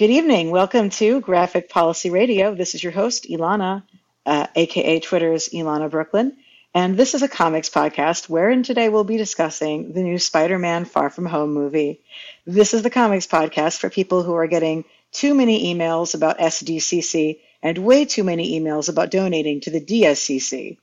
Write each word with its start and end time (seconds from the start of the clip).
Good 0.00 0.08
evening. 0.08 0.50
Welcome 0.50 0.88
to 0.88 1.20
Graphic 1.20 1.68
Policy 1.68 2.08
Radio. 2.08 2.54
This 2.54 2.74
is 2.74 2.82
your 2.82 2.90
host, 2.90 3.26
Elana, 3.28 3.82
uh, 4.24 4.46
aka 4.56 4.98
Twitter's 4.98 5.50
Elana 5.50 5.90
Brooklyn. 5.90 6.38
And 6.72 6.96
this 6.96 7.12
is 7.12 7.20
a 7.20 7.28
comics 7.28 7.68
podcast 7.68 8.26
wherein 8.26 8.62
today 8.62 8.88
we'll 8.88 9.04
be 9.04 9.18
discussing 9.18 9.92
the 9.92 10.02
new 10.02 10.18
Spider 10.18 10.58
Man 10.58 10.86
Far 10.86 11.10
From 11.10 11.26
Home 11.26 11.52
movie. 11.52 12.00
This 12.46 12.72
is 12.72 12.82
the 12.82 12.88
comics 12.88 13.26
podcast 13.26 13.76
for 13.76 13.90
people 13.90 14.22
who 14.22 14.32
are 14.32 14.46
getting 14.46 14.86
too 15.12 15.34
many 15.34 15.74
emails 15.74 16.14
about 16.14 16.38
SDCC 16.38 17.40
and 17.62 17.76
way 17.76 18.06
too 18.06 18.24
many 18.24 18.58
emails 18.58 18.88
about 18.88 19.10
donating 19.10 19.60
to 19.60 19.70
the 19.70 19.82
DSCC. 19.82 20.78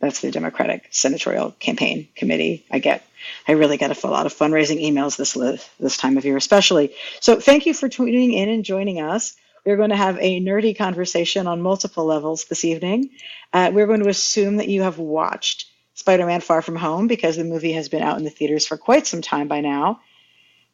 That's 0.00 0.20
the 0.20 0.30
Democratic 0.30 0.88
Senatorial 0.90 1.52
Campaign 1.52 2.08
Committee. 2.14 2.66
I 2.70 2.78
get, 2.78 3.06
I 3.46 3.52
really 3.52 3.76
get 3.76 4.04
a 4.04 4.06
lot 4.06 4.26
of 4.26 4.34
fundraising 4.34 4.82
emails 4.82 5.16
this 5.16 5.34
this 5.78 5.96
time 5.96 6.16
of 6.18 6.24
year, 6.24 6.36
especially. 6.36 6.94
So 7.20 7.40
thank 7.40 7.66
you 7.66 7.74
for 7.74 7.88
tuning 7.88 8.32
in 8.32 8.48
and 8.48 8.64
joining 8.64 9.00
us. 9.00 9.34
We're 9.64 9.76
going 9.76 9.90
to 9.90 9.96
have 9.96 10.18
a 10.20 10.40
nerdy 10.40 10.76
conversation 10.76 11.46
on 11.46 11.62
multiple 11.62 12.04
levels 12.04 12.44
this 12.44 12.64
evening. 12.64 13.10
Uh, 13.52 13.70
we're 13.72 13.86
going 13.86 14.02
to 14.02 14.08
assume 14.08 14.58
that 14.58 14.68
you 14.68 14.82
have 14.82 14.98
watched 14.98 15.66
Spider-Man: 15.94 16.40
Far 16.40 16.60
From 16.60 16.76
Home 16.76 17.06
because 17.06 17.36
the 17.36 17.44
movie 17.44 17.72
has 17.72 17.88
been 17.88 18.02
out 18.02 18.18
in 18.18 18.24
the 18.24 18.30
theaters 18.30 18.66
for 18.66 18.76
quite 18.76 19.06
some 19.06 19.22
time 19.22 19.48
by 19.48 19.60
now. 19.60 20.00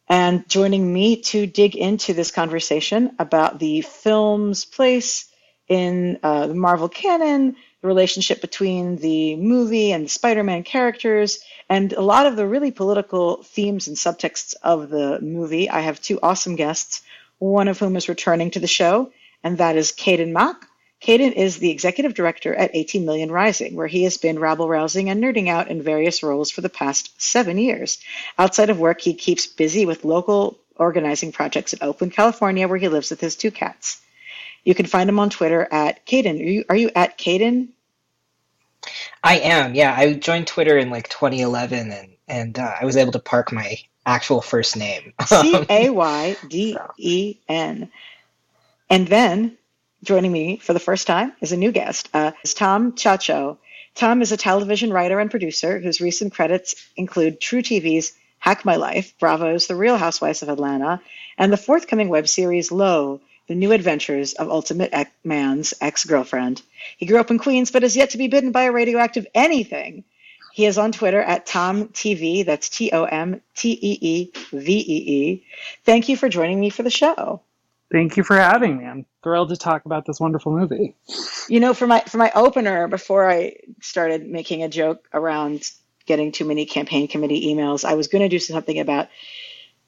And 0.08 0.48
joining 0.48 0.92
me 0.92 1.22
to 1.22 1.46
dig 1.46 1.76
into 1.76 2.14
this 2.14 2.32
conversation 2.32 3.14
about 3.20 3.60
the 3.60 3.82
film's 3.82 4.64
place 4.64 5.30
in 5.68 6.18
uh, 6.24 6.48
the 6.48 6.54
Marvel 6.54 6.88
canon, 6.88 7.54
the 7.80 7.88
relationship 7.88 8.40
between 8.40 8.96
the 8.96 9.36
movie 9.36 9.92
and 9.92 10.04
the 10.04 10.08
Spider 10.08 10.42
Man 10.42 10.62
characters, 10.62 11.42
and 11.68 11.92
a 11.92 12.02
lot 12.02 12.26
of 12.26 12.36
the 12.36 12.46
really 12.46 12.70
political 12.70 13.42
themes 13.42 13.88
and 13.88 13.96
subtexts 13.96 14.54
of 14.62 14.90
the 14.90 15.20
movie. 15.20 15.70
I 15.70 15.80
have 15.80 16.00
two 16.00 16.18
awesome 16.22 16.56
guests, 16.56 17.02
one 17.38 17.68
of 17.68 17.78
whom 17.78 17.96
is 17.96 18.08
returning 18.08 18.50
to 18.52 18.60
the 18.60 18.66
show, 18.66 19.12
and 19.42 19.58
that 19.58 19.76
is 19.76 19.92
Cayden 19.92 20.32
Mak. 20.32 20.66
Cayden 21.00 21.32
is 21.32 21.56
the 21.56 21.70
executive 21.70 22.12
director 22.12 22.54
at 22.54 22.72
18 22.74 23.06
Million 23.06 23.32
Rising, 23.32 23.74
where 23.74 23.86
he 23.86 24.04
has 24.04 24.18
been 24.18 24.38
rabble 24.38 24.68
rousing 24.68 25.08
and 25.08 25.22
nerding 25.22 25.48
out 25.48 25.68
in 25.68 25.82
various 25.82 26.22
roles 26.22 26.50
for 26.50 26.60
the 26.60 26.68
past 26.68 27.20
seven 27.20 27.56
years. 27.56 27.98
Outside 28.38 28.68
of 28.68 28.78
work, 28.78 29.00
he 29.00 29.14
keeps 29.14 29.46
busy 29.46 29.86
with 29.86 30.04
local 30.04 30.58
organizing 30.76 31.32
projects 31.32 31.72
in 31.72 31.78
Oakland, 31.82 32.12
California, 32.12 32.68
where 32.68 32.78
he 32.78 32.88
lives 32.88 33.08
with 33.08 33.20
his 33.20 33.36
two 33.36 33.50
cats. 33.50 34.02
You 34.64 34.74
can 34.74 34.86
find 34.86 35.08
him 35.08 35.18
on 35.18 35.30
Twitter 35.30 35.66
at 35.70 36.04
Cayden. 36.04 36.40
Are 36.40 36.44
you, 36.44 36.64
are 36.68 36.76
you 36.76 36.90
at 36.94 37.16
Cayden? 37.16 37.70
I 39.22 39.38
am. 39.38 39.74
Yeah, 39.74 39.94
I 39.96 40.14
joined 40.14 40.46
Twitter 40.46 40.78
in 40.78 40.90
like 40.90 41.08
2011, 41.08 41.92
and 41.92 42.08
and 42.28 42.58
uh, 42.58 42.74
I 42.80 42.84
was 42.84 42.96
able 42.96 43.12
to 43.12 43.18
park 43.18 43.52
my 43.52 43.76
actual 44.06 44.40
first 44.40 44.76
name. 44.76 45.12
C 45.26 45.54
A 45.68 45.90
Y 45.90 46.36
D 46.48 46.76
E 46.96 47.36
N. 47.48 47.90
And 48.88 49.06
then 49.06 49.56
joining 50.02 50.32
me 50.32 50.56
for 50.56 50.72
the 50.72 50.80
first 50.80 51.06
time 51.06 51.32
is 51.40 51.52
a 51.52 51.56
new 51.56 51.72
guest. 51.72 52.08
Uh, 52.14 52.32
is 52.42 52.54
Tom 52.54 52.92
Ciaccio. 52.92 53.58
Tom 53.94 54.22
is 54.22 54.32
a 54.32 54.36
television 54.36 54.92
writer 54.92 55.18
and 55.18 55.30
producer 55.30 55.78
whose 55.78 56.00
recent 56.00 56.32
credits 56.32 56.74
include 56.96 57.40
truTV's 57.40 58.12
Hack 58.38 58.64
My 58.64 58.76
Life, 58.76 59.14
Bravo's 59.18 59.66
The 59.66 59.76
Real 59.76 59.96
Housewives 59.96 60.42
of 60.42 60.48
Atlanta, 60.48 61.02
and 61.36 61.52
the 61.52 61.58
forthcoming 61.58 62.08
web 62.08 62.26
series 62.28 62.72
LO, 62.72 63.20
The 63.50 63.56
New 63.56 63.72
Adventures 63.72 64.34
of 64.34 64.48
Ultimate 64.48 64.94
Man's 65.24 65.74
Ex 65.80 66.04
Girlfriend. 66.04 66.62
He 66.98 67.06
grew 67.06 67.18
up 67.18 67.32
in 67.32 67.38
Queens 67.38 67.72
but 67.72 67.82
has 67.82 67.96
yet 67.96 68.10
to 68.10 68.16
be 68.16 68.28
bitten 68.28 68.52
by 68.52 68.62
a 68.62 68.70
radioactive 68.70 69.26
anything. 69.34 70.04
He 70.52 70.66
is 70.66 70.78
on 70.78 70.92
Twitter 70.92 71.20
at 71.20 71.46
Tom 71.46 71.88
TV. 71.88 72.46
That's 72.46 72.68
T 72.68 72.92
O 72.92 73.02
M 73.02 73.40
T 73.56 73.72
E 73.72 73.98
E 74.00 74.32
V 74.52 74.78
E 74.78 74.96
E. 75.16 75.46
Thank 75.84 76.08
you 76.08 76.16
for 76.16 76.28
joining 76.28 76.60
me 76.60 76.70
for 76.70 76.84
the 76.84 76.90
show. 76.90 77.40
Thank 77.90 78.16
you 78.16 78.22
for 78.22 78.36
having 78.36 78.78
me. 78.78 78.84
I'm 78.84 79.04
thrilled 79.24 79.48
to 79.48 79.56
talk 79.56 79.84
about 79.84 80.06
this 80.06 80.20
wonderful 80.20 80.56
movie. 80.56 80.94
You 81.48 81.58
know, 81.58 81.74
for 81.74 81.88
my 81.88 82.02
for 82.02 82.18
my 82.18 82.30
opener, 82.36 82.86
before 82.86 83.28
I 83.28 83.56
started 83.80 84.28
making 84.28 84.62
a 84.62 84.68
joke 84.68 85.08
around 85.12 85.68
getting 86.06 86.30
too 86.30 86.44
many 86.44 86.66
campaign 86.66 87.08
committee 87.08 87.52
emails, 87.52 87.84
I 87.84 87.94
was 87.94 88.06
going 88.06 88.22
to 88.22 88.28
do 88.28 88.38
something 88.38 88.78
about 88.78 89.08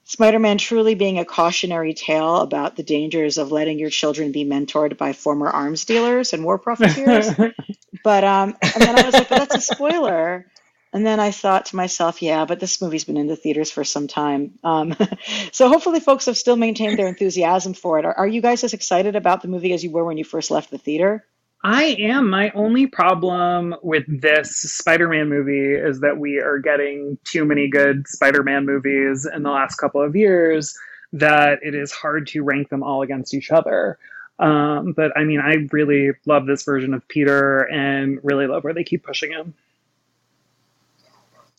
Spider-Man 0.05 0.57
truly 0.57 0.95
being 0.95 1.17
a 1.17 1.25
cautionary 1.25 1.93
tale 1.93 2.37
about 2.37 2.75
the 2.75 2.83
dangers 2.83 3.37
of 3.37 3.51
letting 3.51 3.79
your 3.79 3.89
children 3.89 4.31
be 4.31 4.45
mentored 4.45 4.97
by 4.97 5.13
former 5.13 5.49
arms 5.49 5.85
dealers 5.85 6.33
and 6.33 6.43
war 6.43 6.59
profiteers. 6.59 7.29
but 8.03 8.23
um, 8.23 8.55
and 8.61 8.83
then 8.83 8.99
I 8.99 9.05
was 9.05 9.13
like, 9.13 9.29
well, 9.29 9.39
that's 9.39 9.55
a 9.55 9.73
spoiler. 9.73 10.45
And 10.93 11.03
then 11.03 11.19
I 11.19 11.31
thought 11.31 11.67
to 11.67 11.75
myself, 11.75 12.21
yeah, 12.21 12.45
but 12.45 12.59
this 12.59 12.79
movie's 12.79 13.03
been 13.03 13.17
in 13.17 13.25
the 13.25 13.35
theaters 13.35 13.71
for 13.71 13.83
some 13.83 14.07
time. 14.07 14.59
Um, 14.63 14.95
so 15.51 15.67
hopefully, 15.67 15.99
folks 15.99 16.27
have 16.27 16.37
still 16.37 16.55
maintained 16.55 16.99
their 16.99 17.07
enthusiasm 17.07 17.73
for 17.73 17.97
it. 17.97 18.05
Are, 18.05 18.13
are, 18.13 18.27
you 18.27 18.41
guys 18.41 18.63
as 18.63 18.73
excited 18.73 19.15
about 19.15 19.41
the 19.41 19.47
movie 19.47 19.73
as 19.73 19.83
you 19.83 19.89
were 19.89 20.05
when 20.05 20.17
you 20.17 20.23
first 20.23 20.51
left 20.51 20.69
the 20.69 20.77
theater? 20.77 21.25
I 21.63 21.95
am. 21.99 22.29
My 22.29 22.51
only 22.51 22.87
problem 22.87 23.73
with 23.81 24.03
this 24.07 24.57
Spider 24.57 25.07
Man 25.07 25.29
movie 25.29 25.73
is 25.73 26.01
that 26.01 26.17
we 26.17 26.39
are 26.39 26.59
getting 26.59 27.17
too 27.23 27.45
many 27.45 27.69
good 27.69 28.05
Spider 28.07 28.43
Man 28.43 28.65
movies 28.65 29.25
in 29.25 29.43
the 29.43 29.51
last 29.51 29.77
couple 29.77 30.01
of 30.01 30.15
years 30.15 30.77
that 31.13 31.59
it 31.61 31.73
is 31.73 31.91
hard 31.91 32.27
to 32.27 32.43
rank 32.43 32.69
them 32.69 32.83
all 32.83 33.01
against 33.01 33.33
each 33.33 33.49
other. 33.49 33.97
Um, 34.39 34.91
but 34.91 35.17
I 35.17 35.23
mean, 35.23 35.39
I 35.39 35.67
really 35.71 36.11
love 36.25 36.45
this 36.45 36.63
version 36.63 36.93
of 36.93 37.07
Peter 37.07 37.59
and 37.71 38.19
really 38.23 38.47
love 38.47 38.65
where 38.65 38.73
they 38.73 38.83
keep 38.83 39.03
pushing 39.03 39.31
him. 39.31 39.53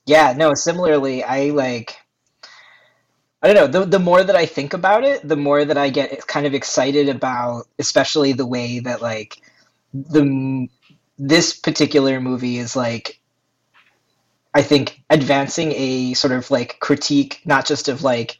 Yeah, 0.05 0.35
no, 0.37 0.53
similarly, 0.53 1.25
I 1.25 1.51
like 1.51 1.97
I 3.43 3.53
don't 3.53 3.57
know, 3.57 3.81
the 3.81 3.87
the 3.87 3.99
more 3.99 4.23
that 4.23 4.37
I 4.37 4.45
think 4.45 4.75
about 4.75 5.05
it, 5.05 5.27
the 5.27 5.37
more 5.37 5.65
that 5.65 5.79
I 5.79 5.89
get 5.89 6.27
kind 6.27 6.45
of 6.45 6.53
excited 6.53 7.09
about 7.09 7.69
especially 7.79 8.33
the 8.35 8.47
way 8.47 8.81
that 8.81 9.01
like 9.01 9.41
the 9.95 10.69
this 11.17 11.55
particular 11.55 12.21
movie 12.21 12.59
is 12.59 12.75
like 12.75 13.21
I 14.53 14.63
think 14.63 15.01
advancing 15.09 15.73
a 15.73 16.15
sort 16.15 16.33
of 16.33 16.51
like 16.51 16.79
critique 16.81 17.41
not 17.45 17.67
just 17.67 17.89
of 17.89 18.03
like 18.03 18.39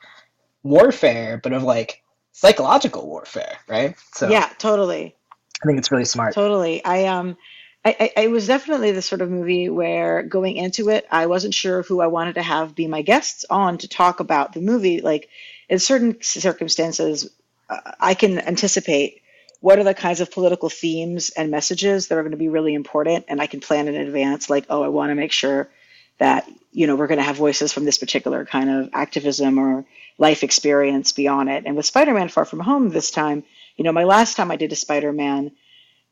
warfare, 0.63 1.41
but 1.43 1.53
of 1.53 1.63
like 1.63 2.03
psychological 2.33 3.07
warfare, 3.07 3.59
right? 3.69 3.97
So 4.13 4.29
Yeah, 4.29 4.49
totally. 4.59 5.15
I 5.63 5.67
think 5.67 5.79
it's 5.79 5.91
really 5.91 6.05
smart. 6.05 6.35
Totally. 6.35 6.85
I 6.85 7.07
um 7.07 7.37
I, 7.85 8.11
I, 8.17 8.23
it 8.23 8.31
was 8.31 8.47
definitely 8.47 8.93
the 8.93 9.03
sort 9.03 9.21
of 9.21 9.31
movie 9.31 9.69
where 9.69 10.23
going 10.23 10.57
into 10.57 10.89
it, 10.89 11.07
I 11.11 11.27
wasn't 11.27 11.53
sure 11.53 11.83
who 11.83 12.01
I 12.01 12.07
wanted 12.07 12.37
to 12.37 12.43
have 12.43 12.75
be 12.75 12.87
my 12.87 13.03
guests 13.03 13.45
on 13.51 13.79
to 13.79 13.89
talk 13.89 14.21
about 14.21 14.55
the 14.55 14.63
movie. 14.63 15.03
Like, 15.03 15.29
in 15.69 15.79
certain 15.79 16.23
circumstances, 16.23 17.29
uh, 17.69 17.93
I 18.01 18.15
can 18.15 18.39
anticipate 18.39 19.21
what 19.65 19.79
are 19.79 19.85
the 19.85 19.95
kinds 19.95 20.21
of 20.21 20.31
political 20.31 20.69
themes 20.69 21.31
and 21.31 21.51
messages 21.51 22.09
that 22.09 22.19
are 22.19 22.21
going 22.21 22.33
to 22.33 22.37
be 22.37 22.51
really 22.51 22.75
important, 22.75 23.25
and 23.29 23.41
I 23.41 23.47
can 23.47 23.61
plan 23.61 23.89
in 23.89 23.95
advance. 23.95 24.51
Like, 24.51 24.67
oh, 24.69 24.83
I 24.83 24.89
want 24.89 25.09
to 25.09 25.15
make 25.15 25.33
sure 25.33 25.71
that 26.19 26.47
you 26.71 26.87
know 26.87 26.97
we're 26.97 27.07
going 27.07 27.17
to 27.17 27.25
have 27.25 27.37
voices 27.37 27.73
from 27.73 27.87
this 27.87 27.97
particular 27.97 28.45
kind 28.45 28.69
of 28.69 28.91
activism 28.93 29.59
or 29.59 29.87
life 30.19 30.43
experience 30.43 31.13
beyond 31.13 31.49
it. 31.49 31.65
And 31.65 31.77
with 31.77 31.87
Spider-Man: 31.87 32.29
Far 32.29 32.45
From 32.45 32.61
Home 32.61 32.91
this 32.91 33.11
time, 33.11 33.43
you 33.79 33.85
know, 33.85 33.93
my 33.93 34.05
last 34.05 34.37
time 34.37 34.51
I 34.51 34.57
did 34.57 34.71
a 34.71 34.77
Spider-Man 34.77 35.53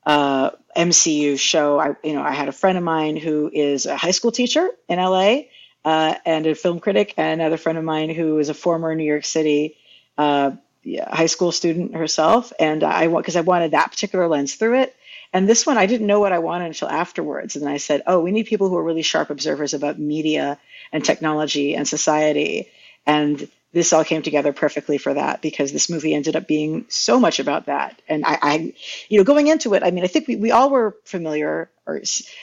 uh, 0.06 0.52
MCU 0.74 1.38
show. 1.38 1.78
I, 1.78 1.94
you 2.02 2.14
know, 2.14 2.22
I 2.22 2.32
had 2.32 2.48
a 2.48 2.52
friend 2.52 2.78
of 2.78 2.84
mine 2.84 3.18
who 3.18 3.50
is 3.52 3.84
a 3.84 3.98
high 3.98 4.12
school 4.12 4.32
teacher 4.32 4.66
in 4.88 4.98
LA 4.98 5.42
uh, 5.84 6.14
and 6.24 6.46
a 6.46 6.54
film 6.54 6.80
critic, 6.80 7.12
and 7.18 7.42
another 7.42 7.58
friend 7.58 7.76
of 7.76 7.84
mine 7.84 8.08
who 8.08 8.38
is 8.38 8.48
a 8.48 8.54
former 8.54 8.94
New 8.94 9.04
York 9.04 9.26
City 9.26 9.76
uh, 10.16 10.52
Uh, 10.84 11.14
high 11.14 11.26
school 11.26 11.52
student 11.52 11.94
herself. 11.94 12.52
And 12.58 12.82
I 12.82 13.06
want 13.06 13.24
because 13.24 13.36
I 13.36 13.42
wanted 13.42 13.70
that 13.70 13.90
particular 13.90 14.28
lens 14.28 14.54
through 14.54 14.80
it. 14.80 14.96
And 15.32 15.48
this 15.48 15.64
one, 15.64 15.78
I 15.78 15.86
didn't 15.86 16.06
know 16.06 16.20
what 16.20 16.32
I 16.32 16.40
wanted 16.40 16.66
until 16.66 16.90
afterwards. 16.90 17.56
And 17.56 17.68
I 17.68 17.78
said, 17.78 18.02
oh, 18.06 18.20
we 18.20 18.32
need 18.32 18.46
people 18.46 18.68
who 18.68 18.76
are 18.76 18.84
really 18.84 19.02
sharp 19.02 19.30
observers 19.30 19.74
about 19.74 19.98
media 19.98 20.58
and 20.92 21.04
technology 21.04 21.74
and 21.74 21.88
society. 21.88 22.68
And 23.06 23.48
this 23.72 23.92
all 23.92 24.04
came 24.04 24.22
together 24.22 24.52
perfectly 24.52 24.98
for 24.98 25.14
that 25.14 25.40
because 25.40 25.72
this 25.72 25.88
movie 25.88 26.14
ended 26.14 26.36
up 26.36 26.46
being 26.46 26.84
so 26.88 27.18
much 27.18 27.38
about 27.38 27.66
that. 27.66 28.00
And 28.06 28.24
I, 28.24 28.38
I 28.42 28.74
you 29.08 29.18
know, 29.18 29.24
going 29.24 29.46
into 29.46 29.74
it, 29.74 29.82
I 29.82 29.90
mean, 29.90 30.04
I 30.04 30.08
think 30.08 30.28
we, 30.28 30.36
we 30.36 30.50
all 30.50 30.68
were 30.68 30.96
familiar, 31.04 31.70
or 31.86 32.02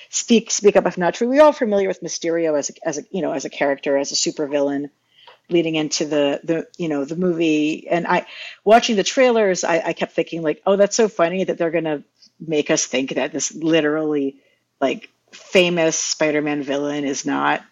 speak 0.10 0.50
speak 0.50 0.76
up 0.76 0.88
if 0.88 0.98
not 0.98 1.14
true. 1.14 1.30
We 1.30 1.40
all 1.40 1.52
familiar 1.52 1.88
with 1.88 2.02
Mysterio 2.02 2.58
as 2.58 2.72
a, 2.72 2.88
as 2.88 2.98
a 2.98 3.04
you 3.12 3.22
know 3.22 3.32
as 3.32 3.46
a 3.46 3.50
character 3.50 3.96
as 3.98 4.12
a 4.12 4.16
supervillain, 4.16 4.90
leading 5.50 5.76
into 5.76 6.06
the 6.06 6.42
the 6.44 6.68
you 6.78 6.90
know 6.90 7.06
the 7.06 7.16
movie. 7.16 7.88
And 7.88 8.08
I 8.08 8.26
watching 8.64 8.96
the 8.96 9.04
trailers, 9.04 9.64
I, 9.64 9.82
I 9.88 9.94
kept 9.94 10.14
thinking 10.14 10.42
like, 10.42 10.62
oh, 10.66 10.76
that's 10.76 10.96
so 10.96 11.08
funny 11.08 11.44
that 11.44 11.58
they're 11.58 11.72
gonna 11.72 12.04
make 12.40 12.72
us 12.72 12.86
think 12.86 13.16
that 13.16 13.32
this 13.32 13.54
literally 13.54 14.38
like 14.80 15.10
famous 15.32 15.98
Spider-Man 15.98 16.64
villain 16.64 17.06
is 17.06 17.26
not 17.26 17.64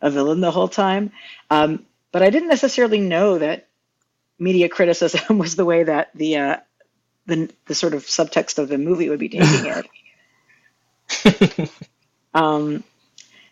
a 0.00 0.10
villain 0.10 0.40
the 0.40 0.50
whole 0.50 0.68
time. 0.68 1.12
Um, 1.50 1.84
but 2.12 2.22
I 2.22 2.30
didn't 2.30 2.48
necessarily 2.48 3.00
know 3.00 3.38
that 3.38 3.68
media 4.38 4.68
criticism 4.68 5.38
was 5.38 5.56
the 5.56 5.64
way 5.64 5.84
that 5.84 6.10
the 6.14 6.36
uh, 6.36 6.56
the 7.26 7.50
the 7.66 7.74
sort 7.74 7.94
of 7.94 8.04
subtext 8.04 8.58
of 8.58 8.68
the 8.68 8.78
movie 8.78 9.08
would 9.08 9.18
be 9.18 9.28
taking 9.28 9.86
it. 11.10 11.70
um, 12.34 12.84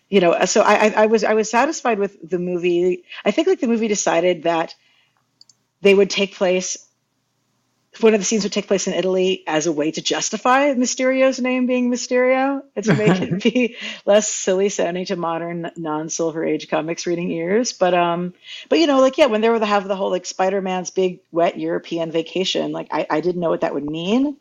you 0.08 0.20
know, 0.20 0.44
so 0.44 0.62
I, 0.62 0.90
I 0.90 1.06
was 1.06 1.24
I 1.24 1.34
was 1.34 1.50
satisfied 1.50 1.98
with 1.98 2.16
the 2.28 2.38
movie. 2.38 3.04
I 3.24 3.30
think 3.30 3.48
like 3.48 3.60
the 3.60 3.66
movie 3.66 3.88
decided 3.88 4.44
that 4.44 4.74
they 5.80 5.94
would 5.94 6.10
take 6.10 6.34
place 6.34 6.86
one 8.02 8.14
of 8.14 8.20
the 8.20 8.24
scenes 8.24 8.44
would 8.44 8.52
take 8.52 8.66
place 8.66 8.86
in 8.86 8.94
Italy 8.94 9.42
as 9.46 9.66
a 9.66 9.72
way 9.72 9.90
to 9.90 10.02
justify 10.02 10.74
Mysterio's 10.74 11.40
name 11.40 11.66
being 11.66 11.90
Mysterio 11.90 12.62
and 12.74 12.84
to 12.84 12.94
make 12.94 13.20
it 13.20 13.42
be 13.42 13.76
less 14.04 14.28
silly 14.28 14.68
sounding 14.68 15.06
to 15.06 15.16
modern 15.16 15.70
non-Silver 15.76 16.44
Age 16.44 16.68
comics 16.68 17.06
reading 17.06 17.30
ears. 17.30 17.72
But 17.72 17.94
um, 17.94 18.34
but 18.68 18.78
you 18.78 18.86
know, 18.86 19.00
like 19.00 19.18
yeah, 19.18 19.26
when 19.26 19.40
they 19.40 19.48
were 19.48 19.58
to 19.58 19.66
have 19.66 19.88
the 19.88 19.96
whole 19.96 20.10
like 20.10 20.26
Spider-Man's 20.26 20.90
big 20.90 21.20
wet 21.30 21.58
European 21.58 22.10
vacation, 22.10 22.72
like 22.72 22.88
I, 22.90 23.06
I 23.08 23.20
didn't 23.20 23.40
know 23.40 23.50
what 23.50 23.62
that 23.62 23.74
would 23.74 23.88
mean. 23.88 24.36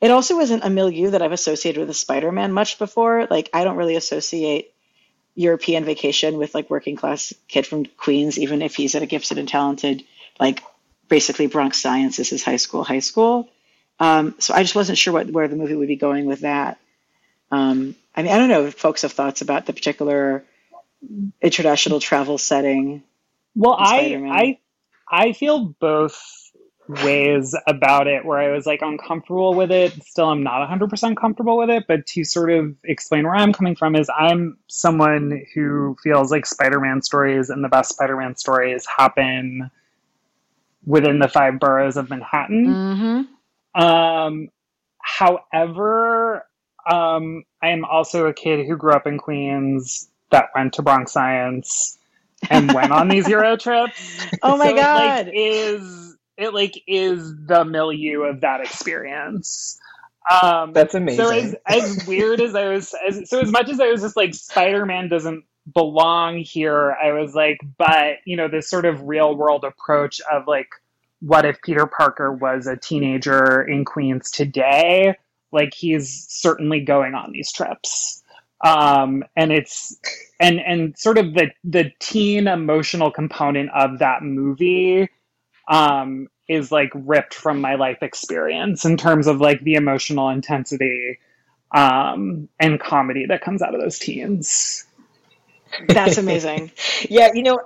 It 0.00 0.10
also 0.10 0.38
isn't 0.38 0.64
a 0.64 0.70
milieu 0.70 1.10
that 1.10 1.22
I've 1.22 1.32
associated 1.32 1.80
with 1.80 1.90
a 1.90 1.94
Spider-Man 1.94 2.52
much 2.52 2.78
before. 2.78 3.26
Like 3.28 3.50
I 3.52 3.64
don't 3.64 3.76
really 3.76 3.96
associate 3.96 4.74
European 5.38 5.84
vacation 5.84 6.36
with 6.36 6.52
like 6.52 6.68
working 6.68 6.96
class 6.96 7.32
kid 7.46 7.64
from 7.64 7.86
Queens, 7.86 8.38
even 8.38 8.60
if 8.60 8.74
he's 8.74 8.96
at 8.96 9.02
a 9.02 9.06
gifted 9.06 9.38
and 9.38 9.48
talented 9.48 10.04
like 10.40 10.62
basically 11.08 11.46
Bronx 11.46 11.80
Science 11.80 12.18
is 12.18 12.28
his 12.28 12.42
high 12.42 12.56
school, 12.56 12.82
high 12.82 12.98
school. 12.98 13.48
Um, 14.00 14.34
so 14.40 14.52
I 14.52 14.62
just 14.62 14.74
wasn't 14.74 14.98
sure 14.98 15.12
what 15.12 15.30
where 15.30 15.46
the 15.46 15.54
movie 15.54 15.76
would 15.76 15.88
be 15.88 15.96
going 15.96 16.26
with 16.26 16.40
that. 16.40 16.78
Um, 17.52 17.94
I 18.16 18.22
mean, 18.22 18.32
I 18.32 18.38
don't 18.38 18.48
know 18.48 18.66
if 18.66 18.74
folks 18.74 19.02
have 19.02 19.12
thoughts 19.12 19.40
about 19.40 19.66
the 19.66 19.72
particular 19.72 20.44
international 21.40 22.00
travel 22.00 22.36
setting. 22.36 23.04
Well, 23.54 23.76
I 23.78 24.16
I 24.30 24.58
I 25.08 25.32
feel 25.34 25.60
both 25.60 26.47
ways 26.88 27.54
about 27.66 28.06
it 28.06 28.24
where 28.24 28.38
I 28.38 28.50
was 28.50 28.66
like 28.66 28.80
uncomfortable 28.82 29.54
with 29.54 29.70
it. 29.70 29.92
Still, 30.04 30.30
I'm 30.30 30.42
not 30.42 30.68
100% 30.68 31.16
comfortable 31.16 31.58
with 31.58 31.70
it. 31.70 31.84
But 31.86 32.06
to 32.08 32.24
sort 32.24 32.50
of 32.50 32.74
explain 32.84 33.24
where 33.24 33.34
I'm 33.34 33.52
coming 33.52 33.76
from, 33.76 33.94
is 33.94 34.10
I'm 34.16 34.58
someone 34.68 35.44
who 35.54 35.96
feels 36.02 36.30
like 36.30 36.46
Spider 36.46 36.80
Man 36.80 37.02
stories 37.02 37.50
and 37.50 37.62
the 37.62 37.68
best 37.68 37.90
Spider 37.90 38.16
Man 38.16 38.36
stories 38.36 38.86
happen 38.86 39.70
within 40.84 41.18
the 41.18 41.28
five 41.28 41.60
boroughs 41.60 41.96
of 41.96 42.10
Manhattan. 42.10 42.66
Mm-hmm. 42.66 43.82
Um, 43.82 44.48
however, 45.00 46.46
um, 46.90 47.44
I 47.62 47.68
am 47.68 47.84
also 47.84 48.26
a 48.26 48.32
kid 48.32 48.66
who 48.66 48.76
grew 48.76 48.92
up 48.92 49.06
in 49.06 49.18
Queens 49.18 50.08
that 50.30 50.46
went 50.54 50.74
to 50.74 50.82
Bronx 50.82 51.12
Science 51.12 51.98
and 52.50 52.72
went 52.72 52.92
on 52.92 53.08
these 53.08 53.28
Euro 53.28 53.56
trips. 53.56 54.26
Oh 54.42 54.56
my 54.56 54.68
so 54.68 54.76
god! 54.76 55.28
It, 55.28 55.30
like, 55.30 55.34
is 55.34 56.17
it 56.38 56.54
like 56.54 56.82
is 56.86 57.34
the 57.46 57.64
milieu 57.64 58.22
of 58.22 58.40
that 58.40 58.60
experience? 58.60 59.78
Um, 60.42 60.72
That's 60.72 60.94
amazing. 60.94 61.24
So 61.24 61.30
as, 61.30 61.56
as 61.66 62.06
weird 62.06 62.40
as 62.40 62.54
I 62.54 62.68
was, 62.68 62.94
as, 63.06 63.28
so 63.28 63.40
as 63.40 63.50
much 63.50 63.68
as 63.68 63.80
I 63.80 63.88
was 63.88 64.02
just 64.02 64.16
like 64.16 64.34
Spider 64.34 64.86
Man 64.86 65.08
doesn't 65.08 65.44
belong 65.74 66.38
here, 66.38 66.96
I 67.02 67.12
was 67.12 67.34
like, 67.34 67.58
but 67.76 68.18
you 68.24 68.36
know, 68.36 68.48
this 68.48 68.70
sort 68.70 68.84
of 68.84 69.02
real 69.02 69.34
world 69.34 69.64
approach 69.64 70.20
of 70.30 70.46
like, 70.46 70.68
what 71.20 71.44
if 71.44 71.60
Peter 71.62 71.86
Parker 71.86 72.32
was 72.32 72.66
a 72.66 72.76
teenager 72.76 73.62
in 73.62 73.84
Queens 73.84 74.30
today? 74.30 75.16
Like 75.50 75.74
he's 75.74 76.26
certainly 76.28 76.80
going 76.80 77.14
on 77.14 77.32
these 77.32 77.50
trips. 77.50 78.22
Um, 78.64 79.24
and 79.34 79.50
it's 79.50 79.98
and 80.40 80.60
and 80.60 80.96
sort 80.96 81.18
of 81.18 81.34
the 81.34 81.50
the 81.64 81.90
teen 82.00 82.46
emotional 82.46 83.10
component 83.10 83.70
of 83.70 83.98
that 84.00 84.22
movie 84.22 85.08
um, 85.68 86.28
is 86.48 86.72
like 86.72 86.90
ripped 86.94 87.34
from 87.34 87.60
my 87.60 87.74
life 87.74 88.02
experience 88.02 88.84
in 88.84 88.96
terms 88.96 89.26
of 89.26 89.40
like 89.40 89.60
the 89.60 89.74
emotional 89.74 90.30
intensity 90.30 91.18
um, 91.70 92.48
and 92.58 92.80
comedy 92.80 93.26
that 93.26 93.42
comes 93.42 93.62
out 93.62 93.74
of 93.74 93.80
those 93.80 93.98
teens. 93.98 94.86
That's 95.86 96.16
amazing. 96.16 96.72
yeah, 97.10 97.30
you 97.34 97.42
know, 97.42 97.60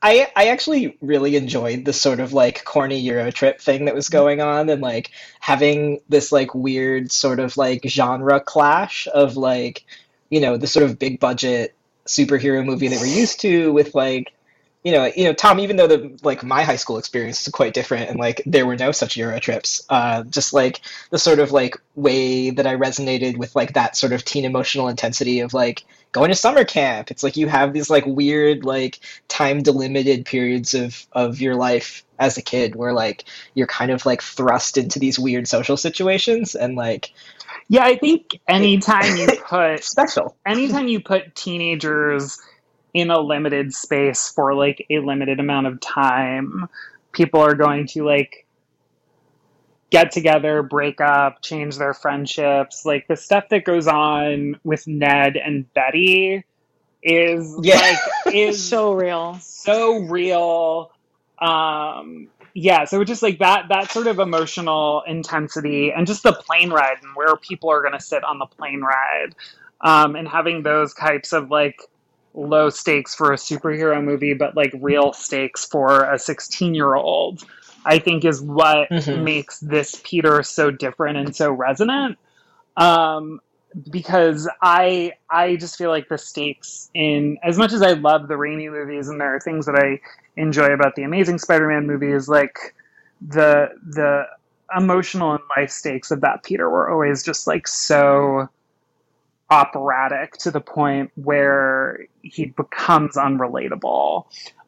I 0.00 0.30
I 0.36 0.48
actually 0.48 0.96
really 1.00 1.34
enjoyed 1.34 1.84
the 1.84 1.92
sort 1.92 2.20
of 2.20 2.32
like 2.32 2.64
corny 2.64 3.00
Euro 3.00 3.32
trip 3.32 3.60
thing 3.60 3.86
that 3.86 3.96
was 3.96 4.08
going 4.08 4.40
on 4.40 4.68
and 4.68 4.80
like 4.80 5.10
having 5.40 6.00
this 6.08 6.30
like 6.30 6.54
weird 6.54 7.10
sort 7.10 7.40
of 7.40 7.56
like 7.56 7.82
genre 7.84 8.38
clash 8.38 9.08
of 9.12 9.36
like, 9.36 9.84
you 10.30 10.40
know, 10.40 10.56
the 10.56 10.68
sort 10.68 10.84
of 10.84 11.00
big 11.00 11.18
budget 11.18 11.74
superhero 12.06 12.64
movie 12.64 12.88
that 12.88 13.00
we're 13.00 13.06
used 13.06 13.40
to 13.40 13.72
with 13.72 13.94
like 13.94 14.32
you 14.84 14.92
know, 14.92 15.10
you 15.16 15.24
know, 15.24 15.32
Tom. 15.32 15.58
Even 15.58 15.76
though 15.76 15.86
the 15.86 16.18
like 16.22 16.42
my 16.44 16.62
high 16.62 16.76
school 16.76 16.98
experience 16.98 17.46
is 17.46 17.52
quite 17.52 17.74
different, 17.74 18.10
and 18.10 18.18
like 18.18 18.42
there 18.46 18.66
were 18.66 18.76
no 18.76 18.92
such 18.92 19.16
Euro 19.16 19.40
trips, 19.40 19.84
uh, 19.88 20.22
just 20.24 20.52
like 20.52 20.80
the 21.10 21.18
sort 21.18 21.40
of 21.40 21.52
like 21.52 21.76
way 21.96 22.50
that 22.50 22.66
I 22.66 22.76
resonated 22.76 23.36
with 23.36 23.56
like 23.56 23.74
that 23.74 23.96
sort 23.96 24.12
of 24.12 24.24
teen 24.24 24.44
emotional 24.44 24.88
intensity 24.88 25.40
of 25.40 25.52
like 25.52 25.84
going 26.12 26.30
to 26.30 26.36
summer 26.36 26.64
camp. 26.64 27.10
It's 27.10 27.22
like 27.22 27.36
you 27.36 27.48
have 27.48 27.72
these 27.72 27.90
like 27.90 28.06
weird 28.06 28.64
like 28.64 29.00
time 29.26 29.62
delimited 29.62 30.24
periods 30.24 30.74
of 30.74 31.06
of 31.12 31.40
your 31.40 31.56
life 31.56 32.04
as 32.18 32.36
a 32.36 32.42
kid 32.42 32.76
where 32.76 32.92
like 32.92 33.24
you're 33.54 33.66
kind 33.66 33.90
of 33.90 34.06
like 34.06 34.22
thrust 34.22 34.78
into 34.78 34.98
these 34.98 35.18
weird 35.18 35.46
social 35.48 35.76
situations 35.76 36.54
and 36.54 36.76
like 36.76 37.12
yeah, 37.68 37.84
I 37.84 37.96
think 37.96 38.40
anytime 38.48 39.16
you 39.16 39.28
put 39.46 39.84
special, 39.84 40.34
anytime 40.46 40.88
you 40.88 41.00
put 41.00 41.34
teenagers 41.34 42.38
in 42.94 43.10
a 43.10 43.20
limited 43.20 43.74
space 43.74 44.28
for 44.28 44.54
like 44.54 44.86
a 44.90 44.98
limited 44.98 45.40
amount 45.40 45.66
of 45.66 45.80
time, 45.80 46.68
people 47.12 47.40
are 47.40 47.54
going 47.54 47.86
to 47.88 48.04
like 48.04 48.46
get 49.90 50.10
together, 50.12 50.62
break 50.62 51.00
up, 51.00 51.42
change 51.42 51.78
their 51.78 51.94
friendships. 51.94 52.84
Like 52.84 53.06
the 53.08 53.16
stuff 53.16 53.48
that 53.50 53.64
goes 53.64 53.86
on 53.86 54.58
with 54.64 54.86
Ned 54.86 55.36
and 55.36 55.72
Betty 55.74 56.44
is 57.02 57.56
yeah. 57.62 57.76
like 57.80 57.98
is 58.34 58.62
so 58.62 58.92
real. 58.92 59.38
So 59.40 59.98
real. 60.00 60.90
Um 61.38 62.28
yeah, 62.54 62.84
so 62.84 63.04
just 63.04 63.22
like 63.22 63.38
that 63.38 63.66
that 63.68 63.90
sort 63.90 64.08
of 64.08 64.18
emotional 64.18 65.02
intensity 65.06 65.92
and 65.92 66.06
just 66.06 66.22
the 66.22 66.32
plane 66.32 66.70
ride 66.70 66.96
and 67.02 67.14
where 67.14 67.36
people 67.36 67.70
are 67.70 67.82
gonna 67.82 68.00
sit 68.00 68.24
on 68.24 68.38
the 68.38 68.46
plane 68.46 68.80
ride. 68.80 69.34
Um, 69.80 70.16
and 70.16 70.26
having 70.26 70.64
those 70.64 70.92
types 70.92 71.32
of 71.32 71.52
like 71.52 71.80
low 72.34 72.70
stakes 72.70 73.14
for 73.14 73.32
a 73.32 73.36
superhero 73.36 74.02
movie, 74.02 74.34
but 74.34 74.56
like 74.56 74.72
real 74.80 75.12
stakes 75.12 75.64
for 75.64 76.04
a 76.12 76.18
16 76.18 76.74
year 76.74 76.94
old, 76.94 77.44
I 77.84 77.98
think 77.98 78.24
is 78.24 78.40
what 78.40 78.88
mm-hmm. 78.90 79.24
makes 79.24 79.58
this 79.60 80.00
Peter 80.04 80.42
so 80.42 80.70
different 80.70 81.18
and 81.18 81.34
so 81.34 81.50
resonant. 81.50 82.18
Um, 82.76 83.40
because 83.90 84.48
I 84.62 85.12
I 85.30 85.56
just 85.56 85.76
feel 85.76 85.90
like 85.90 86.08
the 86.08 86.18
stakes 86.18 86.90
in 86.94 87.38
as 87.42 87.58
much 87.58 87.72
as 87.72 87.82
I 87.82 87.92
love 87.92 88.28
the 88.28 88.34
Raimi 88.34 88.70
movies 88.70 89.08
and 89.08 89.20
there 89.20 89.34
are 89.34 89.40
things 89.40 89.66
that 89.66 89.74
I 89.74 90.00
enjoy 90.40 90.72
about 90.72 90.94
the 90.94 91.02
Amazing 91.02 91.38
Spider-Man 91.38 91.86
movies, 91.86 92.28
like 92.28 92.74
the 93.20 93.68
the 93.86 94.24
emotional 94.76 95.32
and 95.32 95.42
life 95.56 95.70
stakes 95.70 96.10
of 96.10 96.20
that 96.20 96.42
Peter 96.44 96.68
were 96.68 96.90
always 96.90 97.22
just 97.22 97.46
like 97.46 97.66
so 97.66 98.48
operatic 99.50 100.32
to 100.38 100.50
the 100.50 100.60
point 100.60 101.10
where 101.14 102.06
he 102.22 102.46
becomes 102.46 103.16
unrelatable. 103.16 104.26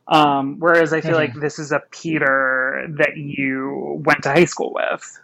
Um, 0.09 0.59
whereas 0.59 0.93
I 0.93 1.01
feel 1.01 1.13
mm-hmm. 1.13 1.19
like 1.19 1.35
this 1.35 1.59
is 1.59 1.71
a 1.71 1.83
Peter 1.91 2.87
that 2.99 3.17
you 3.17 4.01
went 4.05 4.25
to 4.25 4.31
high 4.31 4.47
school 4.47 4.73
with. 4.75 5.21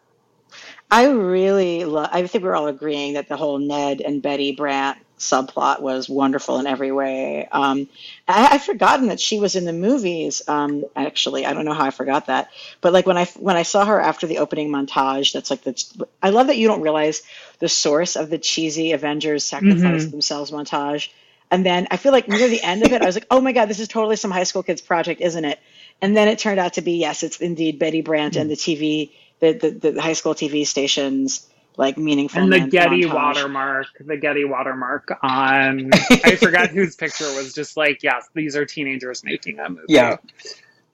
I 0.90 1.08
really 1.08 1.84
love, 1.84 2.08
I 2.12 2.26
think 2.26 2.44
we're 2.44 2.54
all 2.54 2.68
agreeing 2.68 3.14
that 3.14 3.28
the 3.28 3.36
whole 3.36 3.58
Ned 3.58 4.00
and 4.00 4.22
Betty 4.22 4.52
Brant 4.52 4.98
subplot 5.18 5.80
was 5.80 6.08
wonderful 6.08 6.58
in 6.58 6.66
every 6.66 6.92
way. 6.92 7.48
Um, 7.50 7.88
I, 8.28 8.48
I've 8.52 8.64
forgotten 8.64 9.08
that 9.08 9.20
she 9.20 9.38
was 9.38 9.56
in 9.56 9.64
the 9.64 9.72
movies. 9.72 10.42
Um, 10.46 10.84
actually, 10.94 11.46
I 11.46 11.52
don't 11.52 11.64
know 11.64 11.72
how 11.72 11.84
I 11.84 11.90
forgot 11.90 12.26
that. 12.26 12.50
But 12.80 12.92
like 12.92 13.06
when 13.06 13.16
I 13.16 13.24
when 13.38 13.56
I 13.56 13.62
saw 13.62 13.84
her 13.84 14.00
after 14.00 14.26
the 14.26 14.38
opening 14.38 14.70
montage, 14.70 15.32
that's 15.32 15.50
like 15.50 15.62
the. 15.62 16.06
I 16.22 16.30
love 16.30 16.48
that 16.48 16.58
you 16.58 16.68
don't 16.68 16.82
realize 16.82 17.22
the 17.58 17.68
source 17.68 18.16
of 18.16 18.30
the 18.30 18.38
cheesy 18.38 18.92
Avengers 18.92 19.44
sacrifice 19.44 20.02
mm-hmm. 20.02 20.10
themselves 20.10 20.50
montage. 20.50 21.10
And 21.50 21.64
then 21.64 21.86
I 21.90 21.96
feel 21.96 22.12
like 22.12 22.28
near 22.28 22.48
the 22.48 22.62
end 22.62 22.84
of 22.84 22.92
it, 22.92 23.02
I 23.02 23.06
was 23.06 23.14
like, 23.14 23.26
oh 23.30 23.40
my 23.40 23.52
God, 23.52 23.66
this 23.66 23.80
is 23.80 23.88
totally 23.88 24.16
some 24.16 24.30
high 24.30 24.44
school 24.44 24.62
kids 24.62 24.80
project, 24.80 25.20
isn't 25.20 25.44
it? 25.44 25.58
And 26.02 26.16
then 26.16 26.28
it 26.28 26.38
turned 26.38 26.60
out 26.60 26.74
to 26.74 26.82
be, 26.82 26.98
yes, 26.98 27.22
it's 27.22 27.40
indeed 27.40 27.78
Betty 27.78 28.02
Brant 28.02 28.34
mm-hmm. 28.34 28.42
and 28.42 28.50
the 28.50 28.56
TV, 28.56 29.12
the, 29.40 29.52
the, 29.52 29.90
the 29.92 30.02
high 30.02 30.12
school 30.12 30.34
TV 30.34 30.66
stations 30.66 31.48
like 31.76 31.98
meaningful. 31.98 32.42
And 32.42 32.52
the 32.52 32.60
Getty 32.60 33.04
montage. 33.04 33.14
watermark, 33.14 33.86
the 34.00 34.16
Getty 34.16 34.44
watermark 34.44 35.18
on 35.22 35.90
I 36.10 36.36
forgot 36.36 36.70
whose 36.70 36.96
picture 36.96 37.26
was 37.34 37.52
just 37.52 37.76
like, 37.76 38.02
yes, 38.02 38.28
these 38.34 38.56
are 38.56 38.64
teenagers 38.64 39.24
making 39.24 39.58
a 39.58 39.68
movie. 39.68 39.84
Yeah. 39.88 40.16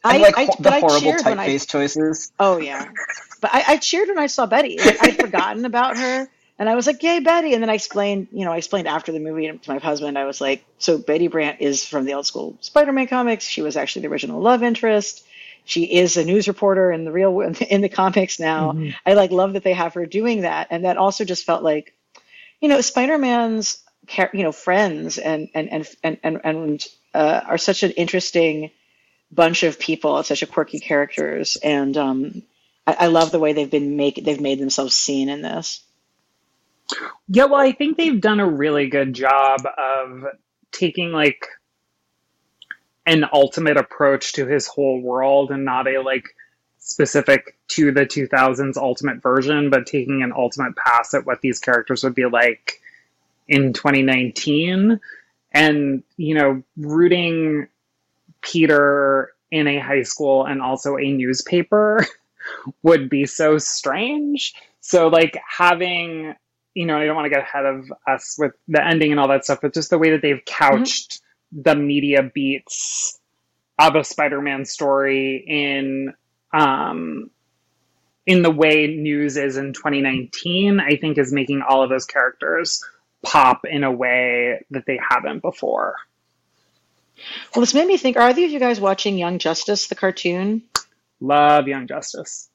I, 0.05 0.19
like 0.19 0.37
I, 0.37 0.47
the 0.59 0.71
horrible 0.81 1.13
typeface 1.13 1.69
choices. 1.69 2.33
Oh 2.39 2.59
yeah, 2.59 2.91
but 3.41 3.55
I, 3.55 3.65
I, 3.69 3.77
cheered 3.77 4.09
when 4.09 4.19
I 4.19 4.27
saw 4.27 4.47
Betty. 4.47 4.77
Like, 4.85 5.01
I'd 5.01 5.17
forgotten 5.17 5.65
about 5.65 5.97
her, 5.97 6.29
and 6.59 6.69
I 6.69 6.75
was 6.75 6.89
like, 6.89 7.01
"Yay, 7.05 7.21
Betty!" 7.21 7.55
And 7.55 7.63
then 7.63 7.71
I 7.71 7.75
explained, 7.75 8.27
you 8.33 8.45
know, 8.45 8.51
I 8.51 8.57
explained 8.57 8.89
after 8.89 9.13
the 9.13 9.21
movie 9.21 9.47
to 9.47 9.71
my 9.71 9.79
husband. 9.79 10.19
I 10.19 10.25
was 10.25 10.41
like, 10.41 10.65
"So 10.79 10.99
Betty 10.99 11.29
Brant 11.29 11.61
is 11.61 11.87
from 11.87 12.05
the 12.05 12.15
old 12.15 12.27
school 12.27 12.57
Spider-Man 12.63 13.07
comics. 13.07 13.45
She 13.45 13.63
was 13.63 13.77
actually 13.77 14.03
the 14.03 14.09
original 14.09 14.41
love 14.41 14.65
interest 14.65 15.25
she 15.65 15.85
is 15.85 16.17
a 16.17 16.25
news 16.25 16.49
reporter 16.49 16.91
in 16.91 17.05
the 17.05 17.13
real 17.13 17.41
in 17.71 17.81
the 17.81 17.89
comics 17.89 18.41
now. 18.41 18.73
Mm-hmm. 18.73 18.91
I 19.07 19.15
like 19.15 19.31
love 19.31 19.55
that 19.55 19.65
they 19.65 19.73
have 19.73 19.95
her 19.95 20.07
doing 20.07 20.43
that, 20.43 20.69
and 20.71 20.85
that 20.85 20.97
also 20.97 21.25
just 21.25 21.45
felt 21.45 21.63
like, 21.63 21.95
you 22.61 22.69
know, 22.69 22.81
Spider-Man's 22.81 23.83
you 24.33 24.43
know 24.43 24.53
friends 24.53 25.19
and 25.19 25.49
and 25.55 25.71
and 25.73 25.89
and 26.03 26.19
and, 26.23 26.41
and 26.45 26.87
uh, 27.15 27.41
are 27.47 27.59
such 27.59 27.83
an 27.83 27.93
interesting 27.93 28.71
bunch 29.31 29.63
of 29.63 29.79
people, 29.79 30.23
such 30.23 30.43
a 30.43 30.47
quirky 30.47 30.81
characters, 30.81 31.57
and 31.57 31.97
um, 31.97 32.43
I, 32.87 32.97
I 33.01 33.07
love 33.07 33.31
the 33.31 33.39
way 33.39 33.53
they've 33.53 33.71
been 33.71 33.97
make 33.97 34.23
they've 34.23 34.41
made 34.41 34.59
themselves 34.59 34.95
seen 34.95 35.29
in 35.29 35.43
this. 35.43 35.83
Yeah, 37.29 37.47
well, 37.47 37.61
I 37.61 37.73
think 37.73 37.97
they've 37.97 38.21
done 38.21 38.41
a 38.41 38.49
really 38.49 38.89
good 38.89 39.15
job 39.15 39.61
of 39.79 40.25
taking 40.73 41.13
like 41.13 41.47
an 43.07 43.25
ultimate 43.33 43.77
approach 43.77 44.35
to 44.35 44.47
his 44.47 44.67
whole 44.67 45.01
world 45.01 45.51
and 45.51 45.65
not 45.65 45.89
a 45.89 46.01
like 46.01 46.35
specific 46.79 47.57
to 47.69 47.93
the 47.93 48.07
2000s 48.07 48.77
ultimate 48.77 49.23
version, 49.23 49.71
but 49.71 49.87
taking 49.87 50.23
an 50.23 50.33
ultimate 50.37 50.77
pass 50.77 51.15
at 51.15 51.27
what 51.27 51.41
these 51.41 51.59
characters 51.59 52.05
would 52.05 52.15
be 52.15 52.27
like 52.27 52.81
in 53.49 53.73
2019 53.73 55.01
and, 55.53 56.03
you 56.17 56.35
know, 56.35 56.63
rooting 56.77 57.69
Peter 58.41 59.33
in 59.51 59.69
a 59.69 59.79
high 59.79 60.03
school 60.03 60.45
and 60.45 60.61
also 60.61 60.97
a 60.97 61.13
newspaper 61.13 62.05
would 62.83 63.09
be 63.09 63.27
so 63.27 63.59
strange. 63.59 64.55
So, 64.81 65.09
like, 65.09 65.39
having, 65.47 66.35
you 66.75 66.87
know, 66.87 66.97
I 66.97 67.05
don't 67.05 67.15
want 67.15 67.27
to 67.27 67.31
get 67.31 67.43
ahead 67.43 67.67
of 67.67 67.93
us 68.07 68.37
with 68.39 68.53
the 68.67 68.85
ending 68.85 69.13
and 69.13 69.21
all 69.21 69.29
that 69.29 69.45
stuff, 69.45 69.61
but 69.63 69.75
just 69.75 69.91
the 69.91 69.99
way 69.99 70.11
that 70.11 70.23
they've 70.23 70.45
couched 70.45 71.13
mm-hmm. 71.13 71.32
The 71.53 71.75
media 71.75 72.23
beats 72.23 73.19
of 73.79 73.95
a 73.95 74.05
Spider 74.05 74.41
Man 74.41 74.65
story 74.65 75.45
in, 75.47 76.15
um, 76.53 77.31
in 78.27 78.43
the 78.43 78.51
way 78.51 78.87
news 78.87 79.37
is 79.37 79.57
in 79.57 79.73
2019, 79.73 80.81
I 80.81 80.97
think 80.97 81.19
is 81.19 81.33
making 81.33 81.63
all 81.67 81.83
of 81.83 81.91
those 81.91 82.07
characters 82.07 82.83
pop 83.23 83.65
in 83.65 83.85
a 83.85 83.91
way 83.91 84.65
that 84.71 84.85
they 84.87 84.99
haven't 85.09 85.41
before. 85.41 85.97
Well, 87.55 87.61
this 87.61 87.75
made 87.75 87.87
me 87.87 87.97
think 87.97 88.17
are 88.17 88.29
either 88.29 88.45
of 88.45 88.51
you 88.51 88.59
guys 88.59 88.81
watching 88.81 89.19
Young 89.19 89.39
Justice, 89.39 89.87
the 89.87 89.95
cartoon? 89.95 90.63
Love 91.21 91.69
Young 91.69 91.87
Justice. 91.87 92.49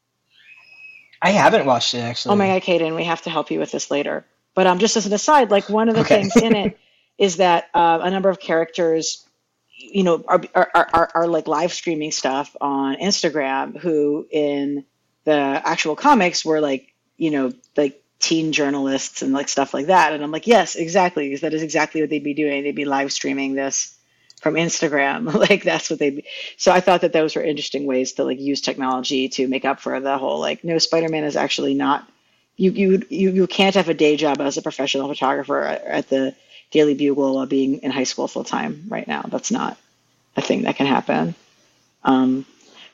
I 1.22 1.32
haven't 1.32 1.66
watched 1.66 1.94
it 1.94 2.00
actually. 2.00 2.34
Oh 2.34 2.36
my 2.36 2.48
god, 2.48 2.62
Cayden, 2.62 2.96
we 2.96 3.06
have 3.06 3.22
to 3.24 3.30
help 3.30 3.50
you 3.50 3.60
with 3.60 3.72
this 3.72 3.90
later. 3.90 4.26
But 4.54 4.68
um, 4.68 4.80
just 4.80 4.98
as 4.98 5.06
an 5.06 5.14
aside, 5.14 5.52
like 5.52 5.70
one 5.70 5.90
of 5.90 5.96
the 5.96 6.02
okay. 6.02 6.22
things 6.22 6.36
in 6.36 6.56
it 6.56 6.80
is 7.18 7.38
that 7.38 7.70
uh, 7.74 8.00
a 8.02 8.10
number 8.10 8.30
of 8.30 8.40
characters, 8.40 9.26
you 9.78 10.04
know, 10.04 10.24
are, 10.28 10.42
are, 10.54 10.70
are, 10.74 11.12
are 11.16 11.28
like 11.28 11.48
live 11.48 11.74
streaming 11.74 12.12
stuff 12.12 12.56
on 12.62 12.98
Instagram. 12.98 13.78
Who 13.78 14.28
in 14.30 14.86
the 15.24 15.34
actual 15.34 15.96
comics 15.96 16.46
were 16.46 16.62
like, 16.62 16.94
you 17.18 17.32
know, 17.32 17.54
like 17.76 18.02
teen 18.20 18.52
journalists 18.52 19.22
and 19.22 19.34
like 19.34 19.50
stuff 19.50 19.74
like 19.74 19.88
that. 19.88 20.14
And 20.14 20.24
I'm 20.24 20.32
like, 20.32 20.48
yes, 20.48 20.76
exactly, 20.76 21.28
because 21.28 21.42
that 21.42 21.54
is 21.54 21.64
exactly 21.64 22.02
what 22.02 22.10
they'd 22.10 22.24
be 22.24 22.34
doing. 22.34 22.64
They'd 22.64 22.76
be 22.76 22.86
live 22.86 23.12
streaming 23.12 23.54
this 23.54 23.96
from 24.42 24.56
Instagram. 24.56 25.34
like 25.50 25.64
that's 25.64 25.90
what 25.90 26.00
they. 26.00 26.12
Be. 26.12 26.26
So 26.58 26.72
I 26.72 26.80
thought 26.80 27.02
that 27.02 27.14
those 27.14 27.36
were 27.36 27.44
interesting 27.44 27.86
ways 27.86 28.14
to 28.14 28.24
like 28.24 28.40
use 28.40 28.62
technology 28.62 29.30
to 29.30 29.48
make 29.48 29.66
up 29.66 29.80
for 29.80 30.00
the 30.00 30.18
whole 30.18 30.40
like 30.40 30.64
no 30.64 30.78
Spider-Man 30.78 31.24
is 31.24 31.36
actually 31.36 31.74
not. 31.74 32.08
You 32.56 32.72
you 32.72 33.04
you 33.10 33.32
you 33.32 33.48
can't 33.48 33.76
have 33.76 33.90
a 33.90 33.94
day 33.94 34.18
job 34.18 34.42
as 34.42 34.58
a 34.58 34.62
professional 34.64 35.08
photographer 35.08 35.62
at 35.62 36.10
the 36.10 36.36
Daily 36.72 36.94
Bugle 36.94 37.36
while 37.36 37.46
being 37.46 37.80
in 37.80 37.92
high 37.92 38.04
school 38.04 38.28
full 38.28 38.44
time 38.44 38.86
right 38.90 39.08
now. 39.08 39.24
That's 39.28 39.52
not 39.52 39.78
a 40.36 40.42
thing 40.42 40.64
that 40.64 40.76
can 40.76 40.86
happen. 40.86 41.36
Um, 42.04 42.46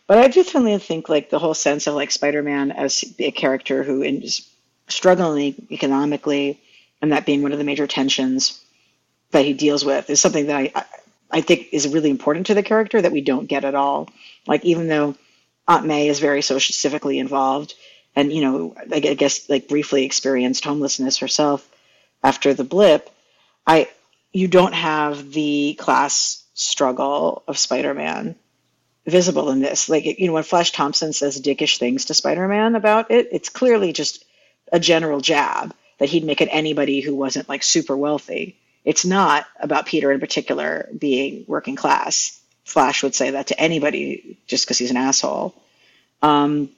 but 0.07 0.17
I 0.17 0.27
definitely 0.27 0.77
think 0.79 1.09
like 1.09 1.29
the 1.29 1.39
whole 1.39 1.53
sense 1.53 1.87
of 1.87 1.95
like 1.95 2.11
Spider-Man 2.11 2.71
as 2.71 3.03
a 3.19 3.31
character 3.31 3.83
who 3.83 4.01
is 4.03 4.47
struggling 4.87 5.67
economically, 5.71 6.59
and 7.01 7.11
that 7.11 7.25
being 7.25 7.41
one 7.41 7.51
of 7.51 7.57
the 7.57 7.63
major 7.63 7.87
tensions 7.87 8.61
that 9.31 9.45
he 9.45 9.53
deals 9.53 9.83
with 9.83 10.09
is 10.09 10.21
something 10.21 10.47
that 10.47 10.55
I, 10.57 10.85
I 11.31 11.41
think 11.41 11.69
is 11.71 11.87
really 11.87 12.09
important 12.09 12.47
to 12.47 12.53
the 12.53 12.63
character 12.63 13.01
that 13.01 13.11
we 13.11 13.21
don't 13.21 13.47
get 13.47 13.65
at 13.65 13.75
all. 13.75 14.09
Like 14.45 14.63
even 14.65 14.87
though 14.87 15.15
Aunt 15.67 15.85
May 15.85 16.07
is 16.07 16.19
very 16.19 16.41
so 16.41 16.59
specifically 16.59 17.19
involved, 17.19 17.73
and 18.15 18.31
you 18.31 18.41
know, 18.41 18.75
I 18.91 18.99
guess 18.99 19.49
like 19.49 19.67
briefly 19.67 20.05
experienced 20.05 20.65
homelessness 20.65 21.17
herself 21.17 21.67
after 22.23 22.53
the 22.53 22.63
blip, 22.63 23.09
I 23.65 23.89
you 24.31 24.47
don't 24.47 24.73
have 24.73 25.31
the 25.31 25.75
class 25.79 26.43
struggle 26.53 27.43
of 27.47 27.57
Spider-Man 27.57 28.35
visible 29.05 29.49
in 29.51 29.59
this. 29.59 29.89
Like 29.89 30.05
you 30.05 30.27
know, 30.27 30.33
when 30.33 30.43
Flash 30.43 30.71
Thompson 30.71 31.13
says 31.13 31.41
dickish 31.41 31.77
things 31.77 32.05
to 32.05 32.13
Spider-Man 32.13 32.75
about 32.75 33.11
it, 33.11 33.29
it's 33.31 33.49
clearly 33.49 33.93
just 33.93 34.25
a 34.71 34.79
general 34.79 35.21
jab 35.21 35.73
that 35.99 36.09
he'd 36.09 36.23
make 36.23 36.41
at 36.41 36.49
anybody 36.51 36.99
who 37.01 37.15
wasn't 37.15 37.49
like 37.49 37.63
super 37.63 37.95
wealthy. 37.95 38.57
It's 38.83 39.05
not 39.05 39.45
about 39.59 39.85
Peter 39.85 40.11
in 40.11 40.19
particular 40.19 40.89
being 40.97 41.45
working 41.47 41.75
class. 41.75 42.39
Flash 42.65 43.03
would 43.03 43.15
say 43.15 43.31
that 43.31 43.47
to 43.47 43.59
anybody 43.59 44.37
just 44.47 44.65
because 44.65 44.77
he's 44.77 44.91
an 44.91 44.97
asshole. 44.97 45.53
Um, 46.21 46.69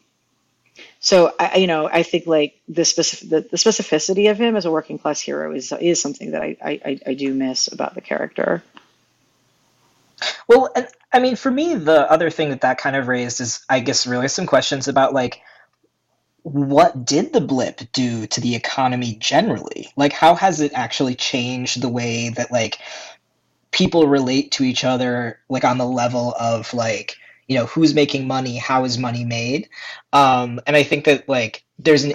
so 1.05 1.31
I, 1.39 1.57
you 1.57 1.67
know, 1.67 1.87
I 1.87 2.01
think 2.01 2.25
like 2.25 2.59
the, 2.67 2.83
specific, 2.83 3.29
the, 3.29 3.41
the, 3.41 3.57
specificity 3.57 4.31
of 4.31 4.39
him 4.39 4.55
as 4.55 4.65
a 4.65 4.71
working 4.71 4.97
class 4.97 5.21
hero 5.21 5.53
is 5.53 5.71
is 5.71 6.01
something 6.01 6.31
that 6.31 6.41
I, 6.41 6.57
I, 6.59 6.99
I 7.05 7.13
do 7.13 7.31
miss 7.31 7.71
about 7.71 7.93
the 7.93 8.01
character. 8.01 8.63
Well, 10.47 10.71
and, 10.75 10.87
I 11.13 11.19
mean, 11.19 11.35
for 11.35 11.51
me, 11.51 11.75
the 11.75 12.11
other 12.11 12.31
thing 12.31 12.49
that 12.49 12.61
that 12.61 12.79
kind 12.79 12.95
of 12.95 13.07
raised 13.07 13.39
is, 13.39 13.63
I 13.69 13.81
guess, 13.81 14.07
really 14.07 14.27
some 14.29 14.47
questions 14.47 14.87
about 14.87 15.13
like 15.13 15.41
what 16.41 17.05
did 17.05 17.33
the 17.33 17.41
blip 17.41 17.81
do 17.91 18.25
to 18.25 18.41
the 18.41 18.55
economy 18.55 19.15
generally? 19.19 19.91
Like, 19.95 20.11
how 20.11 20.33
has 20.33 20.59
it 20.59 20.71
actually 20.73 21.13
changed 21.13 21.83
the 21.83 21.89
way 21.89 22.29
that 22.29 22.51
like 22.51 22.79
people 23.69 24.07
relate 24.07 24.53
to 24.53 24.63
each 24.63 24.83
other, 24.83 25.39
like 25.49 25.65
on 25.65 25.77
the 25.77 25.85
level 25.85 26.33
of 26.39 26.73
like 26.73 27.17
you 27.47 27.57
know 27.57 27.65
who's 27.65 27.93
making 27.93 28.27
money, 28.27 28.57
how 28.57 28.85
is 28.85 28.97
money 28.97 29.23
made? 29.23 29.69
Um, 30.13 30.59
and 30.67 30.75
I 30.75 30.83
think 30.83 31.05
that 31.05 31.27
like 31.29 31.63
there's 31.79 32.03
an 32.03 32.13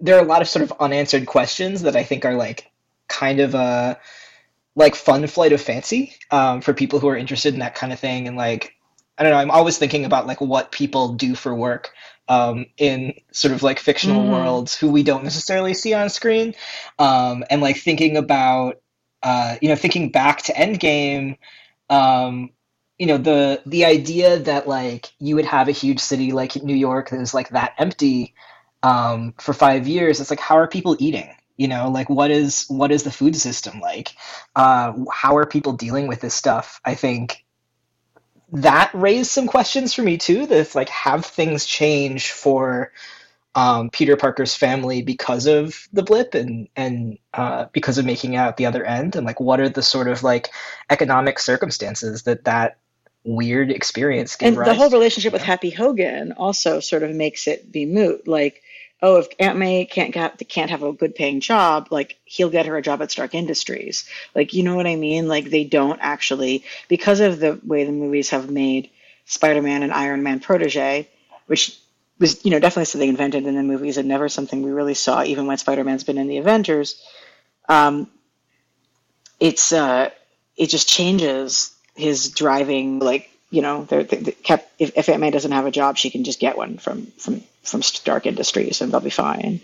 there 0.00 0.16
are 0.16 0.22
a 0.22 0.26
lot 0.26 0.42
of 0.42 0.48
sort 0.48 0.62
of 0.62 0.72
unanswered 0.80 1.26
questions 1.26 1.82
that 1.82 1.96
I 1.96 2.02
think 2.02 2.24
are 2.24 2.34
like 2.34 2.70
kind 3.08 3.40
of 3.40 3.54
a 3.54 3.98
like 4.76 4.96
fun 4.96 5.26
flight 5.26 5.52
of 5.52 5.60
fancy 5.60 6.14
um, 6.30 6.60
for 6.60 6.74
people 6.74 6.98
who 6.98 7.08
are 7.08 7.16
interested 7.16 7.54
in 7.54 7.60
that 7.60 7.74
kind 7.74 7.92
of 7.92 8.00
thing 8.00 8.26
and 8.26 8.36
like 8.36 8.74
I 9.16 9.22
don't 9.22 9.32
know. 9.32 9.38
I'm 9.38 9.50
always 9.50 9.78
thinking 9.78 10.04
about 10.04 10.26
like 10.26 10.40
what 10.40 10.72
people 10.72 11.14
do 11.14 11.36
for 11.36 11.54
work 11.54 11.92
um, 12.28 12.66
in 12.76 13.14
sort 13.32 13.54
of 13.54 13.62
like 13.62 13.78
fictional 13.78 14.22
mm-hmm. 14.22 14.32
worlds 14.32 14.76
who 14.76 14.90
we 14.90 15.02
don't 15.02 15.24
necessarily 15.24 15.74
see 15.74 15.94
on 15.94 16.10
screen, 16.10 16.54
um, 16.98 17.44
and 17.48 17.60
like 17.60 17.76
thinking 17.76 18.16
about 18.16 18.80
uh, 19.22 19.56
you 19.60 19.68
know 19.68 19.76
thinking 19.76 20.10
back 20.10 20.42
to 20.42 20.52
Endgame. 20.52 21.38
Um, 21.88 22.50
you 22.98 23.06
know 23.06 23.18
the 23.18 23.62
the 23.66 23.84
idea 23.84 24.38
that 24.38 24.68
like 24.68 25.12
you 25.18 25.34
would 25.36 25.46
have 25.46 25.68
a 25.68 25.72
huge 25.72 26.00
city 26.00 26.32
like 26.32 26.56
New 26.62 26.76
York 26.76 27.10
that 27.10 27.20
is 27.20 27.34
like 27.34 27.50
that 27.50 27.74
empty 27.78 28.34
um, 28.82 29.34
for 29.38 29.52
five 29.52 29.88
years. 29.88 30.20
It's 30.20 30.30
like 30.30 30.40
how 30.40 30.58
are 30.58 30.68
people 30.68 30.96
eating? 30.98 31.34
You 31.56 31.68
know, 31.68 31.88
like 31.88 32.10
what 32.10 32.30
is 32.30 32.66
what 32.68 32.92
is 32.92 33.04
the 33.04 33.10
food 33.10 33.36
system 33.36 33.80
like? 33.80 34.14
Uh, 34.56 34.92
how 35.12 35.36
are 35.36 35.46
people 35.46 35.72
dealing 35.72 36.08
with 36.08 36.20
this 36.20 36.34
stuff? 36.34 36.80
I 36.84 36.94
think 36.94 37.44
that 38.52 38.90
raised 38.94 39.30
some 39.30 39.46
questions 39.46 39.94
for 39.94 40.02
me 40.02 40.18
too. 40.18 40.46
That 40.46 40.74
like, 40.74 40.88
have 40.88 41.24
things 41.24 41.64
change 41.66 42.30
for 42.30 42.92
um, 43.54 43.90
Peter 43.90 44.16
Parker's 44.16 44.54
family 44.54 45.02
because 45.02 45.46
of 45.46 45.88
the 45.92 46.02
blip 46.02 46.34
and 46.34 46.68
and 46.76 47.18
uh, 47.32 47.66
because 47.72 47.98
of 47.98 48.04
making 48.04 48.36
out 48.36 48.56
the 48.56 48.66
other 48.66 48.84
end, 48.84 49.16
and 49.16 49.26
like, 49.26 49.40
what 49.40 49.60
are 49.60 49.68
the 49.68 49.82
sort 49.82 50.08
of 50.08 50.22
like 50.22 50.50
economic 50.90 51.38
circumstances 51.38 52.24
that 52.24 52.44
that 52.44 52.78
weird 53.24 53.70
experience 53.70 54.36
and 54.40 54.56
the 54.56 54.74
whole 54.74 54.90
relationship 54.90 55.32
with 55.32 55.42
Happy 55.42 55.70
Hogan 55.70 56.32
also 56.32 56.80
sort 56.80 57.02
of 57.02 57.10
makes 57.10 57.46
it 57.46 57.72
be 57.72 57.86
moot. 57.86 58.28
Like 58.28 58.62
oh, 59.04 59.18
if 59.18 59.28
Aunt 59.38 59.58
May 59.58 59.84
can't 59.84 60.14
get, 60.14 60.42
can't 60.48 60.70
have 60.70 60.82
a 60.82 60.92
good 60.92 61.14
paying 61.14 61.40
job, 61.40 61.88
like 61.90 62.16
he'll 62.24 62.48
get 62.48 62.64
her 62.64 62.76
a 62.78 62.82
job 62.82 63.02
at 63.02 63.10
Stark 63.10 63.34
Industries. 63.34 64.08
Like, 64.34 64.54
you 64.54 64.62
know 64.62 64.76
what 64.76 64.86
I 64.86 64.96
mean? 64.96 65.28
Like 65.28 65.50
they 65.50 65.64
don't 65.64 65.98
actually 66.00 66.64
because 66.88 67.20
of 67.20 67.38
the 67.38 67.60
way 67.64 67.84
the 67.84 67.92
movies 67.92 68.30
have 68.30 68.50
made 68.50 68.90
Spider-Man 69.26 69.82
and 69.82 69.92
Iron 69.92 70.22
Man 70.22 70.40
protege, 70.40 71.06
which 71.46 71.78
was 72.18 72.44
you 72.44 72.50
know 72.50 72.58
definitely 72.58 72.86
something 72.86 73.10
invented 73.10 73.46
in 73.46 73.54
the 73.54 73.62
movies 73.62 73.98
and 73.98 74.08
never 74.08 74.28
something 74.30 74.62
we 74.62 74.70
really 74.70 74.94
saw 74.94 75.22
even 75.22 75.46
when 75.46 75.58
Spider-Man's 75.58 76.04
been 76.04 76.18
in 76.18 76.28
the 76.28 76.38
Avengers. 76.38 77.02
Um, 77.68 78.10
it's 79.38 79.70
uh, 79.70 80.10
it 80.56 80.68
just 80.68 80.88
changes 80.88 81.76
his 81.94 82.30
driving 82.30 82.98
like 82.98 83.30
you 83.54 83.62
know, 83.62 83.84
they're, 83.84 84.02
they 84.02 84.32
kept 84.32 84.68
if, 84.80 84.96
if 84.96 85.08
Aunt 85.08 85.20
May 85.20 85.30
doesn't 85.30 85.52
have 85.52 85.66
a 85.66 85.70
job, 85.70 85.96
she 85.96 86.10
can 86.10 86.24
just 86.24 86.40
get 86.40 86.56
one 86.56 86.78
from 86.78 87.06
from 87.18 87.42
from 87.62 87.82
Stark 87.82 88.26
Industries, 88.26 88.80
and 88.80 88.92
they'll 88.92 89.00
be 89.00 89.10
fine. 89.10 89.60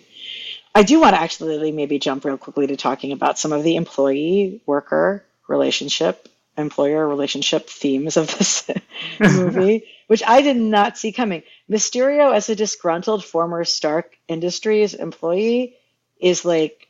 I 0.74 0.84
do 0.84 1.00
want 1.00 1.16
to 1.16 1.20
actually 1.20 1.72
maybe 1.72 1.98
jump 1.98 2.24
real 2.24 2.38
quickly 2.38 2.68
to 2.68 2.76
talking 2.76 3.10
about 3.10 3.38
some 3.38 3.52
of 3.52 3.64
the 3.64 3.74
employee 3.74 4.60
worker 4.64 5.24
relationship, 5.48 6.28
employer 6.56 7.06
relationship 7.08 7.68
themes 7.68 8.16
of 8.16 8.28
this 8.38 8.70
movie, 9.20 9.84
which 10.06 10.22
I 10.24 10.42
did 10.42 10.56
not 10.56 10.96
see 10.96 11.10
coming. 11.10 11.42
Mysterio, 11.68 12.32
as 12.32 12.48
a 12.48 12.54
disgruntled 12.54 13.24
former 13.24 13.64
Stark 13.64 14.16
Industries 14.28 14.94
employee, 14.94 15.74
is 16.20 16.44
like 16.44 16.86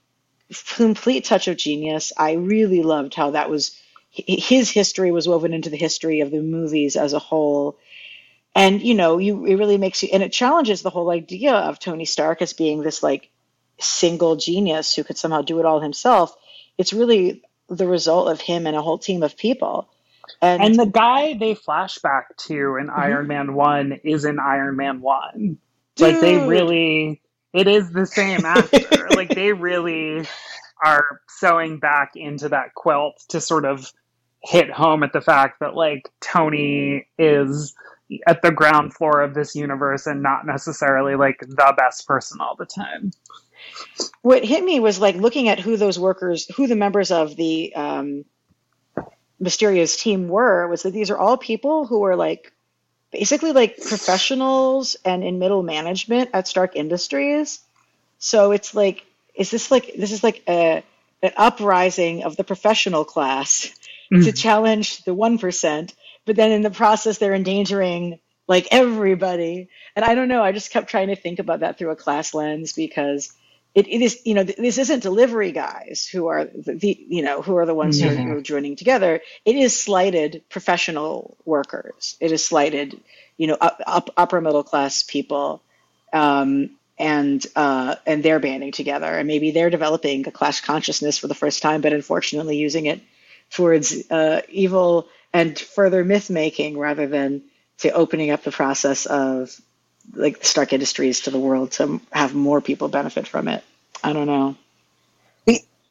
complete 0.76 1.24
touch 1.24 1.48
of 1.48 1.56
genius. 1.56 2.12
I 2.14 2.32
really 2.32 2.82
loved 2.82 3.14
how 3.14 3.30
that 3.30 3.48
was 3.48 3.80
his 4.10 4.70
history 4.70 5.12
was 5.12 5.28
woven 5.28 5.52
into 5.52 5.70
the 5.70 5.76
history 5.76 6.20
of 6.20 6.30
the 6.30 6.40
movies 6.40 6.96
as 6.96 7.12
a 7.12 7.18
whole 7.18 7.78
and 8.54 8.82
you 8.82 8.94
know, 8.94 9.18
you 9.18 9.44
it 9.46 9.56
really 9.56 9.78
makes 9.78 10.02
you, 10.02 10.08
and 10.12 10.22
it 10.22 10.32
challenges 10.32 10.82
the 10.82 10.90
whole 10.90 11.10
idea 11.10 11.52
of 11.52 11.78
Tony 11.78 12.04
Stark 12.04 12.42
as 12.42 12.52
being 12.52 12.82
this 12.82 13.02
like 13.02 13.30
single 13.78 14.36
genius 14.36 14.94
who 14.94 15.04
could 15.04 15.18
somehow 15.18 15.42
do 15.42 15.60
it 15.60 15.66
all 15.66 15.80
himself. 15.80 16.34
It's 16.76 16.92
really 16.92 17.42
the 17.68 17.86
result 17.86 18.28
of 18.28 18.40
him 18.40 18.66
and 18.66 18.74
a 18.74 18.82
whole 18.82 18.98
team 18.98 19.22
of 19.22 19.36
people. 19.36 19.88
And, 20.42 20.62
and 20.62 20.74
the 20.76 20.86
guy 20.86 21.34
they 21.34 21.54
flashback 21.54 22.36
to 22.46 22.76
in 22.76 22.86
mm-hmm. 22.86 23.00
Iron 23.00 23.26
Man 23.26 23.54
1 23.54 24.00
is 24.04 24.24
in 24.24 24.38
Iron 24.38 24.76
Man 24.76 25.00
1. 25.00 25.32
Dude. 25.36 25.58
Like 25.98 26.20
they 26.20 26.46
really 26.46 27.20
it 27.52 27.68
is 27.68 27.92
the 27.92 28.06
same 28.06 28.44
actor. 28.44 29.08
like 29.14 29.28
they 29.28 29.52
really 29.52 30.26
are 30.82 31.20
sewing 31.28 31.78
back 31.78 32.12
into 32.16 32.48
that 32.48 32.74
quilt 32.74 33.22
to 33.28 33.40
sort 33.40 33.64
of 33.64 33.92
hit 34.42 34.70
home 34.70 35.02
at 35.02 35.12
the 35.12 35.20
fact 35.20 35.60
that 35.60 35.74
like 35.74 36.08
Tony 36.20 37.06
is 37.18 37.74
at 38.26 38.42
the 38.42 38.50
ground 38.50 38.94
floor 38.94 39.20
of 39.20 39.34
this 39.34 39.54
universe 39.54 40.06
and 40.06 40.22
not 40.22 40.46
necessarily 40.46 41.14
like 41.14 41.38
the 41.40 41.74
best 41.76 42.06
person 42.06 42.40
all 42.40 42.56
the 42.56 42.66
time. 42.66 43.12
What 44.22 44.44
hit 44.44 44.64
me 44.64 44.80
was 44.80 44.98
like 44.98 45.16
looking 45.16 45.48
at 45.48 45.60
who 45.60 45.76
those 45.76 45.98
workers, 45.98 46.46
who 46.56 46.66
the 46.66 46.76
members 46.76 47.10
of 47.10 47.36
the 47.36 47.74
um, 47.74 48.24
Mysterio's 49.40 49.96
team 49.96 50.28
were, 50.28 50.66
was 50.66 50.82
that 50.82 50.92
these 50.92 51.10
are 51.10 51.18
all 51.18 51.36
people 51.36 51.86
who 51.86 52.04
are 52.04 52.16
like 52.16 52.52
basically 53.12 53.52
like 53.52 53.76
professionals 53.76 54.96
and 55.04 55.22
in 55.22 55.38
middle 55.38 55.62
management 55.62 56.30
at 56.32 56.48
Stark 56.48 56.76
Industries. 56.76 57.60
So 58.18 58.52
it's 58.52 58.74
like, 58.74 59.04
is 59.34 59.50
this 59.50 59.70
like 59.70 59.94
this 59.96 60.12
is 60.12 60.24
like 60.24 60.42
a 60.48 60.82
an 61.22 61.32
uprising 61.36 62.24
of 62.24 62.36
the 62.36 62.44
professional 62.44 63.04
class 63.04 63.70
mm. 64.12 64.24
to 64.24 64.32
challenge 64.32 65.02
the 65.04 65.14
one 65.14 65.38
percent, 65.38 65.94
but 66.26 66.36
then 66.36 66.52
in 66.52 66.62
the 66.62 66.70
process 66.70 67.18
they're 67.18 67.34
endangering 67.34 68.18
like 68.48 68.68
everybody. 68.72 69.68
And 69.94 70.04
I 70.04 70.14
don't 70.14 70.28
know, 70.28 70.42
I 70.42 70.52
just 70.52 70.72
kept 70.72 70.90
trying 70.90 71.08
to 71.08 71.16
think 71.16 71.38
about 71.38 71.60
that 71.60 71.78
through 71.78 71.90
a 71.90 71.96
class 71.96 72.34
lens 72.34 72.72
because 72.72 73.32
it, 73.74 73.86
it 73.86 74.02
is 74.02 74.20
you 74.24 74.34
know 74.34 74.42
this 74.42 74.78
isn't 74.78 75.00
delivery 75.00 75.52
guys 75.52 76.08
who 76.10 76.26
are 76.26 76.44
the, 76.44 76.74
the 76.74 77.06
you 77.08 77.22
know 77.22 77.40
who 77.40 77.56
are 77.56 77.66
the 77.66 77.74
ones 77.74 78.00
mm-hmm. 78.00 78.08
who, 78.08 78.22
are, 78.22 78.26
who, 78.26 78.38
are, 78.38 78.42
joining 78.42 78.76
together 78.76 79.20
it 79.44 79.56
is 79.56 79.80
slighted 79.80 80.42
professional 80.48 81.36
workers 81.44 82.16
it 82.20 82.32
is 82.32 82.44
slighted 82.44 83.00
you 83.36 83.46
know 83.46 83.56
up, 83.60 83.80
up, 83.86 84.10
upper 84.16 84.40
middle 84.40 84.64
class 84.64 85.04
people 85.04 85.62
um, 86.12 86.70
and 86.98 87.46
uh, 87.54 87.94
and 88.06 88.22
they're 88.22 88.40
banding 88.40 88.72
together 88.72 89.06
and 89.06 89.28
maybe 89.28 89.52
they're 89.52 89.70
developing 89.70 90.26
a 90.26 90.32
class 90.32 90.60
consciousness 90.60 91.18
for 91.18 91.28
the 91.28 91.34
first 91.34 91.62
time 91.62 91.80
but 91.80 91.92
unfortunately 91.92 92.56
using 92.56 92.86
it 92.86 93.00
towards 93.50 94.10
uh, 94.10 94.42
evil 94.48 95.08
and 95.32 95.58
further 95.58 96.04
myth 96.04 96.30
making 96.30 96.78
rather 96.78 97.06
than 97.06 97.42
to 97.78 97.90
opening 97.90 98.30
up 98.30 98.42
the 98.42 98.50
process 98.50 99.06
of 99.06 99.58
like 100.14 100.44
Stark 100.44 100.72
Industries 100.72 101.22
to 101.22 101.30
the 101.30 101.38
world 101.38 101.72
to 101.72 102.00
have 102.10 102.34
more 102.34 102.60
people 102.60 102.88
benefit 102.88 103.26
from 103.26 103.48
it. 103.48 103.64
I 104.02 104.12
don't 104.12 104.26
know. 104.26 104.56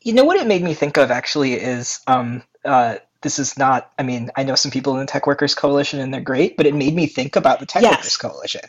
You 0.02 0.14
know 0.14 0.24
what 0.24 0.38
it 0.38 0.48
made 0.48 0.64
me 0.64 0.74
think 0.74 0.98
of 0.98 1.12
actually 1.12 1.54
is 1.54 2.00
um, 2.08 2.42
uh, 2.64 2.96
this 3.22 3.38
is 3.38 3.58
not. 3.58 3.92
I 4.00 4.04
mean, 4.04 4.32
I 4.36 4.44
know 4.44 4.56
some 4.56 4.72
people 4.72 4.94
in 4.94 5.02
the 5.02 5.06
Tech 5.06 5.28
Workers 5.28 5.56
Coalition 5.56 6.00
and 6.00 6.14
they're 6.14 6.22
great, 6.22 6.56
but 6.56 6.66
it 6.66 6.74
made 6.74 6.96
me 6.96 7.06
think 7.06 7.36
about 7.36 7.60
the 7.60 7.66
Tech 7.66 7.82
yes. 7.82 7.98
Workers 7.98 8.18
Coalition. 8.18 8.62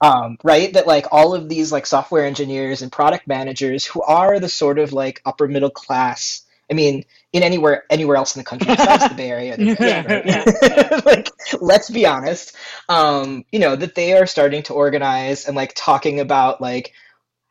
Um, 0.00 0.38
right? 0.44 0.72
That 0.72 0.86
like 0.86 1.06
all 1.10 1.34
of 1.34 1.48
these 1.48 1.72
like 1.72 1.86
software 1.86 2.24
engineers 2.24 2.82
and 2.82 2.92
product 2.92 3.26
managers 3.26 3.84
who 3.84 4.02
are 4.02 4.38
the 4.38 4.48
sort 4.48 4.78
of 4.78 4.92
like 4.92 5.20
upper 5.26 5.48
middle 5.48 5.70
class 5.70 6.41
I 6.70 6.74
mean, 6.74 7.04
in 7.32 7.42
anywhere 7.42 7.84
anywhere 7.90 8.16
else 8.16 8.34
in 8.34 8.40
the 8.40 8.44
country 8.44 8.66
besides 8.74 9.08
the 9.08 9.14
Bay 9.14 9.30
Area. 9.30 9.56
yeah, 9.58 11.00
like, 11.04 11.28
let's 11.60 11.90
be 11.90 12.06
honest. 12.06 12.56
Um, 12.88 13.44
you 13.52 13.58
know 13.58 13.76
that 13.76 13.94
they 13.94 14.14
are 14.14 14.26
starting 14.26 14.62
to 14.64 14.74
organize 14.74 15.46
and 15.46 15.56
like 15.56 15.72
talking 15.74 16.20
about 16.20 16.60
like 16.60 16.92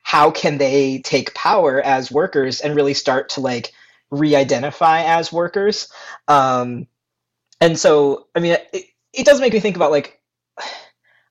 how 0.02 0.32
can 0.32 0.58
they 0.58 1.00
take 1.00 1.34
power 1.34 1.82
as 1.82 2.12
workers 2.12 2.62
and 2.62 2.76
really 2.76 2.94
start 2.94 3.30
to 3.30 3.42
like 3.42 3.72
re-identify 4.10 5.04
as 5.04 5.32
workers. 5.32 5.88
Um, 6.28 6.88
and 7.60 7.78
so, 7.78 8.28
I 8.36 8.40
mean, 8.40 8.58
it, 8.74 8.86
it 9.14 9.26
does 9.26 9.40
make 9.40 9.54
me 9.54 9.60
think 9.60 9.76
about 9.76 9.92
like. 9.92 10.20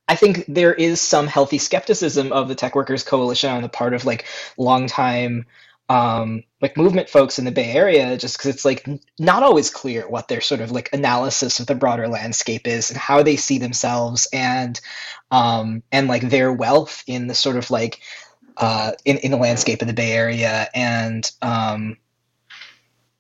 I 0.09 0.17
think 0.17 0.45
there 0.49 0.75
is 0.75 1.01
some 1.01 1.29
healthy 1.29 1.59
skepticism 1.59 2.33
of 2.33 2.49
the 2.49 2.57
Tech 2.57 2.75
Workers 2.75 3.05
Coalition 3.05 3.49
on 3.49 3.63
the 3.63 3.69
part 3.69 3.95
of 3.95 4.05
like 4.05 4.27
longtime 4.59 5.47
um, 5.91 6.45
like 6.63 6.77
movement 6.77 7.09
folks 7.09 7.41
in 7.41 7.45
the 7.45 7.51
Bay 7.51 7.73
Area, 7.73 8.17
just 8.17 8.39
because 8.39 8.55
it's 8.55 8.65
like 8.65 8.89
not 9.19 9.43
always 9.43 9.71
clear 9.71 10.09
what 10.09 10.29
their 10.29 10.41
sort 10.41 10.61
of 10.61 10.71
like 10.71 10.89
analysis 10.93 11.59
of 11.59 11.67
the 11.67 11.75
broader 11.75 12.07
landscape 12.07 12.69
is 12.69 12.91
and 12.91 12.99
how 12.99 13.25
they 13.25 13.35
see 13.35 13.59
themselves 13.59 14.29
and 14.33 14.81
um, 15.33 15.83
and 15.91 16.07
like 16.07 16.23
their 16.23 16.53
wealth 16.53 17.03
in 17.09 17.27
the 17.27 17.35
sort 17.35 17.57
of 17.57 17.73
like 17.73 18.01
uh, 18.57 18.93
in 19.05 19.17
in 19.19 19.33
the 19.33 19.37
landscape 19.37 19.83
of 19.83 19.89
the 19.89 19.93
Bay 19.93 20.13
Area. 20.13 20.69
And 20.73 21.29
um, 21.43 21.97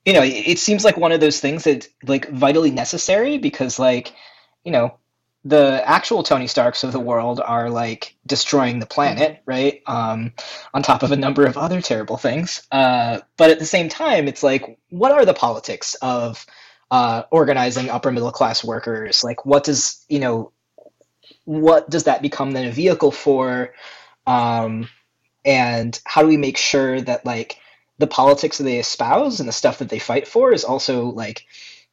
you 0.07 0.13
know 0.13 0.23
it, 0.23 0.29
it 0.29 0.59
seems 0.61 0.85
like 0.85 0.97
one 0.97 1.11
of 1.11 1.21
those 1.21 1.41
things 1.41 1.65
that 1.65 1.89
like 2.05 2.29
vitally 2.31 2.71
necessary 2.71 3.39
because 3.39 3.81
like 3.81 4.15
you 4.63 4.71
know 4.71 4.97
the 5.45 5.83
actual 5.87 6.23
Tony 6.23 6.47
Starks 6.47 6.85
of 6.85 6.93
the 6.93 7.01
world 7.01 7.41
are 7.41 7.71
like 7.71 8.15
destroying 8.27 8.79
the 8.79 8.87
planet, 8.87 9.41
right? 9.47 9.83
Um, 9.87 10.33
on 10.75 10.83
top 10.83 11.03
of 11.03 11.13
a 11.13 11.17
number 11.17 11.47
of 11.47 11.57
other 11.57 11.81
terrible 11.81 12.19
things. 12.19 12.67
Uh, 12.71 13.21
but 13.37 13.51
at 13.51 13.59
the 13.59 13.67
same 13.67 13.89
time, 13.89 14.29
it's 14.29 14.43
like, 14.43 14.79
what 14.91 15.13
are 15.13 15.25
the 15.25 15.35
politics 15.35 15.95
of 16.03 16.45
uh, 16.91 17.23
organizing 17.31 17.89
upper 17.89 18.13
middle 18.13 18.33
class 18.33 18.63
workers? 18.63 19.25
Like, 19.25 19.47
what 19.47 19.65
does 19.65 20.05
you 20.09 20.19
know, 20.19 20.53
what 21.45 21.89
does 21.89 22.05
that 22.05 22.21
become 22.21 22.51
then 22.51 22.69
a 22.69 22.73
vehicle 22.73 23.11
for? 23.11 23.73
Um, 24.27 24.89
and 25.45 25.99
how 26.05 26.21
do 26.21 26.29
we 26.29 26.37
make 26.37 26.59
sure 26.59 27.01
that 27.01 27.25
like 27.25 27.57
the 27.99 28.07
politics 28.07 28.59
that 28.59 28.65
they 28.65 28.79
espouse 28.79 29.41
and 29.41 29.49
the 29.49 29.53
stuff 29.53 29.79
that 29.79 29.89
they 29.89 29.99
fight 29.99 30.29
for 30.29 30.53
is 30.53 30.65
also 30.65 31.07
like 31.07 31.47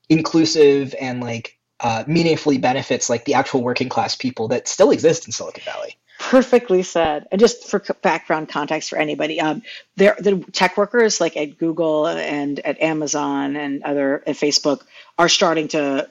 inclusive 0.09 0.93
and 0.99 1.21
like 1.21 1.56
uh, 1.79 2.03
meaningfully 2.07 2.57
benefits 2.57 3.09
like 3.09 3.25
the 3.25 3.35
actual 3.35 3.61
working 3.61 3.89
class 3.89 4.15
people 4.15 4.47
that 4.49 4.67
still 4.67 4.91
exist 4.91 5.25
in 5.27 5.31
Silicon 5.31 5.63
Valley. 5.63 5.95
Perfectly 6.19 6.81
said. 6.81 7.27
And 7.31 7.39
just 7.39 7.69
for 7.69 7.79
background 8.01 8.49
context 8.49 8.89
for 8.89 8.97
anybody, 8.97 9.39
um, 9.39 9.61
there 9.95 10.15
the 10.19 10.43
tech 10.51 10.75
workers 10.75 11.21
like 11.21 11.37
at 11.37 11.59
Google 11.59 12.07
and 12.07 12.59
at 12.59 12.81
Amazon 12.81 13.55
and 13.55 13.83
other 13.83 14.23
at 14.25 14.35
Facebook 14.35 14.81
are 15.19 15.29
starting 15.29 15.67
to 15.69 16.09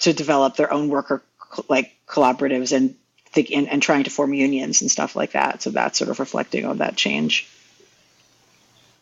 to 0.00 0.12
develop 0.12 0.54
their 0.54 0.72
own 0.72 0.88
worker 0.88 1.22
like 1.68 1.96
collaboratives 2.06 2.70
and 2.76 2.94
think 3.30 3.50
and, 3.50 3.68
and 3.68 3.82
trying 3.82 4.04
to 4.04 4.10
form 4.10 4.32
unions 4.32 4.80
and 4.82 4.90
stuff 4.90 5.16
like 5.16 5.32
that. 5.32 5.62
So 5.62 5.70
that's 5.70 5.98
sort 5.98 6.10
of 6.10 6.20
reflecting 6.20 6.64
on 6.64 6.78
that 6.78 6.96
change. 6.96 7.48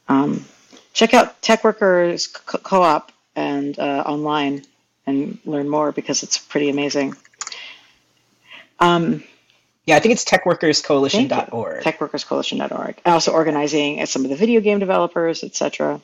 Um, 0.08 0.46
check 0.94 1.12
out 1.12 1.42
Tech 1.42 1.64
Workers 1.64 2.28
Co-op 2.28 3.12
and 3.34 3.78
uh, 3.78 4.04
online 4.06 4.62
and 5.06 5.38
learn 5.44 5.68
more 5.68 5.92
because 5.92 6.22
it's 6.22 6.38
pretty 6.38 6.68
amazing. 6.68 7.14
Um, 8.78 9.24
yeah, 9.86 9.96
I 9.96 10.00
think 10.00 10.12
it's 10.12 10.24
techworkerscoalition.org. 10.24 11.82
Techworkerscoalition.org. 11.82 13.00
Also 13.06 13.32
organizing 13.32 14.00
at 14.00 14.08
some 14.08 14.24
of 14.24 14.30
the 14.30 14.36
video 14.36 14.60
game 14.60 14.80
developers, 14.80 15.44
etc. 15.44 16.00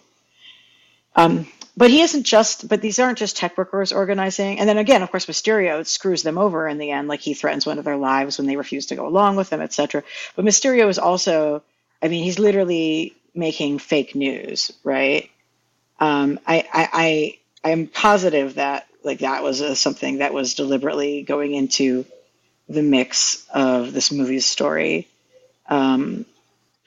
Um, 1.17 1.49
but 1.77 1.91
he 1.91 2.03
isn't 2.03 2.23
just. 2.23 2.69
But 2.69 2.81
these 2.81 2.99
aren't 2.99 3.19
just 3.19 3.37
tech 3.37 3.59
workers 3.59 3.93
organizing. 3.93 4.61
And 4.61 4.69
then 4.69 4.79
again, 4.79 5.03
of 5.03 5.11
course, 5.11 5.27
Mysterio 5.27 5.85
screws 5.85 6.23
them 6.23 6.39
over 6.39 6.69
in 6.69 6.79
the 6.79 6.93
end. 6.93 7.09
Like 7.09 7.21
he 7.21 7.35
threatens 7.35 7.67
one 7.67 7.79
of 7.79 7.85
their 7.85 7.97
lives 7.97 8.39
when 8.39 8.47
they 8.47 8.57
refuse 8.57 8.87
to 8.87 8.97
go 8.97 9.07
along 9.07 9.37
with 9.37 9.51
him, 9.51 9.61
etc. 9.61 10.05
But 10.37 10.45
Mysterio 10.45 10.89
is 10.89 10.99
also. 10.99 11.63
I 12.01 12.09
mean, 12.09 12.25
he's 12.25 12.41
literally 12.41 13.15
making 13.35 13.79
fake 13.79 14.15
news, 14.15 14.73
right? 14.83 15.31
Um, 16.01 16.41
I, 16.47 16.67
I, 16.73 16.89
I, 16.93 17.39
I'm 17.65 17.87
positive 17.87 18.55
that 18.55 18.87
like 19.05 19.21
that 19.21 19.43
was 19.43 19.61
a, 19.61 19.75
something 19.77 20.19
that 20.19 20.33
was 20.33 20.55
deliberately 20.55 21.23
going 21.23 21.55
into 21.55 22.05
the 22.69 22.83
mix 22.83 23.47
of 23.53 23.93
this 23.93 24.13
movie's 24.13 24.47
story. 24.47 25.09
Um, 25.69 26.25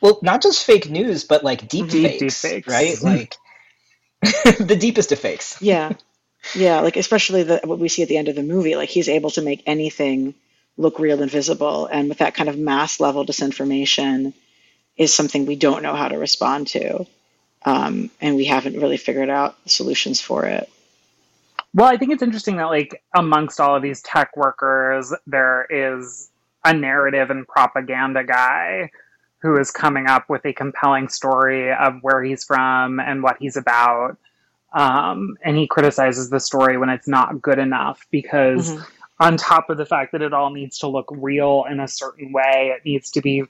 well, 0.01 0.19
not 0.21 0.41
just 0.41 0.65
fake 0.65 0.89
news, 0.89 1.23
but 1.23 1.43
like 1.43 1.67
deep, 1.67 1.89
deep 1.89 2.19
fakes, 2.19 2.41
fakes, 2.41 2.67
right? 2.67 3.01
like 3.01 3.37
the 4.59 4.77
deepest 4.79 5.11
of 5.11 5.19
fakes. 5.19 5.61
Yeah, 5.61 5.93
yeah. 6.53 6.81
Like 6.81 6.97
especially 6.97 7.43
the 7.43 7.61
what 7.63 7.79
we 7.79 7.89
see 7.89 8.03
at 8.03 8.09
the 8.09 8.17
end 8.17 8.27
of 8.27 8.35
the 8.35 8.43
movie. 8.43 8.75
Like 8.75 8.89
he's 8.89 9.09
able 9.09 9.31
to 9.31 9.41
make 9.41 9.63
anything 9.65 10.35
look 10.77 10.99
real 10.99 11.21
and 11.21 11.31
visible, 11.31 11.85
and 11.85 12.09
with 12.09 12.19
that 12.19 12.35
kind 12.35 12.49
of 12.49 12.57
mass 12.57 12.99
level 12.99 13.25
disinformation, 13.25 14.33
is 14.97 15.13
something 15.13 15.45
we 15.45 15.55
don't 15.55 15.83
know 15.83 15.95
how 15.95 16.07
to 16.07 16.17
respond 16.17 16.67
to, 16.67 17.05
um, 17.65 18.09
and 18.21 18.35
we 18.35 18.45
haven't 18.45 18.79
really 18.79 18.97
figured 18.97 19.29
out 19.29 19.57
solutions 19.67 20.21
for 20.21 20.45
it. 20.45 20.69
Well, 21.73 21.87
I 21.87 21.97
think 21.97 22.13
it's 22.13 22.23
interesting 22.23 22.57
that, 22.57 22.65
like, 22.65 23.03
amongst 23.13 23.59
all 23.59 23.75
of 23.75 23.81
these 23.81 24.01
tech 24.01 24.37
workers, 24.37 25.13
there 25.27 25.67
is 25.69 26.29
a 26.63 26.73
narrative 26.73 27.29
and 27.31 27.45
propaganda 27.47 28.23
guy 28.23 28.91
who 29.39 29.57
is 29.57 29.71
coming 29.71 30.07
up 30.07 30.29
with 30.29 30.45
a 30.45 30.53
compelling 30.53 31.09
story 31.09 31.73
of 31.73 32.01
where 32.01 32.23
he's 32.23 32.43
from 32.43 32.99
and 32.99 33.21
what 33.21 33.37
he's 33.39 33.57
about. 33.57 34.17
Um, 34.73 35.37
and 35.43 35.55
he 35.57 35.67
criticizes 35.67 36.29
the 36.29 36.39
story 36.39 36.77
when 36.77 36.89
it's 36.89 37.07
not 37.07 37.41
good 37.41 37.59
enough 37.59 38.05
because 38.09 38.71
mm-hmm. 38.71 38.83
on 39.19 39.37
top 39.37 39.69
of 39.69 39.77
the 39.77 39.85
fact 39.85 40.11
that 40.13 40.21
it 40.21 40.33
all 40.33 40.49
needs 40.49 40.79
to 40.79 40.87
look 40.87 41.07
real 41.11 41.65
in 41.69 41.79
a 41.79 41.87
certain 41.87 42.31
way, 42.31 42.73
it 42.75 42.83
needs 42.85 43.11
to 43.11 43.21
be 43.21 43.43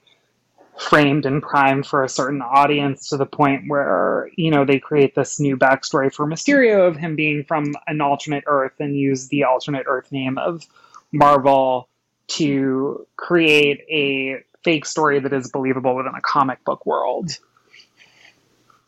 framed 0.78 1.24
and 1.24 1.42
primed 1.42 1.86
for 1.86 2.04
a 2.04 2.08
certain 2.08 2.42
audience 2.42 3.08
to 3.08 3.16
the 3.16 3.26
point 3.26 3.64
where 3.66 4.30
you 4.36 4.50
know 4.50 4.64
they 4.64 4.78
create 4.78 5.14
this 5.14 5.40
new 5.40 5.56
backstory 5.56 6.12
for 6.12 6.26
Mysterio 6.26 6.86
of 6.86 6.96
him 6.96 7.16
being 7.16 7.44
from 7.44 7.74
an 7.86 8.00
alternate 8.00 8.44
Earth 8.46 8.74
and 8.78 8.96
use 8.96 9.28
the 9.28 9.44
alternate 9.44 9.86
Earth 9.88 10.12
name 10.12 10.38
of 10.38 10.66
Marvel 11.12 11.88
to 12.28 13.06
create 13.16 13.80
a 13.88 14.42
fake 14.64 14.84
story 14.84 15.20
that 15.20 15.32
is 15.32 15.50
believable 15.50 15.94
within 15.94 16.14
a 16.14 16.20
comic 16.20 16.62
book 16.64 16.84
world. 16.84 17.38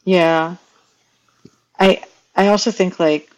Yeah. 0.04 0.56
I 1.78 2.02
I 2.34 2.48
also 2.48 2.70
think 2.70 2.98
like 3.00 3.30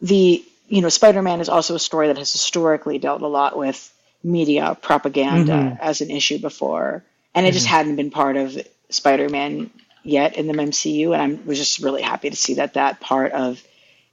the 0.00 0.44
you 0.68 0.80
know 0.80 0.88
Spider-Man 0.88 1.40
is 1.40 1.48
also 1.48 1.74
a 1.74 1.78
story 1.78 2.08
that 2.08 2.18
has 2.18 2.32
historically 2.32 2.98
dealt 2.98 3.22
a 3.22 3.26
lot 3.26 3.56
with 3.56 3.92
media 4.22 4.76
propaganda 4.80 5.52
mm-hmm. 5.52 5.76
as 5.80 6.00
an 6.00 6.10
issue 6.10 6.38
before, 6.38 7.04
and 7.34 7.46
it 7.46 7.50
mm-hmm. 7.50 7.54
just 7.54 7.66
hadn't 7.66 7.96
been 7.96 8.10
part 8.10 8.36
of 8.36 8.58
Spider-Man 8.90 9.70
yet 10.02 10.36
in 10.36 10.46
the 10.46 10.52
MCU, 10.52 11.14
and 11.16 11.38
I 11.38 11.46
was 11.46 11.58
just 11.58 11.80
really 11.80 12.02
happy 12.02 12.30
to 12.30 12.36
see 12.36 12.54
that 12.54 12.74
that 12.74 13.00
part 13.00 13.32
of 13.32 13.62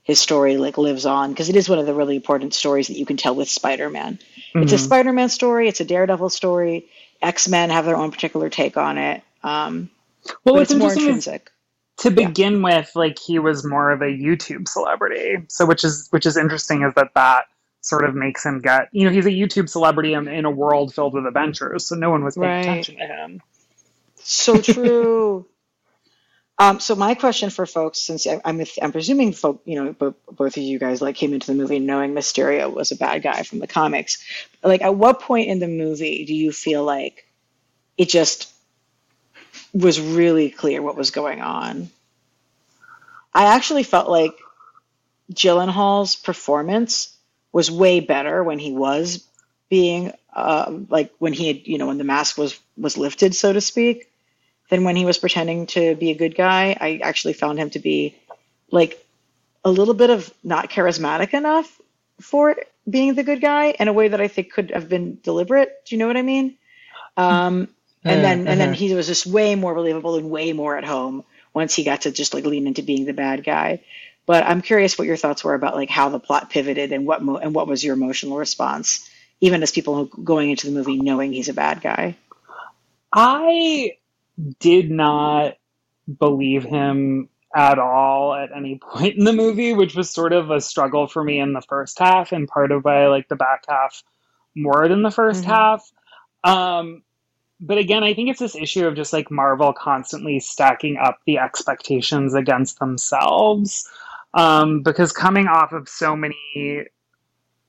his 0.02 0.20
story 0.20 0.56
like 0.56 0.78
lives 0.78 1.04
on 1.04 1.30
because 1.30 1.50
it 1.50 1.56
is 1.56 1.68
one 1.68 1.78
of 1.78 1.86
the 1.86 1.92
really 1.92 2.16
important 2.16 2.54
stories 2.54 2.88
that 2.88 2.96
you 2.98 3.04
can 3.04 3.18
tell 3.18 3.34
with 3.34 3.48
Spider-Man. 3.48 4.14
Mm-hmm. 4.18 4.62
It's 4.62 4.72
a 4.72 4.76
mm-hmm. 4.76 4.84
Spider-Man 4.84 5.28
story, 5.28 5.68
it's 5.68 5.80
a 5.80 5.84
Daredevil 5.84 6.30
story. 6.30 6.86
X-Men 7.20 7.70
have 7.70 7.84
their 7.84 7.96
own 7.96 8.10
particular 8.10 8.48
take 8.48 8.76
on 8.76 8.96
it. 8.96 9.22
Um, 9.42 9.90
well, 10.44 10.58
it's 10.58 10.72
more 10.72 10.92
intrinsic. 10.92 11.50
To 11.98 12.10
begin 12.10 12.60
yeah. 12.60 12.78
with, 12.78 12.92
like 12.94 13.18
he 13.18 13.40
was 13.40 13.64
more 13.64 13.90
of 13.90 14.02
a 14.02 14.06
YouTube 14.06 14.68
celebrity, 14.68 15.44
so 15.48 15.66
which 15.66 15.82
is 15.82 16.06
which 16.10 16.26
is 16.26 16.36
interesting 16.36 16.82
is 16.82 16.94
that 16.94 17.12
that 17.14 17.46
sort 17.80 18.04
of 18.04 18.14
makes 18.14 18.44
him 18.44 18.60
get 18.60 18.88
you 18.92 19.04
know 19.04 19.10
he's 19.10 19.26
a 19.26 19.30
YouTube 19.30 19.68
celebrity 19.68 20.14
in, 20.14 20.28
in 20.28 20.44
a 20.44 20.50
world 20.50 20.94
filled 20.94 21.14
with 21.14 21.26
adventures, 21.26 21.86
so 21.86 21.96
no 21.96 22.10
one 22.10 22.24
was 22.24 22.36
paying 22.36 22.48
right. 22.48 22.60
attention 22.60 22.96
to 22.96 23.06
him. 23.06 23.42
So 24.16 24.60
true. 24.60 25.46
um, 26.58 26.80
so 26.80 26.94
my 26.94 27.14
question 27.14 27.50
for 27.50 27.66
folks, 27.66 28.00
since 28.00 28.26
I, 28.26 28.40
I'm, 28.44 28.62
I'm 28.82 28.92
presuming 28.92 29.32
folk, 29.32 29.62
you 29.64 29.82
know, 29.82 29.92
both, 29.92 30.16
both 30.30 30.56
of 30.56 30.62
you 30.62 30.78
guys 30.78 31.00
like 31.00 31.16
came 31.16 31.32
into 31.32 31.46
the 31.46 31.54
movie 31.54 31.78
knowing 31.78 32.12
Mysterio 32.12 32.72
was 32.72 32.92
a 32.92 32.96
bad 32.96 33.22
guy 33.22 33.42
from 33.42 33.58
the 33.58 33.66
comics. 33.66 34.22
Like, 34.62 34.82
at 34.82 34.94
what 34.94 35.20
point 35.20 35.48
in 35.48 35.60
the 35.60 35.68
movie 35.68 36.24
do 36.24 36.34
you 36.34 36.52
feel 36.52 36.84
like 36.84 37.26
it 37.96 38.08
just 38.08 38.52
was 39.72 40.00
really 40.00 40.50
clear 40.50 40.82
what 40.82 40.96
was 40.96 41.10
going 41.10 41.40
on? 41.40 41.88
I 43.32 43.54
actually 43.54 43.82
felt 43.82 44.10
like 44.10 44.34
Gyllenhaal's 45.32 46.16
performance 46.16 47.16
was 47.52 47.70
way 47.70 48.00
better 48.00 48.42
when 48.42 48.58
he 48.58 48.72
was 48.72 49.26
being 49.68 50.12
uh, 50.34 50.78
like 50.88 51.12
when 51.18 51.32
he 51.32 51.48
had 51.48 51.66
you 51.66 51.78
know 51.78 51.86
when 51.86 51.98
the 51.98 52.04
mask 52.04 52.38
was 52.38 52.58
was 52.76 52.96
lifted 52.96 53.34
so 53.34 53.52
to 53.52 53.60
speak 53.60 54.10
than 54.70 54.84
when 54.84 54.96
he 54.96 55.04
was 55.04 55.18
pretending 55.18 55.66
to 55.66 55.94
be 55.96 56.10
a 56.10 56.14
good 56.14 56.34
guy. 56.34 56.76
I 56.78 57.00
actually 57.02 57.32
found 57.32 57.58
him 57.58 57.70
to 57.70 57.78
be 57.78 58.16
like 58.70 59.04
a 59.64 59.70
little 59.70 59.94
bit 59.94 60.10
of 60.10 60.32
not 60.44 60.70
charismatic 60.70 61.32
enough 61.34 61.80
for 62.20 62.56
being 62.88 63.14
the 63.14 63.22
good 63.22 63.40
guy 63.40 63.74
in 63.78 63.88
a 63.88 63.92
way 63.92 64.08
that 64.08 64.20
i 64.20 64.28
think 64.28 64.52
could 64.52 64.70
have 64.70 64.88
been 64.88 65.18
deliberate. 65.22 65.70
Do 65.86 65.94
you 65.94 65.98
know 65.98 66.06
what 66.06 66.16
i 66.16 66.22
mean? 66.22 66.56
Um, 67.16 67.68
and 68.04 68.24
then 68.24 68.46
and 68.46 68.60
then 68.60 68.70
uh-huh. 68.70 68.78
he 68.78 68.94
was 68.94 69.06
just 69.06 69.26
way 69.26 69.54
more 69.54 69.74
believable 69.74 70.16
and 70.16 70.30
way 70.30 70.52
more 70.52 70.76
at 70.76 70.84
home 70.84 71.24
once 71.52 71.74
he 71.74 71.84
got 71.84 72.02
to 72.02 72.12
just 72.12 72.34
like 72.34 72.44
lean 72.44 72.66
into 72.66 72.82
being 72.82 73.04
the 73.04 73.12
bad 73.12 73.44
guy 73.44 73.80
but 74.28 74.44
I'm 74.44 74.60
curious 74.60 74.98
what 74.98 75.06
your 75.06 75.16
thoughts 75.16 75.42
were 75.42 75.54
about 75.54 75.74
like 75.74 75.88
how 75.88 76.10
the 76.10 76.20
plot 76.20 76.50
pivoted 76.50 76.92
and 76.92 77.06
what 77.06 77.22
mo- 77.22 77.38
and 77.38 77.54
what 77.54 77.66
was 77.66 77.82
your 77.82 77.94
emotional 77.94 78.36
response, 78.36 79.08
even 79.40 79.62
as 79.62 79.72
people 79.72 80.04
going 80.04 80.50
into 80.50 80.66
the 80.66 80.72
movie 80.74 80.98
knowing 80.98 81.32
he's 81.32 81.48
a 81.48 81.54
bad 81.54 81.80
guy. 81.80 82.14
I 83.10 83.92
did 84.60 84.90
not 84.90 85.56
believe 86.18 86.62
him 86.62 87.30
at 87.56 87.78
all 87.78 88.34
at 88.34 88.54
any 88.54 88.78
point 88.82 89.16
in 89.16 89.24
the 89.24 89.32
movie, 89.32 89.72
which 89.72 89.94
was 89.94 90.10
sort 90.10 90.34
of 90.34 90.50
a 90.50 90.60
struggle 90.60 91.06
for 91.06 91.24
me 91.24 91.40
in 91.40 91.54
the 91.54 91.62
first 91.62 91.98
half, 91.98 92.30
and 92.30 92.46
part 92.46 92.70
of 92.70 92.84
why 92.84 93.04
I 93.04 93.08
like 93.08 93.28
the 93.28 93.36
back 93.36 93.64
half 93.66 94.02
more 94.54 94.88
than 94.88 95.00
the 95.00 95.08
1st 95.08 95.40
mm-hmm. 95.40 95.50
half. 95.50 95.90
Um, 96.44 97.02
but 97.60 97.78
again, 97.78 98.04
I 98.04 98.12
think 98.12 98.28
it's 98.28 98.40
this 98.40 98.54
issue 98.54 98.86
of 98.86 98.94
just 98.94 99.14
like 99.14 99.30
Marvel 99.30 99.72
constantly 99.72 100.38
stacking 100.38 100.98
up 100.98 101.18
the 101.24 101.38
expectations 101.38 102.34
against 102.34 102.78
themselves 102.78 103.88
um, 104.34 104.82
because 104.82 105.12
coming 105.12 105.46
off 105.46 105.72
of 105.72 105.88
so 105.88 106.16
many 106.16 106.84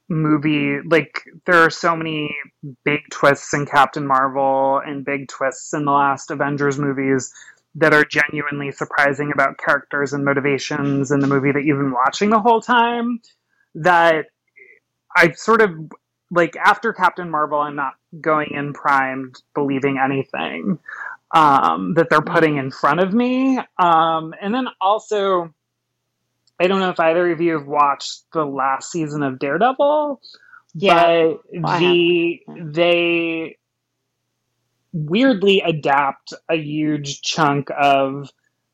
movie 0.09 0.79
like 0.87 1.21
there 1.45 1.63
are 1.63 1.69
so 1.69 1.95
many 1.95 2.35
big 2.83 3.01
twists 3.11 3.53
in 3.53 3.65
Captain 3.65 4.05
Marvel 4.05 4.81
and 4.83 5.05
big 5.05 5.27
twists 5.27 5.73
in 5.73 5.85
the 5.85 5.91
last 5.91 6.31
Avengers 6.31 6.79
movies 6.79 7.31
that 7.75 7.93
are 7.93 8.03
genuinely 8.03 8.71
surprising 8.71 9.31
about 9.31 9.59
characters 9.59 10.13
and 10.13 10.25
motivations 10.25 11.11
in 11.11 11.19
the 11.19 11.27
movie 11.27 11.51
that 11.51 11.63
you've 11.63 11.77
been 11.77 11.91
watching 11.91 12.31
the 12.31 12.39
whole 12.39 12.59
time 12.59 13.21
that 13.75 14.25
I 15.15 15.31
sort 15.33 15.61
of 15.61 15.69
like 16.31 16.55
after 16.55 16.91
Captain 16.91 17.29
Marvel 17.29 17.59
I'm 17.59 17.75
not 17.75 17.93
going 18.19 18.49
in 18.51 18.73
primed 18.73 19.35
believing 19.53 19.99
anything 20.03 20.79
um, 21.35 21.93
that 21.93 22.09
they're 22.09 22.21
putting 22.21 22.57
in 22.57 22.71
front 22.71 22.99
of 22.99 23.13
me. 23.13 23.59
Um, 23.77 24.33
and 24.41 24.53
then 24.53 24.67
also 24.81 25.53
I 26.59 26.67
don't 26.67 26.79
know 26.79 26.89
if 26.89 26.99
either 26.99 27.31
of 27.31 27.41
you 27.41 27.57
have 27.57 27.67
watched 27.67 28.23
the 28.33 28.45
last 28.45 28.91
season 28.91 29.23
of 29.23 29.39
Daredevil. 29.39 30.21
Yeah, 30.73 31.33
but 31.61 31.79
the 31.79 32.41
they 32.47 33.57
weirdly 34.91 35.61
adapt 35.61 36.33
a 36.49 36.55
huge 36.55 37.21
chunk 37.21 37.69
of 37.77 38.29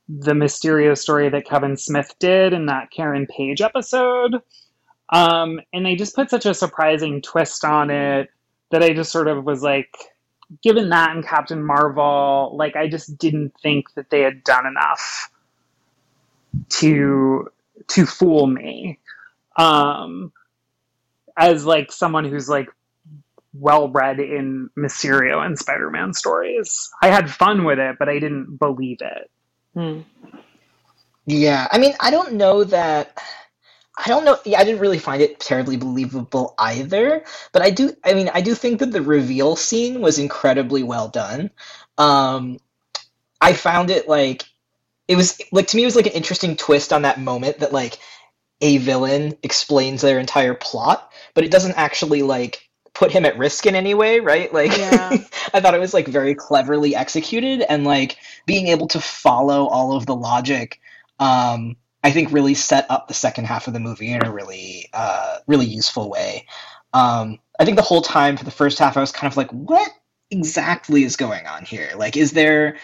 the 0.07 0.33
Mysterio 0.33 0.97
story 0.97 1.29
that 1.29 1.45
Kevin 1.45 1.77
Smith 1.77 2.13
did 2.19 2.53
in 2.53 2.67
that 2.67 2.91
Karen 2.91 3.27
Page 3.27 3.61
episode. 3.61 4.41
Um, 5.09 5.59
and 5.73 5.85
they 5.85 5.95
just 5.95 6.15
put 6.15 6.29
such 6.29 6.45
a 6.45 6.53
surprising 6.53 7.21
twist 7.21 7.63
on 7.63 7.89
it 7.89 8.29
that 8.71 8.83
I 8.83 8.93
just 8.93 9.11
sort 9.11 9.27
of 9.27 9.45
was 9.45 9.61
like, 9.61 9.95
given 10.61 10.89
that 10.89 11.11
and 11.11 11.25
Captain 11.25 11.63
Marvel, 11.63 12.55
like 12.55 12.75
I 12.75 12.87
just 12.87 13.17
didn't 13.17 13.53
think 13.61 13.93
that 13.95 14.09
they 14.09 14.21
had 14.21 14.43
done 14.43 14.65
enough 14.65 15.29
to 16.69 17.47
to 17.87 18.05
fool 18.05 18.47
me 18.47 18.99
um, 19.57 20.31
as 21.37 21.65
like 21.65 21.91
someone 21.91 22.25
who's 22.25 22.49
like 22.49 22.69
well 23.53 23.89
read 23.89 24.19
in 24.19 24.69
Mysterio 24.77 25.45
and 25.45 25.57
Spider 25.57 25.89
Man 25.89 26.13
stories. 26.13 26.89
I 27.01 27.09
had 27.09 27.29
fun 27.29 27.63
with 27.63 27.79
it, 27.79 27.97
but 27.97 28.09
I 28.09 28.19
didn't 28.19 28.57
believe 28.57 28.97
it. 29.01 29.31
Hmm. 29.73 30.01
Yeah, 31.25 31.67
I 31.71 31.77
mean, 31.77 31.93
I 31.99 32.11
don't 32.11 32.33
know 32.33 32.63
that. 32.65 33.17
I 33.97 34.09
don't 34.09 34.25
know. 34.25 34.37
Yeah, 34.45 34.59
I 34.59 34.63
didn't 34.63 34.81
really 34.81 34.99
find 34.99 35.21
it 35.21 35.39
terribly 35.39 35.77
believable 35.77 36.53
either. 36.57 37.23
But 37.51 37.61
I 37.61 37.69
do. 37.69 37.93
I 38.03 38.13
mean, 38.13 38.29
I 38.33 38.41
do 38.41 38.53
think 38.53 38.79
that 38.79 38.91
the 38.91 39.01
reveal 39.01 39.55
scene 39.55 40.01
was 40.01 40.19
incredibly 40.19 40.83
well 40.83 41.07
done. 41.07 41.49
Um, 41.97 42.59
I 43.41 43.53
found 43.53 43.89
it 43.89 44.07
like 44.07 44.43
it 45.07 45.15
was 45.15 45.39
like 45.51 45.67
to 45.67 45.77
me 45.77 45.83
it 45.83 45.87
was 45.87 45.95
like 45.95 46.07
an 46.07 46.13
interesting 46.13 46.55
twist 46.55 46.91
on 46.91 47.03
that 47.03 47.19
moment 47.19 47.59
that 47.59 47.73
like 47.73 47.99
a 48.61 48.77
villain 48.77 49.37
explains 49.43 50.01
their 50.01 50.19
entire 50.19 50.53
plot, 50.53 51.11
but 51.33 51.43
it 51.43 51.51
doesn't 51.51 51.77
actually 51.77 52.21
like 52.21 52.67
put 52.93 53.11
him 53.11 53.25
at 53.25 53.37
risk 53.37 53.65
in 53.65 53.75
any 53.75 53.93
way, 53.93 54.19
right? 54.19 54.51
Like 54.53 54.75
yeah. 54.77 55.09
I 55.53 55.59
thought 55.59 55.75
it 55.75 55.79
was 55.79 55.93
like 55.93 56.07
very 56.07 56.33
cleverly 56.33 56.95
executed 56.95 57.61
and 57.69 57.83
like 57.83 58.17
being 58.45 58.67
able 58.67 58.87
to 58.89 58.99
follow 58.99 59.67
all 59.67 59.95
of 59.95 60.05
the 60.05 60.15
logic 60.15 60.79
um 61.19 61.75
I 62.03 62.11
think 62.11 62.31
really 62.31 62.53
set 62.53 62.89
up 62.89 63.07
the 63.07 63.13
second 63.13 63.45
half 63.45 63.67
of 63.67 63.73
the 63.73 63.79
movie 63.79 64.11
in 64.11 64.23
a 64.23 64.31
really 64.31 64.87
uh 64.93 65.37
really 65.47 65.65
useful 65.65 66.09
way. 66.09 66.47
Um 66.93 67.39
I 67.59 67.65
think 67.65 67.77
the 67.77 67.83
whole 67.83 68.01
time 68.01 68.37
for 68.37 68.45
the 68.45 68.51
first 68.51 68.79
half 68.79 68.97
I 68.97 69.01
was 69.01 69.11
kind 69.11 69.31
of 69.31 69.37
like 69.37 69.51
what 69.51 69.91
exactly 70.31 71.03
is 71.03 71.17
going 71.17 71.45
on 71.45 71.65
here? 71.65 71.91
Like 71.95 72.17
is 72.17 72.31
there 72.31 72.77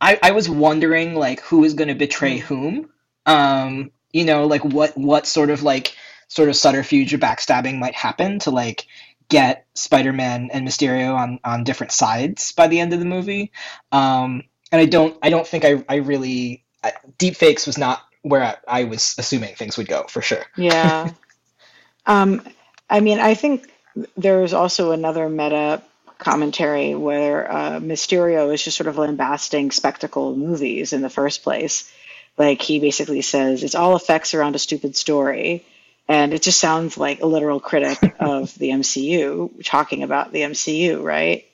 I, 0.00 0.18
I 0.22 0.30
was 0.32 0.48
wondering 0.48 1.14
like 1.14 1.40
who 1.40 1.64
is 1.64 1.74
going 1.74 1.88
to 1.88 1.94
betray 1.94 2.38
whom. 2.38 2.90
Um, 3.26 3.90
you 4.12 4.24
know, 4.24 4.46
like 4.46 4.64
what 4.64 4.96
what 4.96 5.26
sort 5.26 5.50
of 5.50 5.62
like 5.62 5.94
sort 6.28 6.48
of 6.48 6.56
subterfuge 6.56 7.12
or 7.12 7.18
backstabbing 7.18 7.78
might 7.78 7.94
happen 7.94 8.38
to 8.40 8.50
like 8.50 8.86
get 9.28 9.66
Spider-Man 9.74 10.50
and 10.52 10.66
Mysterio 10.66 11.14
on 11.14 11.40
on 11.44 11.64
different 11.64 11.92
sides 11.92 12.52
by 12.52 12.68
the 12.68 12.80
end 12.80 12.92
of 12.92 13.00
the 13.00 13.04
movie. 13.04 13.52
Um, 13.92 14.44
and 14.72 14.80
I 14.80 14.86
don't 14.86 15.16
I 15.22 15.30
don't 15.30 15.46
think 15.46 15.64
I 15.64 15.84
I 15.88 15.96
really 15.96 16.64
I, 16.82 16.92
deep 17.18 17.36
fakes 17.36 17.66
was 17.66 17.78
not 17.78 18.02
where 18.22 18.42
I, 18.42 18.56
I 18.66 18.84
was 18.84 19.14
assuming 19.18 19.54
things 19.54 19.76
would 19.76 19.88
go 19.88 20.04
for 20.04 20.22
sure. 20.22 20.44
Yeah. 20.56 21.10
um, 22.06 22.42
I 22.90 23.00
mean, 23.00 23.18
I 23.18 23.34
think 23.34 23.70
there's 24.16 24.52
also 24.52 24.92
another 24.92 25.28
meta 25.28 25.82
commentary 26.18 26.94
where 26.94 27.50
uh, 27.50 27.80
Mysterio 27.80 28.52
is 28.52 28.62
just 28.62 28.76
sort 28.76 28.88
of 28.88 28.98
lambasting 28.98 29.70
spectacle 29.70 30.36
movies 30.36 30.92
in 30.92 31.00
the 31.00 31.10
first 31.10 31.42
place. 31.42 31.90
Like 32.36 32.60
he 32.62 32.80
basically 32.80 33.22
says 33.22 33.62
it's 33.64 33.74
all 33.74 33.96
effects 33.96 34.34
around 34.34 34.56
a 34.56 34.58
stupid 34.60 34.96
story, 34.96 35.64
and 36.08 36.32
it 36.34 36.42
just 36.42 36.60
sounds 36.60 36.98
like 36.98 37.20
a 37.20 37.26
literal 37.26 37.60
critic 37.60 37.98
of 38.20 38.54
the 38.58 38.70
MCU 38.70 39.64
talking 39.64 40.02
about 40.02 40.32
the 40.32 40.42
MCU, 40.42 41.02
right? 41.02 41.44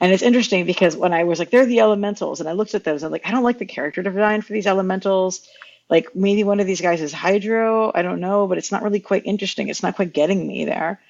And 0.00 0.12
it's 0.12 0.22
interesting 0.22 0.66
because 0.66 0.96
when 0.96 1.12
I 1.12 1.24
was 1.24 1.38
like, 1.38 1.50
they're 1.50 1.66
the 1.66 1.80
elementals, 1.80 2.40
and 2.40 2.48
I 2.48 2.52
looked 2.52 2.74
at 2.74 2.84
those, 2.84 3.02
I'm 3.02 3.12
like, 3.12 3.26
I 3.26 3.30
don't 3.32 3.42
like 3.42 3.58
the 3.58 3.66
character 3.66 4.02
design 4.02 4.42
for 4.42 4.52
these 4.52 4.66
elementals. 4.66 5.46
Like 5.90 6.14
maybe 6.14 6.44
one 6.44 6.60
of 6.60 6.66
these 6.66 6.80
guys 6.80 7.00
is 7.00 7.12
Hydro, 7.12 7.90
I 7.94 8.02
don't 8.02 8.20
know, 8.20 8.46
but 8.46 8.58
it's 8.58 8.70
not 8.70 8.82
really 8.82 9.00
quite 9.00 9.26
interesting. 9.26 9.68
It's 9.68 9.82
not 9.82 9.96
quite 9.96 10.12
getting 10.12 10.46
me 10.46 10.66
there. 10.66 11.00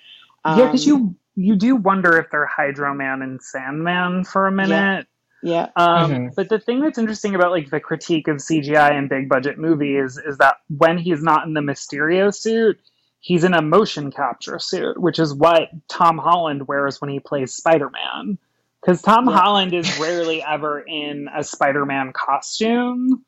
Um, 0.44 0.58
yeah, 0.58 0.66
because 0.66 0.86
you 0.86 1.16
you 1.38 1.54
do 1.54 1.76
wonder 1.76 2.18
if 2.18 2.30
they're 2.30 2.46
Hydro 2.46 2.94
Man 2.94 3.22
and 3.22 3.40
Sandman 3.40 4.24
for 4.24 4.48
a 4.48 4.52
minute. 4.52 5.06
Yeah. 5.40 5.68
Um, 5.76 6.10
mm-hmm. 6.10 6.26
But 6.34 6.48
the 6.48 6.58
thing 6.58 6.80
that's 6.80 6.98
interesting 6.98 7.36
about 7.36 7.52
like 7.52 7.70
the 7.70 7.78
critique 7.78 8.26
of 8.26 8.38
CGI 8.38 8.90
and 8.92 9.08
big 9.08 9.28
budget 9.28 9.56
movies 9.56 10.18
is 10.18 10.38
that 10.38 10.56
when 10.66 10.98
he's 10.98 11.22
not 11.22 11.46
in 11.46 11.54
the 11.54 11.60
Mysterio 11.60 12.34
suit, 12.34 12.80
he's 13.20 13.44
in 13.44 13.54
a 13.54 13.62
motion 13.62 14.10
capture 14.10 14.58
suit, 14.58 15.00
which 15.00 15.20
is 15.20 15.32
what 15.32 15.68
Tom 15.88 16.18
Holland 16.18 16.66
wears 16.66 17.00
when 17.00 17.08
he 17.08 17.20
plays 17.20 17.54
Spider 17.54 17.88
Man. 17.88 18.36
Because 18.80 19.00
Tom 19.00 19.28
yeah. 19.28 19.36
Holland 19.36 19.74
is 19.74 19.96
rarely 20.00 20.42
ever 20.48 20.80
in 20.80 21.28
a 21.32 21.44
Spider 21.44 21.86
Man 21.86 22.12
costume. 22.12 23.24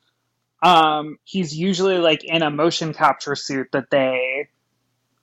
Um, 0.65 1.17
he's 1.23 1.57
usually 1.57 1.99
like 1.99 2.25
in 2.25 2.43
a 2.43 2.51
motion 2.51 2.93
capture 2.93 3.37
suit 3.37 3.69
that 3.73 3.91
they 3.91 4.49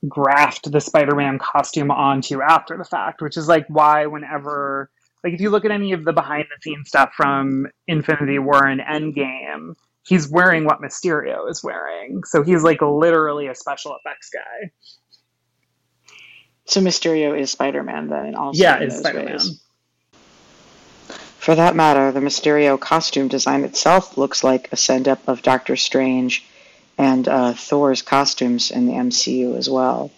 graft 0.08 0.72
the 0.72 0.82
Spider 0.82 1.16
Man 1.16 1.40
costume 1.40 1.92
onto 1.92 2.42
after 2.42 2.78
the 2.78 2.84
fact, 2.84 3.22
which 3.22 3.38
is 3.38 3.48
like 3.48 3.66
why 3.68 4.06
whenever 4.06 4.90
like 5.24 5.34
if 5.34 5.42
you 5.42 5.50
look 5.50 5.66
at 5.66 5.72
any 5.72 5.94
of 5.94 6.06
the 6.06 6.14
behind 6.14 6.46
the 6.46 6.62
scenes 6.62 6.90
stuff 6.90 7.14
from 7.16 7.68
Infinity 7.88 8.40
War 8.40 8.66
and 8.66 8.82
Endgame, 8.82 9.76
he's 10.06 10.30
wearing 10.30 10.66
what 10.66 10.82
Mysterio 10.82 11.50
is 11.50 11.64
wearing. 11.64 12.24
So 12.26 12.44
he's 12.44 12.64
like 12.64 12.82
literally 12.82 13.48
a 13.48 13.56
special 13.56 13.96
effects 13.96 14.30
guy. 14.30 14.72
So 16.66 16.82
Mysterio 16.82 17.38
is 17.38 17.52
Spider 17.52 17.84
Man 17.84 18.10
then, 18.10 18.36
also. 18.36 18.60
Yeah, 18.62 18.80
is 18.82 18.98
Spider 18.98 19.24
Man. 19.24 19.32
Ways. 19.34 19.62
For 21.40 21.56
that 21.56 21.76
matter, 21.76 22.12
the 22.12 22.20
Mysterio 22.20 22.78
costume 22.80 23.30
design 23.30 23.64
itself 23.64 24.18
looks 24.18 24.44
like 24.44 24.68
a 24.72 24.76
send 24.76 25.08
up 25.08 25.26
of 25.28 25.42
Doctor 25.42 25.78
Strange 25.78 26.46
and 26.98 27.28
uh, 27.28 27.54
Thor's 27.54 28.02
costumes 28.02 28.72
in 28.72 28.88
the 28.88 28.94
MCU 28.94 29.56
as 29.58 29.70
well. 29.70 30.12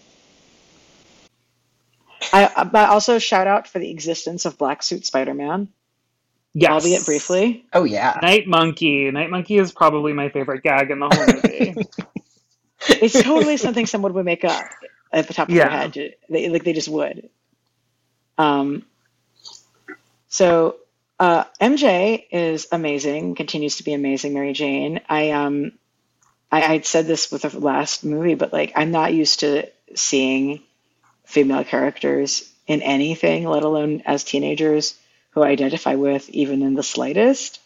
I, 2.32 2.64
but 2.66 2.90
also 2.90 3.18
shout 3.20 3.48
out 3.48 3.68
for 3.68 3.80
the 3.80 3.90
existence 3.90 4.46
of 4.46 4.58
Black 4.58 4.84
Suit 4.84 5.06
Spider 5.06 5.34
Man. 5.34 5.70
Yes. 6.54 6.72
Albeit 6.72 7.06
briefly. 7.06 7.66
Oh 7.74 7.84
yeah. 7.84 8.20
Night 8.22 8.48
Monkey. 8.48 9.10
Night 9.12 9.30
Monkey 9.30 9.58
is 9.58 9.72
probably 9.72 10.14
my 10.14 10.30
favorite 10.30 10.64
gag 10.64 10.92
in 10.92 11.00
the 11.00 11.08
whole 11.08 11.26
movie. 11.26 11.88
it's 13.02 13.22
totally 13.22 13.58
something 13.58 13.86
someone 13.86 14.14
would 14.14 14.26
make 14.26 14.44
up 14.44 14.66
at 15.12 15.28
the 15.28 15.34
top 15.34 15.50
of 15.50 15.56
yeah. 15.56 15.70
their 15.70 15.78
head. 15.78 16.16
They, 16.30 16.50
like 16.50 16.64
they 16.64 16.74
just 16.74 16.90
would. 16.90 17.30
Um. 18.38 18.86
So 20.28 20.78
uh, 21.20 21.44
MJ 21.60 22.26
is 22.32 22.68
amazing, 22.72 23.36
continues 23.36 23.78
to 23.78 23.84
be 23.84 23.94
amazing. 23.94 24.34
Mary 24.34 24.54
Jane. 24.54 25.02
I 25.10 25.32
um, 25.32 25.74
I 26.52 26.74
I'd 26.74 26.86
said 26.86 27.08
this 27.08 27.32
with 27.32 27.44
the 27.44 27.60
last 27.60 28.04
movie, 28.04 28.36
but 28.36 28.54
like 28.54 28.74
I'm 28.76 28.92
not 28.92 29.14
used 29.14 29.42
to 29.42 29.70
seeing 29.96 30.62
female 31.26 31.64
characters 31.64 32.52
in 32.68 32.82
anything, 32.82 33.46
let 33.46 33.64
alone 33.64 34.04
as 34.06 34.24
teenagers 34.24 34.96
who 35.32 35.42
I 35.42 35.50
identify 35.50 35.96
with 35.96 36.30
even 36.30 36.62
in 36.62 36.74
the 36.74 36.84
slightest. 36.84 37.60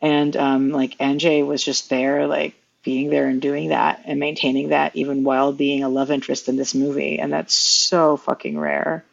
And 0.00 0.36
um, 0.36 0.70
like 0.70 0.96
MJ 0.98 1.44
was 1.46 1.64
just 1.64 1.90
there, 1.90 2.26
like 2.26 2.54
being 2.84 3.10
there 3.10 3.26
and 3.26 3.42
doing 3.42 3.70
that 3.70 4.02
and 4.04 4.20
maintaining 4.20 4.68
that 4.68 4.94
even 4.94 5.24
while 5.24 5.52
being 5.52 5.82
a 5.82 5.88
love 5.88 6.10
interest 6.10 6.48
in 6.48 6.56
this 6.56 6.74
movie, 6.74 7.18
and 7.18 7.32
that's 7.32 7.54
so 7.54 8.16
fucking 8.16 8.58
rare. 8.58 9.04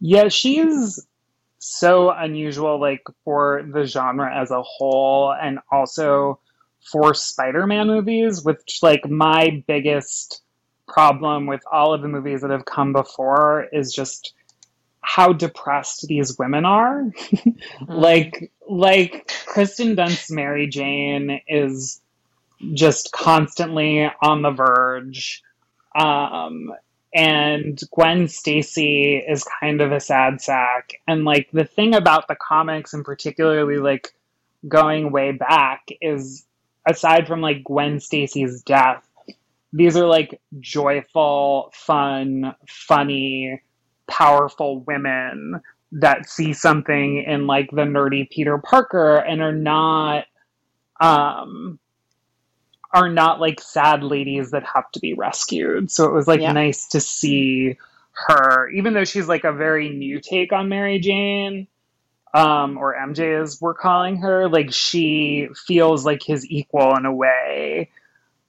Yeah, 0.00 0.28
she's 0.28 1.06
so 1.58 2.10
unusual 2.10 2.80
like 2.80 3.02
for 3.24 3.64
the 3.72 3.84
genre 3.84 4.30
as 4.34 4.50
a 4.50 4.62
whole 4.62 5.32
and 5.32 5.60
also 5.70 6.40
for 6.82 7.14
Spider-Man 7.14 7.86
movies 7.86 8.42
which 8.44 8.80
like 8.82 9.08
my 9.08 9.62
biggest 9.66 10.42
problem 10.86 11.46
with 11.46 11.62
all 11.70 11.94
of 11.94 12.02
the 12.02 12.08
movies 12.08 12.42
that 12.42 12.50
have 12.50 12.64
come 12.64 12.92
before 12.92 13.66
is 13.72 13.92
just 13.92 14.34
how 15.00 15.32
depressed 15.32 16.06
these 16.06 16.38
women 16.38 16.64
are. 16.64 17.04
Like 17.88 18.52
like 18.68 19.32
Kirsten 19.46 19.94
Dunst's 19.94 20.30
Mary 20.30 20.66
Jane 20.68 21.40
is 21.48 22.00
just 22.74 23.12
constantly 23.12 24.08
on 24.22 24.42
the 24.42 24.50
verge. 24.50 25.42
Um, 25.94 26.72
and 27.14 27.78
Gwen 27.90 28.28
Stacy 28.28 29.16
is 29.16 29.44
kind 29.60 29.80
of 29.80 29.92
a 29.92 30.00
sad 30.00 30.40
sack. 30.40 30.94
And 31.06 31.24
like 31.24 31.50
the 31.52 31.64
thing 31.64 31.94
about 31.94 32.28
the 32.28 32.36
comics 32.36 32.94
and 32.94 33.04
particularly 33.04 33.78
like 33.78 34.14
going 34.68 35.12
way 35.12 35.32
back 35.32 35.88
is 36.00 36.46
aside 36.86 37.26
from 37.26 37.40
like 37.40 37.64
Gwen 37.64 38.00
Stacy's 38.00 38.62
death, 38.62 39.06
these 39.72 39.96
are 39.96 40.06
like 40.06 40.40
joyful, 40.60 41.70
fun, 41.74 42.54
funny, 42.68 43.62
powerful 44.06 44.80
women 44.80 45.60
that 45.92 46.28
see 46.28 46.52
something 46.52 47.22
in 47.26 47.46
like 47.46 47.70
the 47.70 47.82
nerdy 47.82 48.28
Peter 48.30 48.58
Parker 48.58 49.16
and 49.16 49.42
are 49.42 49.52
not 49.52 50.24
um 51.00 51.78
are 52.92 53.08
not 53.08 53.40
like 53.40 53.60
sad 53.60 54.02
ladies 54.02 54.50
that 54.50 54.64
have 54.74 54.90
to 54.92 55.00
be 55.00 55.14
rescued. 55.14 55.90
So 55.90 56.06
it 56.06 56.12
was 56.12 56.28
like 56.28 56.40
yeah. 56.40 56.52
nice 56.52 56.88
to 56.88 57.00
see 57.00 57.78
her, 58.12 58.68
even 58.70 58.92
though 58.92 59.04
she's 59.04 59.28
like 59.28 59.44
a 59.44 59.52
very 59.52 59.88
new 59.88 60.20
take 60.20 60.52
on 60.52 60.68
Mary 60.68 60.98
Jane, 60.98 61.66
um, 62.34 62.78
or 62.78 62.94
MJ 62.94 63.40
as 63.42 63.60
we're 63.60 63.74
calling 63.74 64.16
her, 64.18 64.48
like 64.48 64.72
she 64.72 65.48
feels 65.66 66.04
like 66.04 66.22
his 66.22 66.46
equal 66.46 66.96
in 66.96 67.04
a 67.04 67.14
way. 67.14 67.90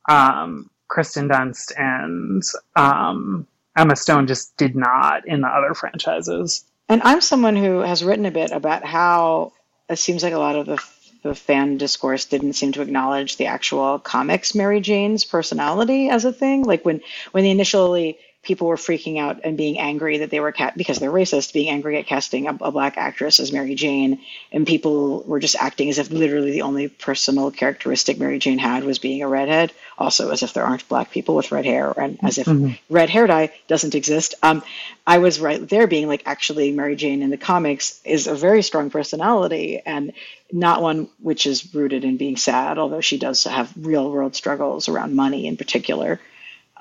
Um, 0.08 0.70
Kirsten 0.90 1.30
Dunst 1.30 1.72
and 1.78 2.44
um, 2.76 3.48
Emma 3.76 3.96
Stone 3.96 4.28
just 4.28 4.56
did 4.58 4.76
not 4.76 5.28
in 5.28 5.42
the 5.42 5.48
other 5.48 5.74
franchises. 5.74 6.66
And 6.88 7.02
I'm 7.04 7.22
someone 7.22 7.56
who 7.56 7.80
has 7.80 8.04
written 8.04 8.26
a 8.26 8.32
bit 8.32 8.52
about 8.52 8.86
how 8.86 9.54
it 9.90 9.98
seems 9.98 10.24
like 10.24 10.34
a 10.34 10.40
lot 10.40 10.56
of 10.56 10.66
the 10.66 10.84
the 11.24 11.34
fan 11.34 11.78
discourse 11.78 12.26
didn't 12.26 12.54
seem 12.54 12.74
to 12.74 12.82
acknowledge 12.82 13.38
the 13.38 13.46
actual 13.46 13.98
comics 13.98 14.54
Mary 14.54 14.82
Jane's 14.82 15.24
personality 15.24 16.10
as 16.10 16.26
a 16.26 16.34
thing. 16.34 16.64
Like 16.64 16.84
when 16.84 17.02
when 17.32 17.46
they 17.46 17.52
initially 17.52 18.18
people 18.44 18.68
were 18.68 18.76
freaking 18.76 19.18
out 19.18 19.40
and 19.46 19.56
being 19.56 19.80
angry 19.80 20.18
that 20.18 20.30
they 20.30 20.42
were 20.42 20.52
cat 20.52 20.78
because 20.78 21.00
they're 21.00 21.10
racist, 21.12 21.54
being 21.54 21.70
angry 21.70 21.98
at 21.98 22.06
casting 22.06 22.48
a, 22.48 22.58
a, 22.60 22.72
black 22.72 22.98
actress 22.98 23.40
as 23.40 23.54
Mary 23.54 23.74
Jane, 23.74 24.20
and 24.52 24.68
people 24.68 25.24
were 25.24 25.40
just 25.40 25.56
acting 25.56 25.90
as 25.90 25.98
if 25.98 26.12
literally 26.12 26.52
the 26.52 26.64
only 26.64 26.90
personal 26.90 27.52
characteristic 27.52 28.20
Mary 28.20 28.40
Jane 28.40 28.58
had 28.60 28.84
was 28.84 29.00
being 29.00 29.24
a 29.24 29.28
redhead. 29.28 29.72
Also, 29.98 30.30
as 30.32 30.44
if 30.44 30.54
there 30.54 30.66
aren't 30.66 30.88
black 30.90 31.12
people 31.12 31.36
with 31.36 31.52
red 31.52 31.66
hair, 31.66 31.92
and 31.98 32.20
as 32.22 32.38
if 32.38 32.48
mm-hmm. 32.48 32.74
red 32.94 33.10
hair 33.10 33.28
dye 33.28 33.54
doesn't 33.68 33.96
exist. 33.96 34.36
Um, 34.44 34.62
I 35.08 35.20
was 35.20 35.40
right 35.40 35.68
there, 35.70 35.88
being 35.88 36.08
like, 36.08 36.24
actually, 36.26 36.72
Mary 36.72 36.96
Jane 36.96 37.22
in 37.22 37.30
the 37.30 37.38
comics 37.38 38.02
is 38.04 38.28
a 38.28 38.36
very 38.36 38.64
strong 38.64 38.90
personality 38.90 39.82
and 39.86 40.12
not 40.52 40.82
one 40.82 41.08
which 41.22 41.46
is 41.46 41.74
rooted 41.74 42.04
in 42.04 42.18
being 42.18 42.38
sad, 42.38 42.78
although 42.78 43.02
she 43.02 43.18
does 43.18 43.44
have 43.46 43.72
real 43.78 44.12
world 44.12 44.36
struggles 44.36 44.90
around 44.90 45.16
money 45.16 45.48
in 45.48 45.56
particular. 45.56 46.20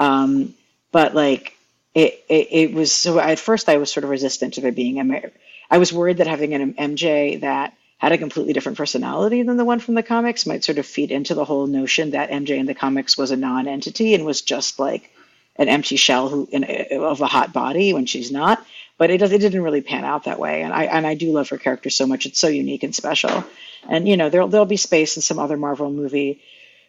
Um, 0.00 0.54
but 0.92 1.14
like 1.14 1.51
it, 1.94 2.24
it, 2.28 2.48
it 2.50 2.72
was 2.74 2.92
so 2.92 3.18
at 3.18 3.38
first 3.38 3.68
I 3.68 3.76
was 3.76 3.92
sort 3.92 4.04
of 4.04 4.10
resistant 4.10 4.54
to 4.54 4.60
there 4.60 4.72
being 4.72 4.98
a. 4.98 5.30
I 5.70 5.78
was 5.78 5.92
worried 5.92 6.18
that 6.18 6.26
having 6.26 6.54
an 6.54 6.74
MJ 6.74 7.40
that 7.40 7.74
had 7.98 8.12
a 8.12 8.18
completely 8.18 8.52
different 8.52 8.78
personality 8.78 9.42
than 9.42 9.56
the 9.56 9.64
one 9.64 9.78
from 9.78 9.94
the 9.94 10.02
comics 10.02 10.46
might 10.46 10.64
sort 10.64 10.78
of 10.78 10.86
feed 10.86 11.12
into 11.12 11.34
the 11.34 11.44
whole 11.44 11.66
notion 11.66 12.10
that 12.10 12.30
MJ 12.30 12.58
in 12.58 12.66
the 12.66 12.74
comics 12.74 13.16
was 13.16 13.30
a 13.30 13.36
non-entity 13.36 14.14
and 14.14 14.24
was 14.24 14.42
just 14.42 14.78
like 14.78 15.10
an 15.56 15.68
empty 15.68 15.96
shell 15.96 16.28
who 16.28 16.48
in, 16.50 16.64
of 16.98 17.20
a 17.20 17.26
hot 17.26 17.52
body 17.52 17.92
when 17.92 18.06
she's 18.06 18.32
not. 18.32 18.64
But 18.98 19.10
it 19.10 19.18
does 19.18 19.32
it 19.32 19.38
didn't 19.38 19.62
really 19.62 19.80
pan 19.82 20.04
out 20.04 20.24
that 20.24 20.38
way, 20.38 20.62
and 20.62 20.72
I 20.72 20.84
and 20.84 21.06
I 21.06 21.14
do 21.14 21.32
love 21.32 21.48
her 21.50 21.58
character 21.58 21.90
so 21.90 22.06
much. 22.06 22.26
It's 22.26 22.38
so 22.40 22.48
unique 22.48 22.82
and 22.84 22.94
special, 22.94 23.44
and 23.88 24.08
you 24.08 24.16
know 24.16 24.30
there'll 24.30 24.48
there'll 24.48 24.66
be 24.66 24.76
space 24.76 25.16
in 25.16 25.22
some 25.22 25.38
other 25.38 25.56
Marvel 25.56 25.90
movie 25.90 26.40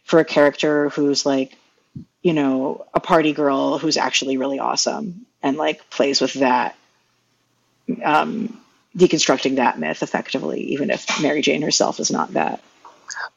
for 0.04 0.20
a 0.20 0.26
character 0.26 0.90
who's 0.90 1.26
like 1.26 1.58
you 2.24 2.34
know, 2.34 2.86
a 2.94 3.02
party 3.02 3.34
girl 3.34 3.78
who's 3.78 3.98
actually 3.98 4.38
really 4.38 4.58
awesome 4.58 5.26
and 5.44 5.58
like 5.58 5.88
plays 5.90 6.22
with 6.22 6.34
that, 6.36 6.76
um, 8.04 8.60
deconstructing 8.98 9.58
that 9.58 9.78
myth 9.78 10.02
effectively, 10.02 10.62
even 10.72 10.90
if 10.90 11.22
Mary 11.22 11.42
Jane 11.42 11.62
herself 11.62 12.00
is 12.00 12.10
not 12.10 12.34
that. 12.34 12.64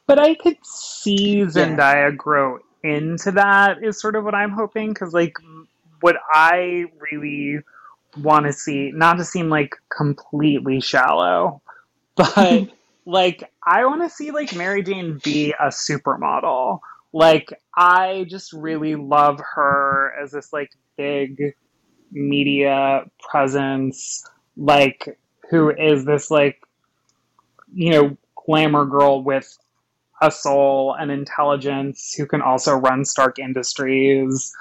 But 0.07 0.19
I 0.19 0.35
could 0.35 0.57
see 0.63 1.41
Zendaya 1.41 2.09
yeah. 2.09 2.11
grow 2.11 2.59
into 2.81 3.31
that, 3.33 3.83
is 3.83 3.99
sort 3.99 4.15
of 4.15 4.23
what 4.23 4.33
I'm 4.33 4.51
hoping. 4.51 4.89
Because, 4.89 5.13
like, 5.13 5.35
what 5.99 6.15
I 6.31 6.85
really 7.11 7.59
want 8.17 8.45
to 8.45 8.53
see, 8.53 8.91
not 8.95 9.17
to 9.17 9.25
seem 9.25 9.49
like 9.49 9.75
completely 9.95 10.79
shallow, 10.79 11.61
but 12.15 12.69
like, 13.05 13.51
I 13.61 13.85
want 13.85 14.01
to 14.03 14.09
see 14.09 14.31
like 14.31 14.55
Mary 14.55 14.81
Jane 14.81 15.19
be 15.21 15.51
a 15.51 15.67
supermodel 15.67 16.79
Like 17.17 17.51
I 17.75 18.27
just 18.29 18.53
really 18.53 18.93
love 18.93 19.41
her 19.55 20.13
as 20.21 20.33
this 20.33 20.53
like 20.53 20.69
big 20.97 21.55
media 22.11 23.05
presence, 23.19 24.23
like 24.55 25.17
who 25.49 25.71
is 25.71 26.05
this 26.05 26.29
like 26.29 26.61
you 27.73 27.89
know 27.89 28.17
glamour 28.45 28.85
girl 28.85 29.23
with 29.23 29.57
a 30.21 30.29
soul 30.29 30.95
and 30.99 31.09
intelligence 31.09 32.13
who 32.15 32.27
can 32.27 32.43
also 32.43 32.75
run 32.75 33.03
Stark 33.03 33.39
Industries. 33.39 34.55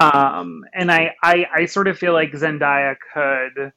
Um, 0.00 0.64
and 0.72 0.90
I, 0.90 1.14
I, 1.22 1.44
I 1.54 1.66
sort 1.66 1.88
of 1.88 1.98
feel 1.98 2.14
like 2.14 2.32
Zendaya 2.32 2.96
could 3.12 3.72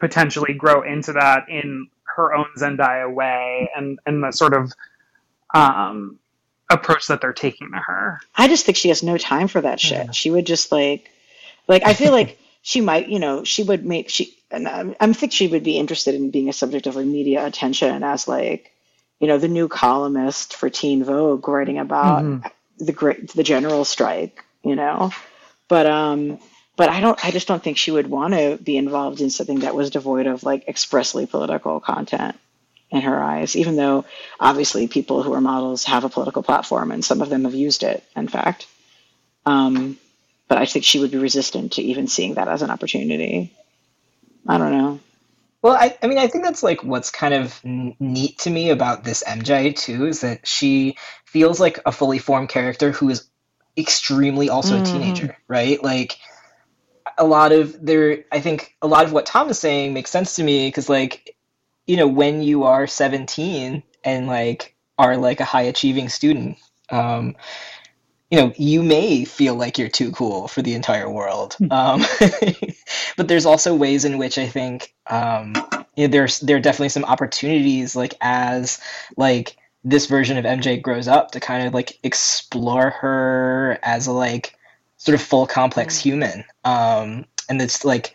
potentially 0.00 0.54
grow 0.54 0.80
into 0.80 1.12
that 1.12 1.50
in 1.50 1.88
her 2.16 2.34
own 2.34 2.46
Zendaya 2.58 3.12
way 3.12 3.68
and, 3.76 3.98
and 4.06 4.24
the 4.24 4.32
sort 4.32 4.54
of 4.54 4.72
um, 5.54 6.18
approach 6.72 7.08
that 7.08 7.20
they're 7.20 7.32
taking 7.32 7.70
to 7.72 7.78
her. 7.78 8.20
I 8.34 8.48
just 8.48 8.66
think 8.66 8.76
she 8.76 8.88
has 8.88 9.02
no 9.02 9.18
time 9.18 9.48
for 9.48 9.60
that 9.60 9.80
shit. 9.80 10.06
Yeah. 10.06 10.10
She 10.10 10.30
would 10.30 10.46
just 10.46 10.72
like, 10.72 11.10
like 11.68 11.84
I 11.84 11.94
feel 11.94 12.12
like 12.12 12.38
she 12.62 12.80
might, 12.80 13.08
you 13.08 13.18
know, 13.18 13.44
she 13.44 13.62
would 13.62 13.84
make 13.84 14.08
she, 14.08 14.36
and 14.50 14.68
I, 14.68 14.96
I 15.00 15.12
think 15.12 15.32
she 15.32 15.48
would 15.48 15.64
be 15.64 15.78
interested 15.78 16.14
in 16.14 16.30
being 16.30 16.48
a 16.48 16.52
subject 16.52 16.86
of 16.86 16.96
like 16.96 17.06
media 17.06 17.44
attention 17.44 18.02
as 18.02 18.28
like 18.28 18.72
you 19.22 19.28
know, 19.28 19.38
the 19.38 19.48
new 19.48 19.68
columnist 19.68 20.56
for 20.56 20.68
Teen 20.68 21.04
Vogue 21.04 21.46
writing 21.46 21.78
about 21.78 22.24
mm-hmm. 22.24 22.84
the 22.84 22.92
great 22.92 23.28
the 23.32 23.44
general 23.44 23.84
strike, 23.84 24.44
you 24.64 24.74
know. 24.74 25.12
But 25.68 25.86
um 25.86 26.40
but 26.76 26.88
I 26.88 27.00
don't 27.00 27.24
I 27.24 27.30
just 27.30 27.46
don't 27.46 27.62
think 27.62 27.78
she 27.78 27.92
would 27.92 28.08
want 28.08 28.34
to 28.34 28.58
be 28.60 28.76
involved 28.76 29.20
in 29.20 29.30
something 29.30 29.60
that 29.60 29.76
was 29.76 29.90
devoid 29.90 30.26
of 30.26 30.42
like 30.42 30.66
expressly 30.66 31.26
political 31.26 31.78
content 31.78 32.36
in 32.92 33.00
her 33.00 33.22
eyes, 33.22 33.56
even 33.56 33.74
though 33.74 34.04
obviously 34.38 34.86
people 34.86 35.22
who 35.22 35.32
are 35.32 35.40
models 35.40 35.84
have 35.84 36.04
a 36.04 36.10
political 36.10 36.42
platform 36.42 36.92
and 36.92 37.04
some 37.04 37.22
of 37.22 37.30
them 37.30 37.44
have 37.44 37.54
used 37.54 37.82
it, 37.82 38.04
in 38.14 38.28
fact. 38.28 38.66
Um, 39.46 39.98
but 40.46 40.58
I 40.58 40.66
think 40.66 40.84
she 40.84 41.00
would 41.00 41.10
be 41.10 41.18
resistant 41.18 41.72
to 41.72 41.82
even 41.82 42.06
seeing 42.06 42.34
that 42.34 42.48
as 42.48 42.60
an 42.60 42.70
opportunity. 42.70 43.50
I 44.46 44.58
don't 44.58 44.72
know. 44.72 45.00
Well, 45.62 45.74
I, 45.74 45.96
I 46.02 46.08
mean, 46.08 46.18
I 46.18 46.26
think 46.26 46.44
that's 46.44 46.62
like 46.62 46.84
what's 46.84 47.10
kind 47.10 47.32
of 47.32 47.58
n- 47.64 47.96
neat 47.98 48.40
to 48.40 48.50
me 48.50 48.70
about 48.70 49.04
this 49.04 49.24
MJ 49.26 49.74
too 49.74 50.06
is 50.06 50.20
that 50.20 50.46
she 50.46 50.96
feels 51.24 51.58
like 51.58 51.80
a 51.86 51.92
fully 51.92 52.18
formed 52.18 52.50
character 52.50 52.90
who 52.90 53.08
is 53.08 53.26
extremely 53.78 54.50
also 54.50 54.76
mm. 54.76 54.82
a 54.82 54.84
teenager, 54.84 55.36
right? 55.48 55.82
Like 55.82 56.18
a 57.16 57.24
lot 57.24 57.52
of 57.52 57.74
there, 57.84 58.24
I 58.30 58.40
think 58.40 58.76
a 58.82 58.86
lot 58.86 59.04
of 59.04 59.12
what 59.12 59.24
Tom 59.24 59.48
is 59.48 59.58
saying 59.58 59.94
makes 59.94 60.10
sense 60.10 60.36
to 60.36 60.42
me 60.42 60.68
because, 60.68 60.88
like, 60.88 61.36
you 61.86 61.96
know, 61.96 62.06
when 62.06 62.42
you 62.42 62.64
are 62.64 62.86
17 62.86 63.82
and 64.04 64.26
like 64.26 64.74
are 64.98 65.16
like 65.16 65.40
a 65.40 65.44
high 65.44 65.62
achieving 65.62 66.08
student, 66.08 66.58
um, 66.90 67.36
you 68.30 68.38
know, 68.38 68.52
you 68.56 68.82
may 68.82 69.24
feel 69.24 69.54
like 69.54 69.76
you're 69.76 69.88
too 69.88 70.10
cool 70.12 70.48
for 70.48 70.62
the 70.62 70.74
entire 70.74 71.10
world. 71.10 71.54
Hmm. 71.54 71.70
Um, 71.70 72.04
but 73.16 73.28
there's 73.28 73.46
also 73.46 73.74
ways 73.74 74.04
in 74.04 74.16
which 74.16 74.38
I 74.38 74.46
think 74.46 74.94
um, 75.06 75.54
you 75.96 76.06
know, 76.06 76.12
there's 76.12 76.40
there 76.40 76.56
are 76.56 76.60
definitely 76.60 76.88
some 76.88 77.04
opportunities, 77.04 77.94
like 77.94 78.14
as 78.20 78.80
like 79.16 79.56
this 79.84 80.06
version 80.06 80.38
of 80.38 80.44
MJ 80.44 80.80
grows 80.80 81.08
up, 81.08 81.32
to 81.32 81.40
kind 81.40 81.66
of 81.66 81.74
like 81.74 81.98
explore 82.02 82.90
her 82.90 83.78
as 83.82 84.06
a 84.06 84.12
like 84.12 84.56
sort 84.96 85.14
of 85.14 85.20
full 85.20 85.46
complex 85.46 86.00
hmm. 86.00 86.08
human. 86.08 86.44
Um, 86.64 87.26
and 87.48 87.60
it's 87.60 87.84
like, 87.84 88.14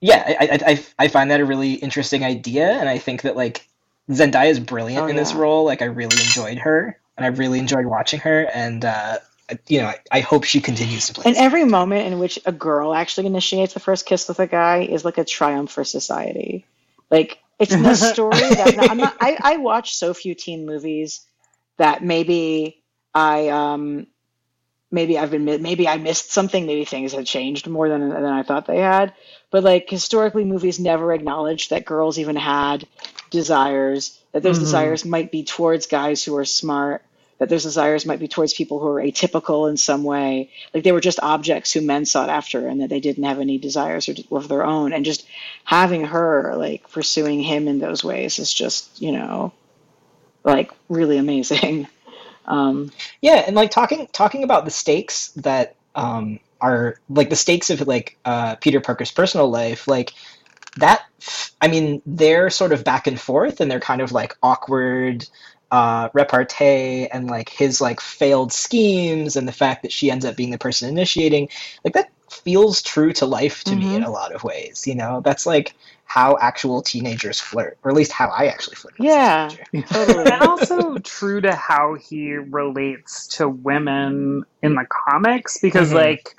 yeah, 0.00 0.36
I, 0.40 0.58
I 0.66 0.84
I 0.98 1.08
find 1.08 1.30
that 1.30 1.40
a 1.40 1.44
really 1.44 1.74
interesting 1.74 2.24
idea, 2.24 2.70
and 2.70 2.88
I 2.88 2.98
think 2.98 3.22
that 3.22 3.36
like 3.36 3.66
Zendaya 4.10 4.50
is 4.50 4.60
brilliant 4.60 5.04
oh, 5.04 5.08
in 5.08 5.16
this 5.16 5.34
role. 5.34 5.64
Like 5.64 5.82
I 5.82 5.86
really 5.86 6.16
enjoyed 6.20 6.58
her 6.58 6.98
and 7.16 7.24
I 7.24 7.28
really 7.28 7.58
enjoyed 7.58 7.86
watching 7.86 8.20
her. 8.20 8.48
And 8.52 8.84
uh, 8.84 9.18
you 9.66 9.80
know, 9.80 9.86
I, 9.86 9.98
I, 10.10 10.20
hope 10.20 10.44
she 10.44 10.60
continues 10.60 11.06
to 11.06 11.14
play. 11.14 11.24
And 11.26 11.36
every 11.36 11.64
moment 11.64 12.06
in 12.06 12.18
which 12.18 12.38
a 12.44 12.52
girl 12.52 12.94
actually 12.94 13.26
initiates 13.26 13.74
the 13.74 13.80
first 13.80 14.06
kiss 14.06 14.28
with 14.28 14.40
a 14.40 14.46
guy 14.46 14.82
is 14.82 15.04
like 15.04 15.18
a 15.18 15.24
triumph 15.24 15.70
for 15.70 15.84
society. 15.84 16.66
Like 17.10 17.38
it's 17.58 17.74
the 17.74 17.94
story 18.12 18.38
that 18.38 18.90
I'm 18.90 18.98
not. 18.98 19.16
I, 19.20 19.38
I 19.40 19.56
watch 19.56 19.94
so 19.94 20.12
few 20.14 20.34
teen 20.34 20.66
movies 20.66 21.24
that 21.78 22.02
maybe 22.02 22.82
I 23.14 23.48
um 23.48 24.06
maybe 24.90 25.18
I've 25.18 25.30
been 25.30 25.44
maybe 25.44 25.88
I 25.88 25.96
missed 25.98 26.32
something. 26.32 26.66
Maybe 26.66 26.84
things 26.84 27.12
had 27.12 27.26
changed 27.26 27.66
more 27.66 27.88
than 27.88 28.08
than 28.08 28.24
I 28.24 28.42
thought 28.42 28.66
they 28.66 28.78
had. 28.78 29.12
But 29.50 29.64
like 29.64 29.88
historically, 29.88 30.44
movies 30.44 30.78
never 30.78 31.12
acknowledged 31.12 31.70
that 31.70 31.84
girls 31.84 32.18
even 32.18 32.36
had 32.36 32.86
desires. 33.30 34.18
That 34.32 34.42
those 34.42 34.56
mm-hmm. 34.56 34.64
desires 34.64 35.04
might 35.04 35.32
be 35.32 35.44
towards 35.44 35.86
guys 35.86 36.22
who 36.22 36.36
are 36.36 36.44
smart 36.44 37.02
that 37.38 37.48
those 37.48 37.64
desires 37.64 38.06
might 38.06 38.18
be 38.18 38.28
towards 38.28 38.54
people 38.54 38.78
who 38.78 38.88
are 38.88 39.02
atypical 39.02 39.68
in 39.68 39.76
some 39.76 40.04
way. 40.04 40.50
Like 40.72 40.84
they 40.84 40.92
were 40.92 41.00
just 41.00 41.20
objects 41.20 41.72
who 41.72 41.80
men 41.82 42.06
sought 42.06 42.30
after 42.30 42.66
and 42.66 42.80
that 42.80 42.88
they 42.88 43.00
didn't 43.00 43.24
have 43.24 43.40
any 43.40 43.58
desires 43.58 44.08
of 44.30 44.48
their 44.48 44.64
own. 44.64 44.92
And 44.92 45.04
just 45.04 45.26
having 45.64 46.04
her 46.06 46.54
like 46.56 46.90
pursuing 46.90 47.40
him 47.40 47.68
in 47.68 47.78
those 47.78 48.02
ways 48.02 48.38
is 48.38 48.52
just, 48.52 49.02
you 49.02 49.12
know, 49.12 49.52
like 50.44 50.70
really 50.88 51.18
amazing. 51.18 51.88
Um, 52.46 52.92
yeah. 53.20 53.44
And 53.46 53.56
like 53.56 53.70
talking, 53.70 54.08
talking 54.12 54.44
about 54.44 54.64
the 54.64 54.70
stakes 54.70 55.28
that, 55.36 55.74
um, 55.94 56.40
are 56.60 56.96
like 57.08 57.30
the 57.30 57.36
stakes 57.36 57.70
of 57.70 57.86
like, 57.86 58.16
uh, 58.24 58.56
Peter 58.56 58.80
Parker's 58.80 59.12
personal 59.12 59.48
life, 59.50 59.86
like, 59.88 60.12
that 60.78 61.06
i 61.62 61.68
mean 61.68 62.02
they're 62.04 62.50
sort 62.50 62.72
of 62.72 62.84
back 62.84 63.06
and 63.06 63.18
forth 63.18 63.60
and 63.60 63.70
they're 63.70 63.80
kind 63.80 64.02
of 64.02 64.12
like 64.12 64.36
awkward 64.42 65.26
uh, 65.70 66.08
repartee 66.12 67.08
and 67.08 67.28
like 67.28 67.48
his 67.48 67.80
like 67.80 68.00
failed 68.00 68.52
schemes 68.52 69.36
and 69.36 69.48
the 69.48 69.52
fact 69.52 69.82
that 69.82 69.92
she 69.92 70.10
ends 70.10 70.24
up 70.24 70.36
being 70.36 70.50
the 70.50 70.58
person 70.58 70.88
initiating 70.88 71.48
like 71.84 71.94
that 71.94 72.10
feels 72.30 72.82
true 72.82 73.12
to 73.12 73.26
life 73.26 73.64
to 73.64 73.70
mm-hmm. 73.70 73.80
me 73.80 73.86
in 73.94 74.02
mm-hmm. 74.02 74.10
a 74.10 74.12
lot 74.12 74.32
of 74.32 74.44
ways 74.44 74.86
you 74.86 74.94
know 74.94 75.20
that's 75.22 75.44
like 75.44 75.74
how 76.04 76.36
actual 76.40 76.82
teenagers 76.82 77.40
flirt 77.40 77.78
or 77.82 77.90
at 77.90 77.96
least 77.96 78.12
how 78.12 78.28
i 78.28 78.46
actually 78.46 78.76
flirt 78.76 78.94
yeah 78.98 79.48
totally 79.86 80.30
and 80.30 80.42
also 80.42 80.98
true 80.98 81.40
to 81.40 81.52
how 81.54 81.94
he 81.94 82.34
relates 82.34 83.26
to 83.26 83.48
women 83.48 84.44
in 84.62 84.74
the 84.74 84.86
comics 84.88 85.58
because 85.58 85.88
mm-hmm. 85.88 85.98
like 85.98 86.36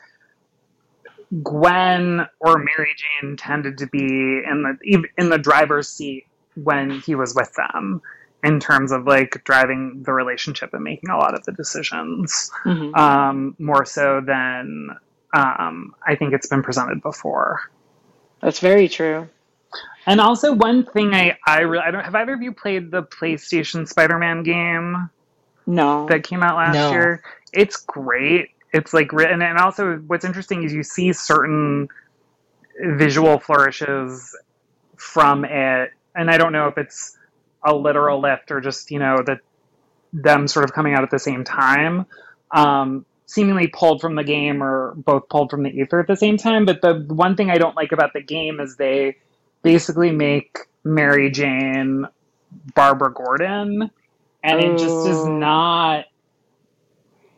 gwen 1.43 2.25
or 2.39 2.57
mary 2.57 2.95
jane 2.95 3.35
tended 3.35 3.77
to 3.79 3.87
be 3.87 3.99
in 3.99 4.77
the 4.81 5.03
in 5.17 5.29
the 5.29 5.37
driver's 5.37 5.89
seat 5.89 6.25
when 6.55 6.89
he 7.01 7.15
was 7.15 7.35
with 7.35 7.53
them 7.55 8.01
in 8.43 8.59
terms 8.59 8.91
of 8.91 9.05
like 9.05 9.43
driving 9.43 10.03
the 10.05 10.13
relationship 10.13 10.73
and 10.73 10.83
making 10.83 11.09
a 11.09 11.17
lot 11.17 11.33
of 11.33 11.43
the 11.45 11.51
decisions 11.51 12.51
mm-hmm. 12.63 12.93
um, 12.95 13.55
more 13.59 13.85
so 13.85 14.21
than 14.21 14.89
um, 15.33 15.95
I 16.05 16.15
think 16.15 16.33
it's 16.33 16.47
been 16.47 16.63
presented 16.63 17.01
before. 17.01 17.61
That's 18.41 18.59
very 18.59 18.87
true. 18.87 19.27
And 20.05 20.21
also, 20.21 20.53
one 20.53 20.85
thing 20.85 21.13
I 21.13 21.37
I, 21.45 21.61
really, 21.61 21.83
I 21.83 21.91
don't 21.91 22.03
have 22.03 22.15
either 22.15 22.33
of 22.33 22.41
you 22.41 22.53
played 22.53 22.91
the 22.91 23.03
PlayStation 23.03 23.87
Spider-Man 23.87 24.43
game? 24.43 25.09
No, 25.65 26.07
that 26.07 26.23
came 26.23 26.43
out 26.43 26.55
last 26.55 26.75
no. 26.75 26.91
year. 26.91 27.23
It's 27.51 27.75
great. 27.75 28.51
It's 28.73 28.93
like 28.93 29.11
written, 29.11 29.41
and 29.41 29.57
also 29.57 29.97
what's 30.07 30.23
interesting 30.23 30.63
is 30.63 30.73
you 30.73 30.83
see 30.83 31.11
certain 31.11 31.89
visual 32.79 33.39
flourishes 33.39 34.33
from 34.95 35.43
it, 35.43 35.91
and 36.15 36.31
I 36.31 36.37
don't 36.37 36.53
know 36.53 36.67
if 36.67 36.77
it's 36.77 37.17
a 37.63 37.75
literal 37.75 38.21
lift 38.21 38.51
or 38.51 38.61
just 38.61 38.91
you 38.91 38.99
know 38.99 39.17
that 39.25 39.39
them 40.13 40.47
sort 40.47 40.65
of 40.65 40.73
coming 40.73 40.93
out 40.93 41.03
at 41.03 41.11
the 41.11 41.19
same 41.19 41.43
time 41.43 42.05
um, 42.51 43.05
seemingly 43.25 43.67
pulled 43.67 43.99
from 43.99 44.15
the 44.15 44.23
game 44.23 44.63
or 44.63 44.93
both 44.95 45.27
pulled 45.29 45.49
from 45.49 45.63
the 45.63 45.69
ether 45.69 45.99
at 45.99 46.07
the 46.07 46.15
same 46.15 46.37
time. 46.37 46.65
But 46.65 46.81
the 46.81 47.05
one 47.07 47.35
thing 47.35 47.49
i 47.49 47.57
don't 47.57 47.75
like 47.75 47.91
about 47.91 48.13
the 48.13 48.21
game 48.21 48.59
is 48.59 48.75
they 48.77 49.17
basically 49.63 50.11
make 50.11 50.59
mary 50.83 51.29
jane 51.29 52.05
barbara 52.73 53.11
gordon 53.11 53.91
and 54.43 54.59
it 54.61 54.77
just 54.77 55.07
is 55.07 55.17
oh. 55.17 55.37
not 55.37 56.05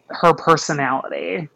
her 0.10 0.34
personality. 0.34 1.50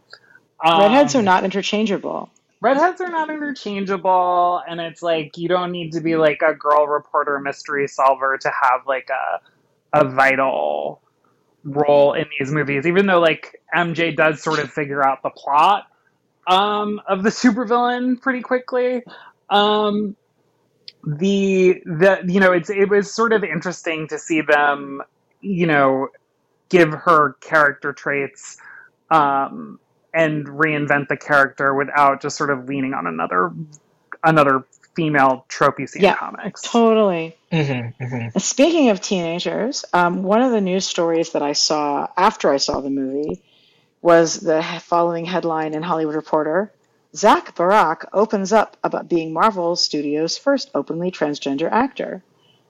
Redheads 0.63 1.15
um, 1.15 1.21
are 1.21 1.23
not 1.23 1.43
interchangeable 1.43 2.29
redheads 2.63 3.01
are 3.01 3.09
not 3.09 3.29
interchangeable 3.29 4.61
and 4.67 4.79
it's 4.79 5.01
like 5.01 5.37
you 5.37 5.47
don't 5.47 5.71
need 5.71 5.91
to 5.91 6.01
be 6.01 6.15
like 6.15 6.41
a 6.41 6.53
girl 6.53 6.87
reporter 6.87 7.39
mystery 7.39 7.87
solver 7.87 8.37
to 8.37 8.49
have 8.49 8.81
like 8.87 9.09
a 9.09 9.99
a 9.99 10.09
vital 10.09 11.01
role 11.63 12.13
in 12.13 12.25
these 12.39 12.51
movies 12.51 12.87
even 12.87 13.05
though 13.05 13.19
like 13.19 13.61
mj 13.75 14.15
does 14.15 14.41
sort 14.41 14.59
of 14.59 14.71
figure 14.71 15.05
out 15.05 15.21
the 15.23 15.29
plot 15.29 15.85
um, 16.47 17.01
of 17.07 17.23
the 17.23 17.29
supervillain 17.29 18.21
pretty 18.21 18.41
quickly. 18.41 19.03
Um, 19.49 20.15
the 21.05 21.81
the 21.85 22.23
you 22.25 22.39
know 22.39 22.53
it's 22.53 22.69
it 22.69 22.89
was 22.89 23.13
sort 23.13 23.33
of 23.33 23.43
interesting 23.43 24.07
to 24.07 24.17
see 24.17 24.39
them 24.41 25.01
you 25.41 25.67
know 25.67 26.07
give 26.69 26.93
her 26.93 27.33
character 27.41 27.91
traits 27.91 28.57
um, 29.11 29.79
and 30.13 30.45
reinvent 30.47 31.07
the 31.07 31.17
character 31.17 31.73
without 31.73 32.21
just 32.21 32.37
sort 32.37 32.49
of 32.49 32.67
leaning 32.67 32.93
on 32.93 33.07
another 33.07 33.51
another 34.23 34.63
female 34.95 35.45
trope 35.47 35.79
you 35.79 35.87
see 35.87 35.99
Yeah. 36.01 36.11
in 36.11 36.17
comics. 36.17 36.61
Totally. 36.61 37.35
Mm-hmm, 37.51 38.03
mm-hmm. 38.03 38.37
Speaking 38.39 38.89
of 38.89 39.01
teenagers, 39.01 39.85
um, 39.91 40.23
one 40.23 40.41
of 40.41 40.51
the 40.51 40.61
news 40.61 40.85
stories 40.85 41.31
that 41.31 41.41
I 41.41 41.53
saw 41.53 42.07
after 42.15 42.51
I 42.51 42.57
saw 42.57 42.79
the 42.79 42.89
movie 42.91 43.41
was 44.01 44.39
the 44.39 44.61
following 44.83 45.25
headline 45.25 45.73
in 45.73 45.81
Hollywood 45.81 46.15
Reporter 46.15 46.71
Zach 47.15 47.55
Barack 47.55 48.05
opens 48.11 48.51
up 48.51 48.75
about 48.83 49.07
being 49.07 49.33
Marvel 49.33 49.75
Studios' 49.75 50.37
first 50.37 50.71
openly 50.73 51.11
transgender 51.11 51.71
actor. 51.71 52.23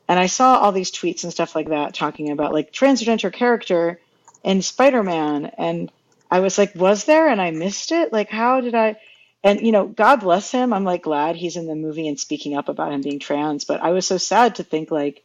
And 0.07 0.19
I 0.19 0.25
saw 0.25 0.57
all 0.57 0.73
these 0.73 0.91
tweets 0.91 1.23
and 1.23 1.31
stuff 1.31 1.55
like 1.55 1.69
that 1.69 1.93
talking 1.93 2.29
about 2.29 2.51
like 2.51 2.73
transgender 2.73 3.31
character 3.31 4.01
in 4.43 4.61
Spider 4.61 5.01
Man. 5.01 5.45
And 5.45 5.89
I 6.33 6.39
was 6.39 6.57
like, 6.57 6.73
was 6.75 7.05
there? 7.05 7.27
And 7.29 7.39
I 7.39 7.51
missed 7.51 7.91
it? 7.91 8.11
Like, 8.11 8.29
how 8.29 8.59
did 8.59 8.73
I? 8.73 8.97
And, 9.43 9.61
you 9.61 9.71
know, 9.71 9.85
God 9.87 10.21
bless 10.21 10.51
him. 10.51 10.73
I'm 10.73 10.83
like 10.83 11.03
glad 11.03 11.35
he's 11.35 11.57
in 11.57 11.67
the 11.67 11.75
movie 11.75 12.07
and 12.07 12.19
speaking 12.19 12.55
up 12.57 12.69
about 12.69 12.91
him 12.91 13.01
being 13.01 13.19
trans. 13.19 13.65
But 13.65 13.81
I 13.81 13.91
was 13.91 14.07
so 14.07 14.17
sad 14.17 14.55
to 14.55 14.63
think, 14.63 14.89
like, 14.89 15.23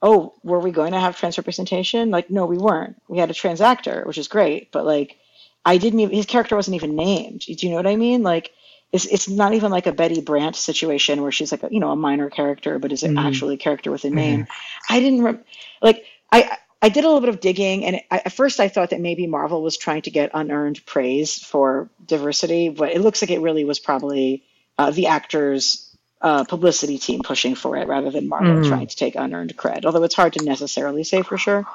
oh, 0.00 0.32
were 0.42 0.60
we 0.60 0.70
going 0.70 0.92
to 0.92 1.00
have 1.00 1.18
trans 1.18 1.36
representation? 1.36 2.10
Like, 2.10 2.30
no, 2.30 2.46
we 2.46 2.56
weren't. 2.56 2.96
We 3.06 3.18
had 3.18 3.30
a 3.30 3.34
trans 3.34 3.60
actor, 3.60 4.02
which 4.06 4.16
is 4.18 4.28
great, 4.28 4.72
but 4.72 4.86
like, 4.86 5.16
I 5.64 5.76
didn't 5.76 6.00
even, 6.00 6.16
his 6.16 6.26
character 6.26 6.56
wasn't 6.56 6.76
even 6.76 6.96
named. 6.96 7.40
Do 7.40 7.52
you 7.52 7.70
know 7.70 7.76
what 7.76 7.86
I 7.86 7.96
mean? 7.96 8.22
Like, 8.22 8.50
it's, 8.92 9.04
it's 9.04 9.28
not 9.28 9.52
even 9.52 9.70
like 9.70 9.86
a 9.86 9.92
Betty 9.92 10.22
Brant 10.22 10.56
situation 10.56 11.20
where 11.22 11.32
she's 11.32 11.52
like, 11.52 11.62
a, 11.64 11.68
you 11.70 11.80
know, 11.80 11.90
a 11.90 11.96
minor 11.96 12.30
character, 12.30 12.78
but 12.78 12.92
is 12.92 13.02
it 13.02 13.10
Mhm. 13.10 13.26
actually 13.26 13.54
a 13.56 13.58
character 13.58 13.90
with 13.90 14.04
a 14.04 14.10
name? 14.10 14.46
I 14.88 15.00
didn't, 15.00 15.22
rem- 15.22 15.44
like, 15.82 16.04
I, 16.32 16.56
I 16.82 16.88
did 16.88 17.04
a 17.04 17.06
little 17.08 17.20
bit 17.20 17.28
of 17.28 17.40
digging, 17.40 17.84
and 17.84 18.00
I, 18.10 18.22
at 18.24 18.32
first 18.32 18.58
I 18.58 18.68
thought 18.68 18.90
that 18.90 19.00
maybe 19.00 19.26
Marvel 19.26 19.62
was 19.62 19.76
trying 19.76 20.02
to 20.02 20.10
get 20.10 20.30
unearned 20.32 20.84
praise 20.86 21.38
for 21.38 21.90
diversity, 22.04 22.70
but 22.70 22.90
it 22.92 23.00
looks 23.02 23.20
like 23.22 23.30
it 23.30 23.40
really 23.40 23.64
was 23.64 23.78
probably 23.78 24.44
uh, 24.78 24.90
the 24.90 25.08
actors' 25.08 25.94
uh, 26.22 26.44
publicity 26.44 26.98
team 26.98 27.20
pushing 27.22 27.54
for 27.54 27.76
it 27.76 27.86
rather 27.86 28.10
than 28.10 28.28
Marvel 28.28 28.56
Mhm. 28.56 28.68
trying 28.68 28.86
to 28.86 28.96
take 28.96 29.14
unearned 29.14 29.54
cred. 29.56 29.84
Although 29.84 30.02
it's 30.04 30.14
hard 30.14 30.32
to 30.34 30.44
necessarily 30.44 31.04
say 31.04 31.22
for 31.22 31.36
sure. 31.36 31.66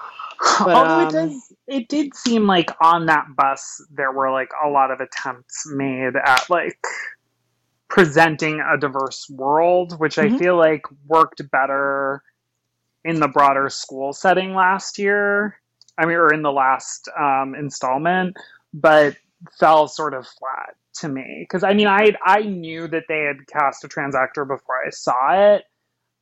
But, 0.64 0.76
Although 0.76 1.00
um, 1.00 1.08
it 1.08 1.12
does, 1.12 1.54
it 1.68 1.88
did 1.88 2.16
seem 2.16 2.46
like 2.48 2.72
on 2.82 3.06
that 3.06 3.26
bus 3.38 3.82
there 3.92 4.12
were 4.12 4.32
like 4.32 4.50
a 4.64 4.70
lot 4.70 4.92
of 4.92 5.00
attempts 5.02 5.66
made 5.68 6.16
at 6.16 6.50
like 6.50 6.84
presenting 7.90 8.60
a 8.60 8.78
diverse 8.78 9.30
world, 9.30 10.00
which 10.00 10.18
I 10.18 10.30
Mhm. 10.30 10.38
feel 10.38 10.58
like 10.58 10.84
worked 11.08 11.42
better 11.52 12.22
in 13.06 13.20
the 13.22 13.28
broader 13.30 13.70
school 13.70 14.12
setting 14.12 14.54
last 14.54 14.98
year. 15.00 15.58
I 15.98 16.06
mean, 16.06 16.18
or 16.18 16.34
in 16.34 16.42
the 16.42 16.52
last 16.52 17.08
um, 17.18 17.56
installment, 17.56 18.36
but 18.74 19.16
fell 19.60 19.88
sort 19.88 20.14
of 20.14 20.28
flat 20.28 20.76
to 20.96 21.08
me 21.08 21.38
because 21.48 21.64
I 21.64 21.74
mean, 21.74 21.88
I 21.88 22.14
I 22.26 22.42
knew 22.42 22.88
that 22.90 23.04
they 23.08 23.20
had 23.22 23.48
cast 23.48 23.86
a 23.86 23.88
trans 23.88 24.16
actor 24.16 24.44
before 24.44 24.76
I 24.86 24.90
saw 24.90 25.54
it, 25.56 25.64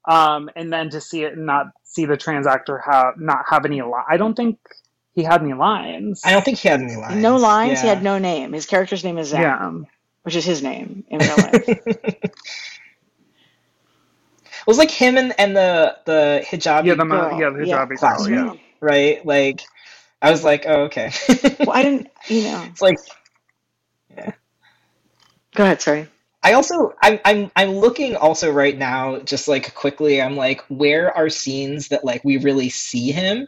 um, 0.08 0.50
and 0.56 0.72
then 0.72 0.92
to 0.92 1.02
see 1.02 1.24
it 1.24 1.34
and 1.34 1.48
not 1.48 1.68
see 1.84 2.06
the 2.06 2.18
trans 2.18 2.46
actor 2.46 2.78
have 2.86 3.16
not 3.18 3.46
have 3.50 3.66
any 3.66 3.82
li- 3.82 4.06
I 4.08 4.18
don't 4.18 4.36
think 4.36 4.60
he 5.16 5.24
had 5.24 5.42
any 5.42 5.54
lines. 5.54 6.22
I 6.24 6.32
don't 6.32 6.44
think 6.46 6.60
he 6.60 6.68
had 6.70 6.82
any 6.82 6.96
lines. 6.96 7.16
No 7.22 7.38
lines. 7.38 7.82
He 7.82 7.88
had 7.88 8.04
no 8.04 8.20
name. 8.20 8.54
His 8.54 8.66
character's 8.68 9.04
name 9.04 9.18
is 9.18 9.30
Zach, 9.30 9.42
Yeah. 9.42 9.72
which 10.24 10.36
is 10.36 10.46
his 10.46 10.62
name 10.62 11.04
in 11.10 11.20
real 11.20 11.38
life. 11.38 11.80
it 14.64 14.68
was 14.68 14.78
like 14.78 14.92
him 14.92 15.18
and, 15.18 15.34
and 15.40 15.56
the 15.56 15.98
the 16.06 16.46
hijabi 16.50 16.86
Yeah, 16.88 16.96
the 16.96 17.06
girl, 17.06 17.40
yeah, 17.40 17.50
the 17.50 17.68
yeah. 17.68 17.86
hijabi 17.86 18.28
girl, 18.28 18.30
yeah. 18.30 18.62
right? 18.80 19.26
Like, 19.26 19.62
I 20.22 20.32
was 20.32 20.44
like, 20.44 20.66
oh, 20.68 20.84
okay. 20.84 21.12
well, 21.60 21.72
I 21.72 21.84
didn't. 21.84 22.10
You 22.30 22.44
know. 22.52 22.64
it's 22.70 22.82
like 22.82 22.98
yeah 24.18 24.32
Go 25.56 25.64
ahead. 25.64 25.82
Sorry. 25.82 26.08
I 26.42 26.54
also 26.54 26.94
I'm 27.02 27.20
I'm 27.24 27.52
I'm 27.56 27.72
looking 27.72 28.16
also 28.16 28.52
right 28.52 28.78
now 28.78 29.20
just 29.20 29.48
like 29.48 29.74
quickly 29.76 30.22
I'm 30.22 30.36
like 30.36 30.62
where 30.68 31.16
are 31.16 31.30
scenes 31.30 31.90
that 31.90 32.04
like 32.04 32.24
we 32.26 32.38
really 32.38 32.70
see 32.70 33.12
him 33.12 33.48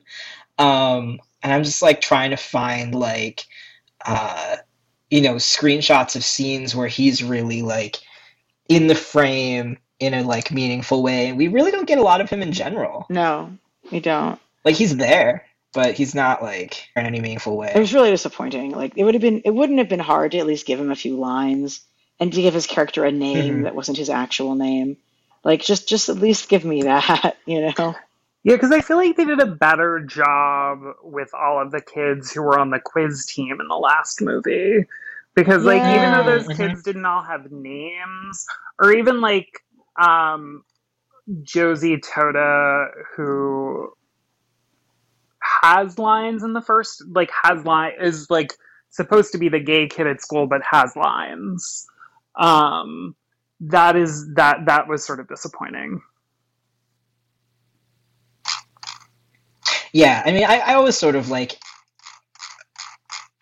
um 0.57 1.19
and 1.43 1.51
I'm 1.53 1.63
just 1.63 1.81
like 1.81 1.99
trying 1.99 2.29
to 2.31 2.37
find 2.37 2.95
like 2.95 3.45
uh 4.05 4.57
you 5.09 5.21
know 5.21 5.35
screenshots 5.35 6.15
of 6.15 6.23
scenes 6.23 6.73
where 6.73 6.87
he's 6.87 7.21
really 7.21 7.61
like 7.61 7.97
in 8.69 8.87
the 8.87 8.95
frame 8.95 9.77
in 9.99 10.13
a 10.13 10.23
like 10.23 10.51
meaningful 10.51 11.01
way 11.03 11.31
we 11.33 11.47
really 11.47 11.71
don't 11.71 11.87
get 11.87 11.97
a 11.97 12.03
lot 12.03 12.21
of 12.21 12.29
him 12.29 12.41
in 12.41 12.51
general 12.51 13.05
No, 13.09 13.55
we 13.91 13.99
don't. 13.99 14.39
like 14.63 14.75
he's 14.75 14.95
there 14.97 15.45
but 15.73 15.93
he's 15.95 16.15
not 16.15 16.41
like 16.41 16.87
in 16.95 17.05
any 17.05 17.19
meaningful 17.19 17.57
way. 17.57 17.69
It 17.75 17.79
was 17.79 17.93
really 17.93 18.09
disappointing. 18.09 18.71
Like 18.71 18.93
it 18.95 19.03
would 19.03 19.13
have 19.13 19.21
been. 19.21 19.41
It 19.43 19.53
wouldn't 19.53 19.79
have 19.79 19.89
been 19.89 19.99
hard 19.99 20.31
to 20.31 20.37
at 20.37 20.45
least 20.47 20.65
give 20.65 20.79
him 20.79 20.89
a 20.89 20.95
few 20.95 21.17
lines 21.17 21.81
and 22.17 22.31
to 22.31 22.41
give 22.41 22.53
his 22.53 22.65
character 22.65 23.03
a 23.03 23.11
name 23.11 23.55
Mhm. 23.59 23.63
that 23.63 23.75
wasn't 23.75 23.97
his 23.97 24.09
actual 24.09 24.55
name. 24.55 24.95
Like 25.43 25.61
just 25.61 25.85
just 25.89 26.07
at 26.07 26.15
least 26.15 26.47
give 26.47 26.63
me 26.63 26.83
that. 26.83 27.35
You 27.45 27.59
know. 27.77 27.93
Yeah, 28.45 28.55
because 28.55 28.71
I 28.71 28.79
feel 28.79 28.95
like 28.95 29.17
they 29.17 29.25
did 29.25 29.41
a 29.41 29.45
better 29.47 29.99
job 29.99 30.79
with 31.03 31.33
all 31.33 31.61
of 31.61 31.71
the 31.71 31.81
kids 31.81 32.31
who 32.31 32.41
were 32.41 32.57
on 32.57 32.69
the 32.69 32.79
quiz 32.79 33.25
team 33.25 33.59
in 33.59 33.67
the 33.67 33.75
last 33.75 34.21
movie. 34.21 34.85
Because 35.35 35.65
like 35.65 35.81
even 35.81 36.13
though 36.13 36.23
those 36.23 36.47
Yeah. 36.47 36.55
kids 36.55 36.83
didn't 36.83 37.05
all 37.05 37.21
have 37.23 37.51
names, 37.51 38.45
or 38.79 38.93
even 38.93 39.19
like 39.19 39.61
um, 40.01 40.63
Josie 41.43 41.97
Totah, 41.97 42.87
who 43.15 43.93
has 45.61 45.97
lines 45.97 46.43
in 46.43 46.53
the 46.53 46.61
first, 46.61 47.03
like 47.09 47.31
has 47.43 47.63
line 47.65 47.93
is 47.99 48.29
like 48.29 48.53
supposed 48.89 49.31
to 49.33 49.37
be 49.37 49.49
the 49.49 49.59
gay 49.59 49.87
kid 49.87 50.07
at 50.07 50.21
school, 50.21 50.47
but 50.47 50.61
has 50.69 50.95
lines. 50.95 51.87
Um, 52.35 53.15
that 53.61 53.95
is 53.95 54.33
that 54.35 54.65
that 54.65 54.87
was 54.87 55.05
sort 55.05 55.19
of 55.19 55.27
disappointing. 55.27 56.01
Yeah, 59.93 60.21
I 60.25 60.31
mean, 60.31 60.43
I, 60.43 60.57
I 60.57 60.73
always 60.73 60.97
sort 60.97 61.15
of 61.15 61.29
like, 61.29 61.57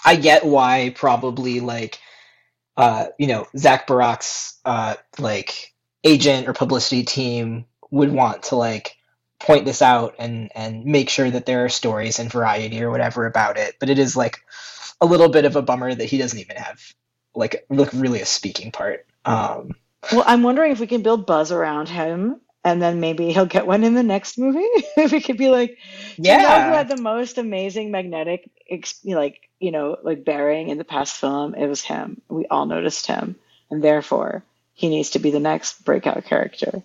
I 0.06 0.16
get 0.16 0.46
why 0.46 0.94
probably 0.96 1.62
like, 1.62 1.98
uh, 2.78 3.08
you 3.18 3.26
know, 3.26 3.48
Zach 3.58 3.88
Barack's 3.88 4.60
uh, 4.64 4.96
like 5.18 5.73
agent 6.04 6.48
or 6.48 6.54
publicity 6.54 7.04
team 7.04 7.66
would 7.92 8.12
want 8.12 8.44
to 8.44 8.56
like 8.56 8.98
point 9.40 9.66
this 9.66 9.82
out 9.82 10.16
and 10.20 10.52
and 10.56 10.86
make 10.86 11.10
sure 11.10 11.30
that 11.30 11.46
there 11.46 11.66
are 11.66 11.70
stories 11.70 12.20
and 12.20 12.32
variety 12.32 12.82
or 12.82 12.90
whatever 12.90 13.26
about 13.26 13.58
it. 13.58 13.76
But 13.80 13.90
it 13.90 14.00
is 14.00 14.16
like 14.16 14.40
a 15.02 15.06
little 15.06 15.30
bit 15.30 15.46
of 15.46 15.56
a 15.56 15.62
bummer 15.62 15.94
that 15.94 16.06
he 16.06 16.18
doesn't 16.18 16.40
even 16.40 16.58
have 16.58 16.82
like 17.36 17.66
look 17.70 17.90
really 17.94 18.22
a 18.22 18.26
speaking 18.26 18.72
part. 18.72 19.06
Um, 19.26 19.76
Well, 20.12 20.24
I'm 20.26 20.44
wondering 20.44 20.72
if 20.72 20.80
we 20.80 20.88
can 20.88 21.02
build 21.02 21.26
buzz 21.26 21.52
around 21.52 21.90
him, 21.90 22.42
and 22.64 22.82
then 22.82 23.00
maybe 23.00 23.32
he'll 23.32 23.46
get 23.46 23.68
one 23.68 23.84
in 23.84 23.94
the 23.94 24.04
next 24.04 24.38
movie. 24.38 24.60
if 24.98 25.12
we 25.14 25.22
could 25.22 25.38
be 25.38 25.50
like, 25.50 25.78
yeah, 26.18 26.38
you 26.38 26.44
know 26.44 26.68
who 26.68 26.74
had 26.74 26.90
the 26.90 27.02
most 27.02 27.38
amazing 27.38 27.92
magnetic, 27.92 28.50
like 29.06 29.50
you 29.60 29.72
know, 29.72 29.98
like 30.04 30.26
bearing 30.26 30.70
in 30.70 30.78
the 30.78 30.84
past 30.84 31.18
film? 31.18 31.56
It 31.56 31.68
was 31.68 31.82
him. 31.82 32.22
We 32.30 32.46
all 32.48 32.66
noticed 32.66 33.08
him, 33.08 33.36
and 33.70 33.84
therefore 33.84 34.44
he 34.74 34.90
needs 34.90 35.12
to 35.12 35.20
be 35.20 35.32
the 35.32 35.40
next 35.40 35.84
breakout 35.86 36.26
character. 36.26 36.82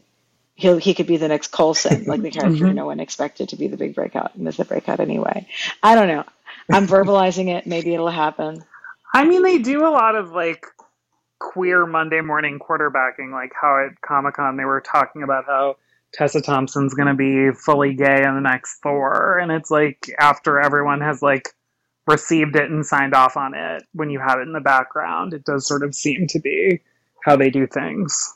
He'll 0.54 0.76
he 0.78 0.94
could 0.94 1.06
be 1.06 1.16
the 1.16 1.28
next 1.28 1.48
Coulson, 1.52 2.04
like 2.06 2.22
the 2.22 2.30
character 2.30 2.64
Mhm. 2.66 2.74
no 2.74 2.86
one 2.86 3.00
expected 3.00 3.50
to 3.50 3.56
be 3.56 3.68
the 3.68 3.76
big 3.76 3.94
breakout, 3.94 4.34
and 4.34 4.46
is 4.48 4.56
the 4.56 4.64
breakout 4.64 5.00
anyway. 5.00 5.46
I 5.82 5.94
don't 5.94 6.08
know. 6.08 6.24
I'm 6.72 6.86
verbalizing 6.86 7.48
it. 7.48 7.66
Maybe 7.66 7.94
it'll 7.94 8.08
happen. 8.10 8.64
I 9.14 9.24
mean, 9.24 9.42
they 9.42 9.58
do 9.58 9.86
a 9.86 9.90
lot 9.90 10.14
of 10.16 10.32
like 10.32 10.66
queer 11.38 11.86
Monday 11.86 12.20
morning 12.20 12.58
quarterbacking, 12.58 13.32
like 13.32 13.52
how 13.60 13.84
at 13.86 14.00
Comic 14.00 14.34
Con 14.34 14.56
they 14.56 14.64
were 14.64 14.80
talking 14.80 15.22
about 15.22 15.46
how 15.46 15.76
Tessa 16.12 16.40
Thompson's 16.42 16.94
going 16.94 17.08
to 17.08 17.14
be 17.14 17.52
fully 17.56 17.94
gay 17.94 18.22
in 18.24 18.34
the 18.34 18.40
next 18.40 18.80
Thor, 18.82 19.38
and 19.38 19.52
it's 19.52 19.70
like 19.70 20.10
after 20.18 20.58
everyone 20.60 21.00
has 21.00 21.22
like 21.22 21.50
received 22.06 22.56
it 22.56 22.70
and 22.70 22.84
signed 22.84 23.14
off 23.14 23.36
on 23.36 23.54
it, 23.54 23.84
when 23.92 24.10
you 24.10 24.18
have 24.18 24.38
it 24.40 24.42
in 24.42 24.52
the 24.52 24.60
background, 24.60 25.34
it 25.34 25.44
does 25.44 25.66
sort 25.66 25.82
of 25.82 25.94
seem 25.94 26.26
to 26.28 26.40
be 26.40 26.80
how 27.24 27.36
they 27.36 27.50
do 27.50 27.66
things. 27.66 28.34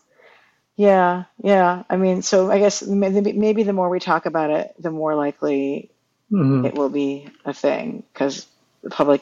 Yeah, 0.77 1.25
yeah. 1.43 1.85
I 1.91 1.97
mean, 1.97 2.23
so 2.23 2.51
I 2.51 2.59
guess 2.59 2.83
maybe, 2.83 3.33
maybe 3.33 3.63
the 3.63 3.73
more 3.73 3.89
we 3.91 4.01
talk 4.01 4.27
about 4.27 4.51
it, 4.51 4.75
the 4.79 4.91
more 4.91 5.15
likely 5.15 5.91
Mhm. 6.33 6.67
it 6.67 6.75
will 6.75 6.89
be 6.89 7.29
a 7.45 7.53
thing 7.53 8.03
because 8.13 8.47
the 8.83 8.89
public 8.91 9.21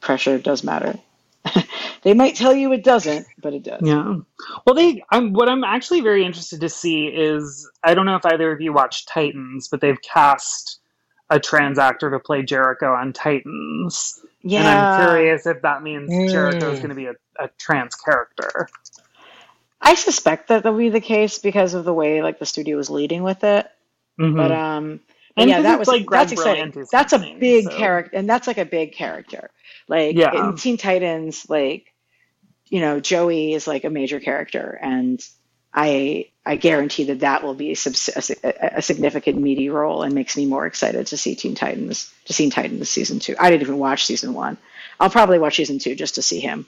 pressure 0.00 0.38
does 0.38 0.64
matter. 0.64 0.98
they 2.02 2.14
might 2.14 2.34
tell 2.34 2.52
you 2.52 2.72
it 2.72 2.82
doesn't, 2.82 3.26
but 3.40 3.54
it 3.54 3.62
does. 3.62 3.80
Yeah. 3.82 4.16
Well, 4.66 4.74
they. 4.74 5.02
I'm, 5.10 5.32
what 5.32 5.48
I'm 5.48 5.62
actually 5.64 6.00
very 6.00 6.24
interested 6.24 6.60
to 6.62 6.68
see 6.68 7.06
is 7.06 7.70
I 7.84 7.94
don't 7.94 8.06
know 8.06 8.16
if 8.16 8.26
either 8.26 8.50
of 8.52 8.60
you 8.60 8.72
watched 8.72 9.08
Titans, 9.08 9.68
but 9.68 9.80
they've 9.80 10.00
cast 10.02 10.80
a 11.30 11.38
trans 11.38 11.78
actor 11.78 12.10
to 12.10 12.18
play 12.18 12.42
Jericho 12.42 12.92
on 12.92 13.12
Titans, 13.12 14.18
Yeah. 14.42 14.60
and 14.60 14.68
I'm 14.68 15.06
curious 15.08 15.46
if 15.46 15.62
that 15.62 15.82
means 15.82 16.10
Mm. 16.10 16.30
Jericho 16.30 16.72
is 16.72 16.78
going 16.80 16.88
to 16.90 16.94
be 16.96 17.06
a, 17.06 17.14
a 17.38 17.48
trans 17.58 17.94
character. 17.94 18.68
I 19.80 19.94
suspect 19.94 20.48
that 20.48 20.62
that'll 20.64 20.78
be 20.78 20.88
the 20.90 21.00
case 21.00 21.38
because 21.38 21.74
of 21.74 21.84
the 21.84 21.94
way 21.94 22.22
like 22.22 22.38
the 22.38 22.46
studio 22.46 22.76
was 22.76 22.90
leading 22.90 23.22
with 23.22 23.44
it. 23.44 23.66
Mhm. 24.18 24.36
But 24.36 24.52
um, 24.52 25.00
And 25.36 25.48
yeah, 25.48 25.62
that 25.62 25.78
was 25.78 25.86
like, 25.88 26.08
that's 26.10 26.32
exciting. 26.32 26.86
That's 26.90 27.12
a 27.12 27.18
big 27.18 27.64
so- 27.64 27.76
character, 27.76 28.16
and 28.16 28.28
that's 28.28 28.46
like 28.46 28.58
a 28.58 28.64
big 28.64 28.92
character. 28.92 29.50
Like 29.86 30.16
Yeah. 30.16 30.48
in 30.50 30.56
Teen 30.56 30.76
Titans, 30.76 31.48
like 31.48 31.92
you 32.70 32.80
know, 32.80 33.00
Joey 33.00 33.54
is 33.54 33.66
like 33.66 33.84
a 33.84 33.90
major 33.90 34.20
character, 34.20 34.78
and 34.82 35.24
I 35.72 36.26
I 36.44 36.56
guarantee 36.56 37.04
that 37.04 37.20
that 37.20 37.42
will 37.42 37.54
be 37.54 37.72
a, 37.72 37.76
a, 38.16 38.78
a, 38.78 38.82
significant 38.82 39.38
meaty 39.38 39.68
role 39.68 40.02
and 40.02 40.14
makes 40.14 40.36
me 40.36 40.46
more 40.46 40.66
excited 40.66 41.06
to 41.08 41.16
see 41.16 41.34
Teen 41.34 41.54
Titans 41.54 42.12
to 42.24 42.32
see 42.32 42.44
Teen 42.44 42.50
Titans 42.50 42.88
season 42.88 43.20
two. 43.20 43.36
I 43.38 43.50
didn't 43.50 43.62
even 43.62 43.78
watch 43.78 44.06
season 44.06 44.34
one. 44.34 44.56
I'll 44.98 45.10
probably 45.10 45.38
watch 45.38 45.56
season 45.56 45.78
two 45.78 45.94
just 45.94 46.16
to 46.16 46.22
see 46.22 46.40
him. 46.40 46.66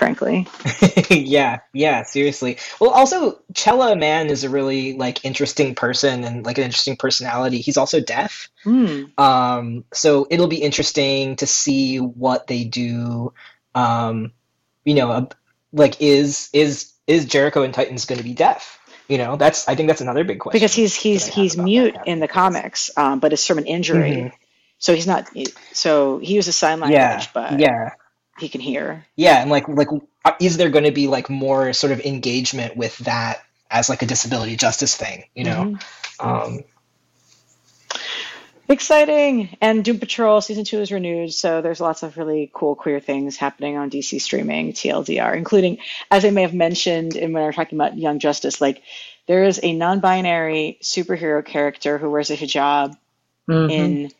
Frankly. 0.00 0.48
yeah, 1.10 1.58
yeah, 1.74 2.04
seriously. 2.04 2.56
Well, 2.80 2.88
also 2.88 3.38
Chella 3.52 3.94
Man 3.94 4.28
is 4.28 4.44
a 4.44 4.48
really 4.48 4.94
like 4.94 5.26
interesting 5.26 5.74
person 5.74 6.24
and 6.24 6.46
like 6.46 6.56
an 6.56 6.64
interesting 6.64 6.96
personality. 6.96 7.58
He's 7.58 7.76
also 7.76 8.00
deaf, 8.00 8.48
mm. 8.64 9.10
um, 9.20 9.84
so 9.92 10.26
it'll 10.30 10.46
be 10.46 10.62
interesting 10.62 11.36
to 11.36 11.46
see 11.46 11.98
what 11.98 12.46
they 12.46 12.64
do. 12.64 13.34
Um, 13.74 14.32
you 14.86 14.94
know, 14.94 15.28
like 15.70 16.00
is 16.00 16.48
is 16.54 16.94
is 17.06 17.26
Jericho 17.26 17.62
and 17.62 17.74
Titans 17.74 18.06
going 18.06 18.16
to 18.16 18.24
be 18.24 18.32
deaf? 18.32 18.78
You 19.06 19.18
know, 19.18 19.36
that's 19.36 19.68
I 19.68 19.74
think 19.74 19.88
that's 19.88 20.00
another 20.00 20.24
big 20.24 20.40
question. 20.40 20.56
Because 20.56 20.72
he's 20.72 20.94
he's 20.94 21.26
he's 21.26 21.58
mute 21.58 21.94
in 22.06 22.20
the 22.20 22.28
comics, 22.28 22.90
um, 22.96 23.20
but 23.20 23.34
it's 23.34 23.46
from 23.46 23.58
an 23.58 23.66
injury, 23.66 24.12
mm-hmm. 24.12 24.36
so 24.78 24.94
he's 24.94 25.06
not. 25.06 25.28
So 25.74 26.20
he 26.20 26.36
uses 26.36 26.56
sign 26.56 26.80
language, 26.80 26.96
yeah, 26.96 27.26
but 27.34 27.60
yeah, 27.60 27.90
he 28.40 28.48
can 28.48 28.60
hear. 28.60 29.06
Yeah, 29.16 29.40
and 29.40 29.50
like 29.50 29.68
like 29.68 29.88
uh, 30.24 30.32
is 30.40 30.56
there 30.56 30.70
going 30.70 30.84
to 30.84 30.92
be 30.92 31.08
like 31.08 31.30
more 31.30 31.72
sort 31.72 31.92
of 31.92 32.00
engagement 32.00 32.76
with 32.76 32.96
that 32.98 33.42
as 33.70 33.88
like 33.88 34.02
a 34.02 34.06
disability 34.06 34.56
justice 34.56 34.96
thing? 34.96 35.24
You 35.34 35.44
know. 35.44 35.76
Mm-hmm. 36.20 36.28
Um, 36.28 36.64
Exciting! 38.70 39.56
And 39.60 39.84
Doom 39.84 39.98
Patrol 39.98 40.40
season 40.40 40.62
two 40.62 40.80
is 40.80 40.92
renewed, 40.92 41.32
so 41.32 41.60
there's 41.60 41.80
lots 41.80 42.04
of 42.04 42.16
really 42.16 42.48
cool 42.54 42.76
queer 42.76 43.00
things 43.00 43.36
happening 43.36 43.76
on 43.76 43.90
DC 43.90 44.20
streaming 44.20 44.72
TLDR, 44.72 45.36
including, 45.36 45.78
as 46.08 46.24
I 46.24 46.30
may 46.30 46.42
have 46.42 46.54
mentioned 46.54 47.16
in 47.16 47.32
when 47.32 47.42
we 47.42 47.46
were 47.46 47.52
talking 47.52 47.76
about 47.76 47.98
Young 47.98 48.20
Justice, 48.20 48.60
like 48.60 48.82
there 49.26 49.42
is 49.42 49.58
a 49.60 49.72
non-binary 49.72 50.78
superhero 50.82 51.44
character 51.44 51.98
who 51.98 52.10
wears 52.10 52.30
a 52.30 52.36
hijab 52.36 52.96
mm-hmm. 53.48 53.70
in 53.70 54.12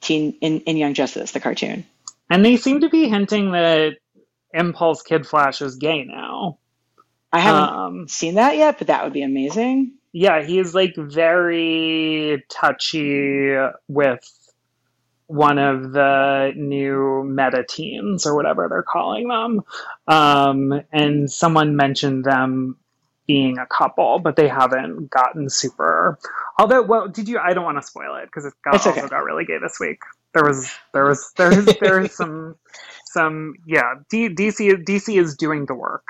teen 0.00 0.36
in, 0.40 0.60
in 0.60 0.76
Young 0.76 0.94
Justice, 0.94 1.32
the 1.32 1.40
cartoon. 1.40 1.84
And 2.28 2.44
they 2.44 2.56
seem 2.56 2.80
to 2.80 2.88
be 2.88 3.08
hinting 3.08 3.52
that 3.52 3.96
Impulse 4.52 5.02
Kid 5.02 5.26
Flash 5.26 5.62
is 5.62 5.76
gay 5.76 6.04
now. 6.04 6.58
I 7.32 7.40
haven't 7.40 7.76
um, 7.76 8.08
seen 8.08 8.34
that 8.34 8.56
yet, 8.56 8.78
but 8.78 8.86
that 8.86 9.04
would 9.04 9.12
be 9.12 9.22
amazing 9.22 9.96
yeah, 10.18 10.42
he's 10.42 10.74
like 10.74 10.94
very 10.96 12.42
touchy 12.48 13.54
with 13.86 14.26
one 15.26 15.58
of 15.58 15.92
the 15.92 16.54
new 16.56 17.22
meta 17.22 17.66
teens 17.68 18.24
or 18.24 18.34
whatever 18.34 18.66
they're 18.70 18.82
calling 18.82 19.28
them. 19.28 19.62
Um, 20.08 20.80
and 20.90 21.30
someone 21.30 21.76
mentioned 21.76 22.24
them 22.24 22.78
being 23.26 23.58
a 23.58 23.66
couple, 23.66 24.18
but 24.18 24.36
they 24.36 24.48
haven't 24.48 25.10
gotten 25.10 25.50
super. 25.50 26.18
Although, 26.58 26.80
well, 26.80 27.08
did 27.08 27.28
you? 27.28 27.38
I 27.38 27.52
don't 27.52 27.64
want 27.64 27.76
to 27.76 27.86
spoil 27.86 28.16
it 28.16 28.24
because 28.24 28.46
it 28.46 28.54
got, 28.64 28.76
okay. 28.76 28.88
also 28.88 29.08
got 29.08 29.22
really 29.22 29.44
gay 29.44 29.58
this 29.60 29.78
week. 29.78 30.00
There 30.36 30.44
was, 30.44 30.70
there 30.92 31.06
was, 31.06 31.32
there's, 31.38 31.64
there's 31.80 32.14
some, 32.16 32.56
some, 33.06 33.54
yeah. 33.66 33.94
D, 34.10 34.28
DC, 34.28 34.84
DC 34.84 35.18
is 35.18 35.34
doing 35.34 35.64
the 35.64 35.74
work. 35.74 36.06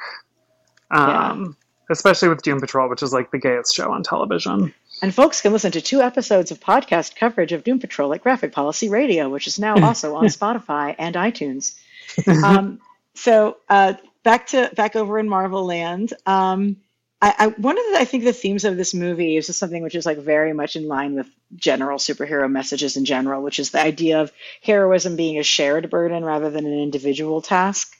Um, 0.90 1.56
especially 1.90 2.28
with 2.28 2.42
Doom 2.42 2.58
Patrol, 2.58 2.88
which 2.88 3.04
is 3.04 3.12
like 3.12 3.30
the 3.30 3.38
gayest 3.38 3.72
show 3.72 3.92
on 3.92 4.02
television. 4.02 4.74
And 5.00 5.14
folks 5.14 5.40
can 5.42 5.52
listen 5.52 5.70
to 5.72 5.80
two 5.80 6.00
episodes 6.00 6.50
of 6.50 6.58
podcast 6.58 7.14
coverage 7.14 7.52
of 7.52 7.62
Doom 7.62 7.78
Patrol 7.78 8.12
at 8.14 8.22
Graphic 8.24 8.50
Policy 8.50 8.88
Radio, 8.88 9.28
which 9.28 9.46
is 9.46 9.60
now 9.60 9.80
also 9.80 10.16
on 10.16 10.24
Spotify 10.26 10.96
and 10.98 11.14
iTunes. 11.14 11.74
Um, 12.26 12.80
so 13.14 13.58
uh, 13.68 13.94
back 14.22 14.46
to 14.48 14.70
back 14.74 14.96
over 14.96 15.18
in 15.18 15.28
Marvel 15.28 15.66
Land. 15.66 16.14
Um, 16.24 16.76
I, 17.20 17.34
I, 17.38 17.46
one 17.46 17.78
of 17.78 17.84
the 17.92 17.98
I 17.98 18.04
think 18.04 18.24
the 18.24 18.32
themes 18.32 18.64
of 18.64 18.76
this 18.76 18.92
movie 18.92 19.36
is 19.36 19.46
just 19.46 19.58
something 19.58 19.82
which 19.82 19.94
is 19.94 20.04
like 20.04 20.18
very 20.18 20.52
much 20.52 20.76
in 20.76 20.86
line 20.86 21.14
with 21.14 21.28
general 21.54 21.98
superhero 21.98 22.50
messages 22.50 22.96
in 22.96 23.06
general, 23.06 23.42
which 23.42 23.58
is 23.58 23.70
the 23.70 23.80
idea 23.80 24.20
of 24.20 24.32
heroism 24.62 25.16
being 25.16 25.38
a 25.38 25.42
shared 25.42 25.88
burden 25.88 26.24
rather 26.24 26.50
than 26.50 26.66
an 26.66 26.78
individual 26.78 27.40
task, 27.40 27.96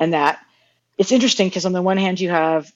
and 0.00 0.12
that 0.12 0.40
it's 0.96 1.12
interesting 1.12 1.48
because 1.48 1.66
on 1.66 1.72
the 1.72 1.82
one 1.82 1.98
hand 1.98 2.18
you 2.18 2.30
have 2.30 2.70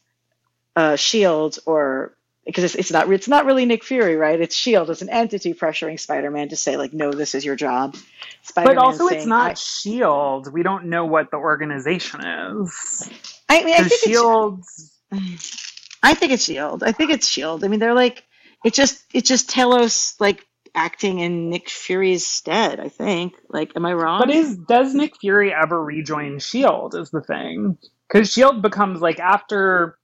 uh, 0.76 0.95
Shield 0.95 1.59
or 1.66 2.16
because 2.47 2.62
it's, 2.62 2.74
it's 2.76 2.93
not 2.93 3.12
it's 3.12 3.28
not 3.28 3.45
really 3.45 3.66
Nick 3.66 3.83
Fury, 3.83 4.14
right? 4.14 4.41
It's 4.41 4.55
Shield 4.55 4.89
as 4.89 5.03
an 5.03 5.11
entity 5.11 5.53
pressuring 5.53 5.99
Spider-Man 5.99 6.51
to 6.51 6.57
say 6.57 6.76
like, 6.76 6.93
no, 6.93 7.11
this 7.11 7.35
is 7.35 7.45
your 7.45 7.57
job. 7.57 7.97
Spider-Man 8.45 8.76
but 8.76 8.85
also, 8.85 9.09
saying, 9.09 9.18
it's 9.18 9.26
not 9.26 9.59
Shield. 9.59 10.53
We 10.53 10.62
don't 10.62 10.85
know 10.85 11.07
what 11.07 11.33
the 11.33 11.39
organization 11.39 12.20
is. 12.20 13.11
I 13.49 13.64
mean, 13.64 13.74
I 13.74 13.83
think 13.83 14.01
Shield. 14.01 14.62
I 16.03 16.15
think 16.15 16.33
it's 16.33 16.45
Shield. 16.45 16.83
I 16.83 16.93
think 16.93 17.11
it's 17.11 17.29
Shield. 17.29 17.65
I 17.65 17.69
mean, 17.69 17.81
they're 17.81 17.95
like 17.95 18.25
it 18.65 18.75
just 18.75 19.05
it's 19.13 19.29
just 19.29 19.51
Talos 19.51 20.15
like 20.21 20.47
acting 20.75 21.19
in 21.19 21.51
Nick 21.51 21.69
Fury's 21.69 22.27
stead. 22.27 22.81
I 22.81 22.89
think. 22.89 23.35
Like, 23.49 23.73
am 23.77 23.87
I 23.87 23.93
wrong? 23.93 24.21
But 24.21 24.31
is 24.31 24.57
does 24.57 24.95
Nick 24.95 25.19
Fury 25.21 25.53
ever 25.53 25.83
rejoin 25.83 26.39
Shield? 26.39 26.95
Is 26.95 27.11
the 27.11 27.23
thing 27.23 27.79
because 28.09 28.33
Shield 28.33 28.63
becomes 28.63 29.01
like 29.01 29.21
after 29.21 29.99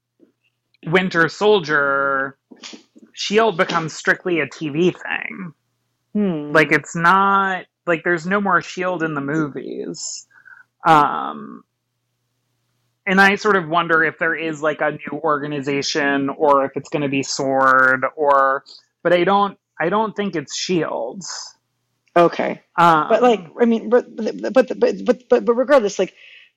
Winter 0.87 1.29
Soldier, 1.29 2.39
Shield 3.13 3.57
becomes 3.57 3.93
strictly 3.93 4.41
a 4.41 4.47
TV 4.47 4.95
thing. 4.95 5.53
Hmm. 6.15 6.53
Like 6.53 6.73
it's 6.73 6.97
not 6.97 7.67
like 7.87 8.05
there's 8.05 8.27
no 8.27 8.41
more 8.41 8.63
Shield 8.63 9.03
in 9.03 9.15
the 9.15 9.21
movies. 9.21 10.27
Um 10.87 11.65
and 13.09 13.21
I 13.21 13.37
sort 13.37 13.57
of 13.57 13.69
wonder 13.69 14.05
if 14.05 14.19
there 14.19 14.35
is 14.35 14.63
like 14.63 14.83
a 14.83 14.93
new 14.93 15.19
organization 15.19 16.29
or 16.29 16.67
if 16.67 16.73
it's 16.77 16.91
going 16.91 17.03
to 17.03 17.09
be 17.09 17.23
Sword 17.23 18.05
or 18.15 18.65
but 19.03 19.13
I 19.15 19.25
don't 19.25 19.59
I 19.81 19.89
don't 19.89 20.15
think 20.15 20.37
it's 20.37 20.55
Shields. 20.55 21.57
Okay. 22.15 22.63
Um, 22.77 23.09
but 23.09 23.23
like 23.23 23.47
I 23.59 23.65
mean 23.65 23.89
but 23.89 24.15
but 24.15 24.53
but 24.53 24.79
but 24.79 25.29
but, 25.29 25.45
but 25.45 25.55
regardless 25.55 25.99
like 25.99 26.15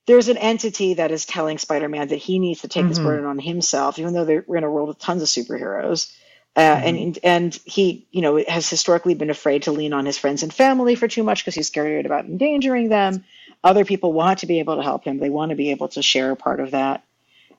there's 0.08 0.28
an 0.28 0.38
entity 0.38 0.96
that 0.96 1.12
is 1.12 1.26
telling 1.26 1.58
Spider-Man 1.58 2.10
that 2.10 2.18
he 2.18 2.38
needs 2.38 2.62
to 2.62 2.68
take 2.68 2.82
mm-hmm. 2.82 2.90
this 2.90 3.00
burden 3.00 3.26
on 3.26 3.40
himself, 3.40 4.00
even 4.00 4.14
though 4.14 4.44
we're 4.46 4.58
in 4.58 4.64
a 4.64 4.70
world 4.70 4.90
with 4.90 5.00
tons 5.00 5.22
of 5.22 5.28
superheroes. 5.28 6.12
Uh, 6.54 6.76
mm-hmm. 6.76 6.88
and 6.88 7.20
and 7.24 7.60
he, 7.64 8.08
you 8.12 8.22
know, 8.22 8.44
has 8.46 8.70
historically 8.70 9.14
been 9.14 9.30
afraid 9.30 9.64
to 9.64 9.72
lean 9.72 9.94
on 9.94 10.06
his 10.06 10.18
friends 10.18 10.44
and 10.44 10.54
family 10.54 10.96
for 10.96 11.08
too 11.08 11.24
much 11.24 11.46
because 11.46 11.56
he's 11.56 11.68
scared 11.68 12.06
about 12.06 12.26
endangering 12.26 12.90
them. 12.90 13.24
Other 13.64 13.86
people 13.86 14.14
want 14.14 14.40
to 14.40 14.48
be 14.48 14.60
able 14.60 14.78
to 14.78 14.84
help 14.84 15.04
him; 15.04 15.20
they 15.20 15.30
want 15.30 15.50
to 15.52 15.56
be 15.56 15.72
able 15.72 15.90
to 15.90 16.02
share 16.02 16.32
a 16.32 16.36
part 16.36 16.60
of 16.60 16.72
that. 16.72 17.04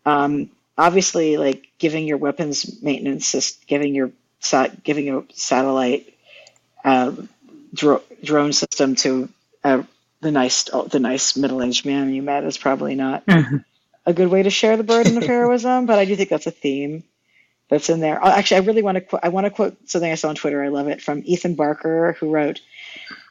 Um, 0.05 0.51
obviously, 0.77 1.37
like 1.37 1.69
giving 1.79 2.07
your 2.07 2.19
weapons 2.19 2.83
maintenance, 2.83 3.57
giving 3.67 3.95
your 3.95 4.11
giving 4.83 5.15
a 5.15 5.25
satellite 5.33 6.13
uh, 6.85 7.13
dro- 7.73 8.03
drone 8.23 8.53
system 8.53 8.97
to 8.97 9.29
a 9.65 9.85
the 10.21 10.31
nice 10.31 10.65
the 10.65 11.01
nice 11.01 11.37
middle 11.37 11.63
aged 11.63 11.85
man 11.85 12.15
you 12.15 12.23
met 12.23 12.45
is 12.45 12.57
probably 12.57 12.95
not 12.95 13.27
mm-hmm. 13.27 13.57
a 14.07 14.13
good 14.13 14.29
way 14.29 14.43
to 14.43 14.51
share 14.51 14.77
the 14.77 14.85
burden 14.85 15.17
of 15.17 15.25
heroism, 15.25 15.87
but 15.87 15.99
I 15.99 16.05
do 16.05 16.17
think 16.17 16.31
that's 16.31 16.47
a 16.47 16.53
theme 16.53 17.03
that's 17.69 17.91
in 17.91 18.01
there. 18.01 18.23
Uh, 18.23 18.31
actually, 18.31 18.59
I 18.59 18.61
really 18.61 18.83
want 18.83 18.97
to 18.97 19.01
quote. 19.01 19.21
I 19.25 19.31
want 19.31 19.47
to 19.47 19.51
quote 19.51 19.77
something 19.89 20.11
I 20.11 20.15
saw 20.15 20.29
on 20.29 20.37
Twitter. 20.37 20.63
I 20.63 20.69
love 20.69 20.89
it 20.89 21.03
from 21.03 21.23
Ethan 21.25 21.55
Barker, 21.55 22.17
who 22.19 22.31
wrote. 22.31 22.61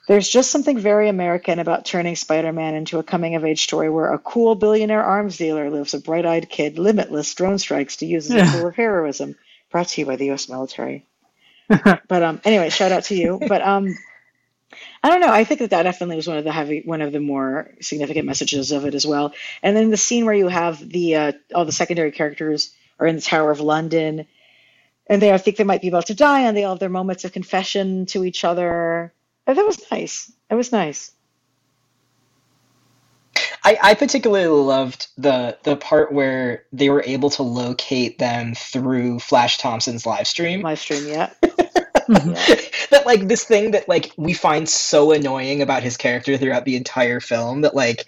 There's 0.08 0.28
just 0.28 0.52
something 0.52 0.80
very 0.80 1.10
American 1.10 1.60
about 1.60 1.86
turning 1.86 2.16
Spider 2.16 2.52
Man 2.52 2.76
into 2.76 3.00
a 3.00 3.04
coming 3.04 3.36
of 3.36 3.46
age 3.46 3.64
story 3.64 3.90
where 3.90 4.14
a 4.14 4.20
cool 4.20 4.56
billionaire 4.56 5.04
arms 5.04 5.38
dealer 5.38 5.70
lives 5.70 5.94
a 5.94 6.00
bright 6.00 6.26
eyed 6.26 6.50
kid, 6.50 6.80
limitless 6.80 7.34
drone 7.36 7.60
strikes 7.60 7.98
to 7.98 8.06
use 8.06 8.30
as 8.32 8.50
a 8.50 8.58
tool 8.58 8.68
of 8.68 8.76
heroism. 8.76 9.36
Brought 9.70 9.90
to 9.90 10.02
you 10.02 10.08
by 10.08 10.16
the 10.16 10.26
U.S. 10.26 10.50
military. 10.50 11.06
but 11.70 12.24
um, 12.24 12.42
anyway, 12.44 12.70
shout 12.70 12.92
out 12.92 13.04
to 13.06 13.16
you. 13.16 13.40
But 13.48 13.62
um, 13.62 13.96
I 15.04 15.10
don't 15.10 15.22
know. 15.22 15.32
I 15.32 15.44
think 15.44 15.60
that 15.60 15.70
that 15.70 15.84
definitely 15.84 16.18
was 16.18 16.28
one 16.28 16.38
of 16.38 16.44
the 16.44 16.52
heavy, 16.52 16.82
one 16.84 17.02
of 17.02 17.12
the 17.12 17.20
more 17.20 17.72
significant 17.82 18.26
messages 18.26 18.72
of 18.72 18.86
it 18.86 18.96
as 18.96 19.06
well. 19.06 19.34
And 19.64 19.76
then 19.76 19.90
the 19.90 19.98
scene 19.98 20.26
where 20.26 20.34
you 20.34 20.48
have 20.48 20.88
the 20.88 21.16
uh, 21.16 21.32
all 21.54 21.66
the 21.66 21.72
secondary 21.72 22.12
characters 22.12 22.74
are 23.00 23.08
in 23.08 23.16
the 23.16 23.22
Tower 23.22 23.52
of 23.52 23.62
London, 23.62 24.28
and 25.08 25.22
they 25.22 25.32
I 25.32 25.38
think 25.38 25.58
they 25.58 25.64
might 25.64 25.82
be 25.82 25.88
about 25.88 26.08
to 26.08 26.16
die, 26.16 26.42
and 26.42 26.56
they 26.56 26.64
all 26.64 26.74
have 26.74 26.80
their 26.80 26.90
moments 26.90 27.24
of 27.24 27.32
confession 27.32 28.06
to 28.08 28.24
each 28.24 28.44
other. 28.44 29.14
And 29.52 29.58
that 29.58 29.68
was 29.68 29.92
nice. 29.92 30.32
It 30.50 30.56
was 30.56 30.72
nice. 30.72 31.12
I, 33.66 33.78
I 33.84 33.94
particularly 33.96 34.48
loved 34.48 35.10
the 35.18 35.58
the 35.64 35.76
part 35.76 36.14
where 36.14 36.64
they 36.72 36.90
were 36.90 37.04
able 37.06 37.32
to 37.32 37.44
locate 37.44 38.18
them 38.18 38.54
through 38.56 39.20
Flash 39.20 39.58
Thompson's 39.58 40.06
live 40.06 40.26
stream. 40.26 40.62
Live 40.62 40.80
stream, 40.80 41.06
yeah. 41.06 41.34
that 41.42 43.04
like 43.06 43.28
this 43.28 43.44
thing 43.44 43.72
that 43.72 43.90
like 43.90 44.14
we 44.16 44.32
find 44.32 44.70
so 44.70 45.12
annoying 45.12 45.62
about 45.62 45.84
his 45.84 45.98
character 45.98 46.38
throughout 46.38 46.64
the 46.64 46.78
entire 46.78 47.20
film 47.20 47.60
that 47.62 47.76
like 47.76 48.06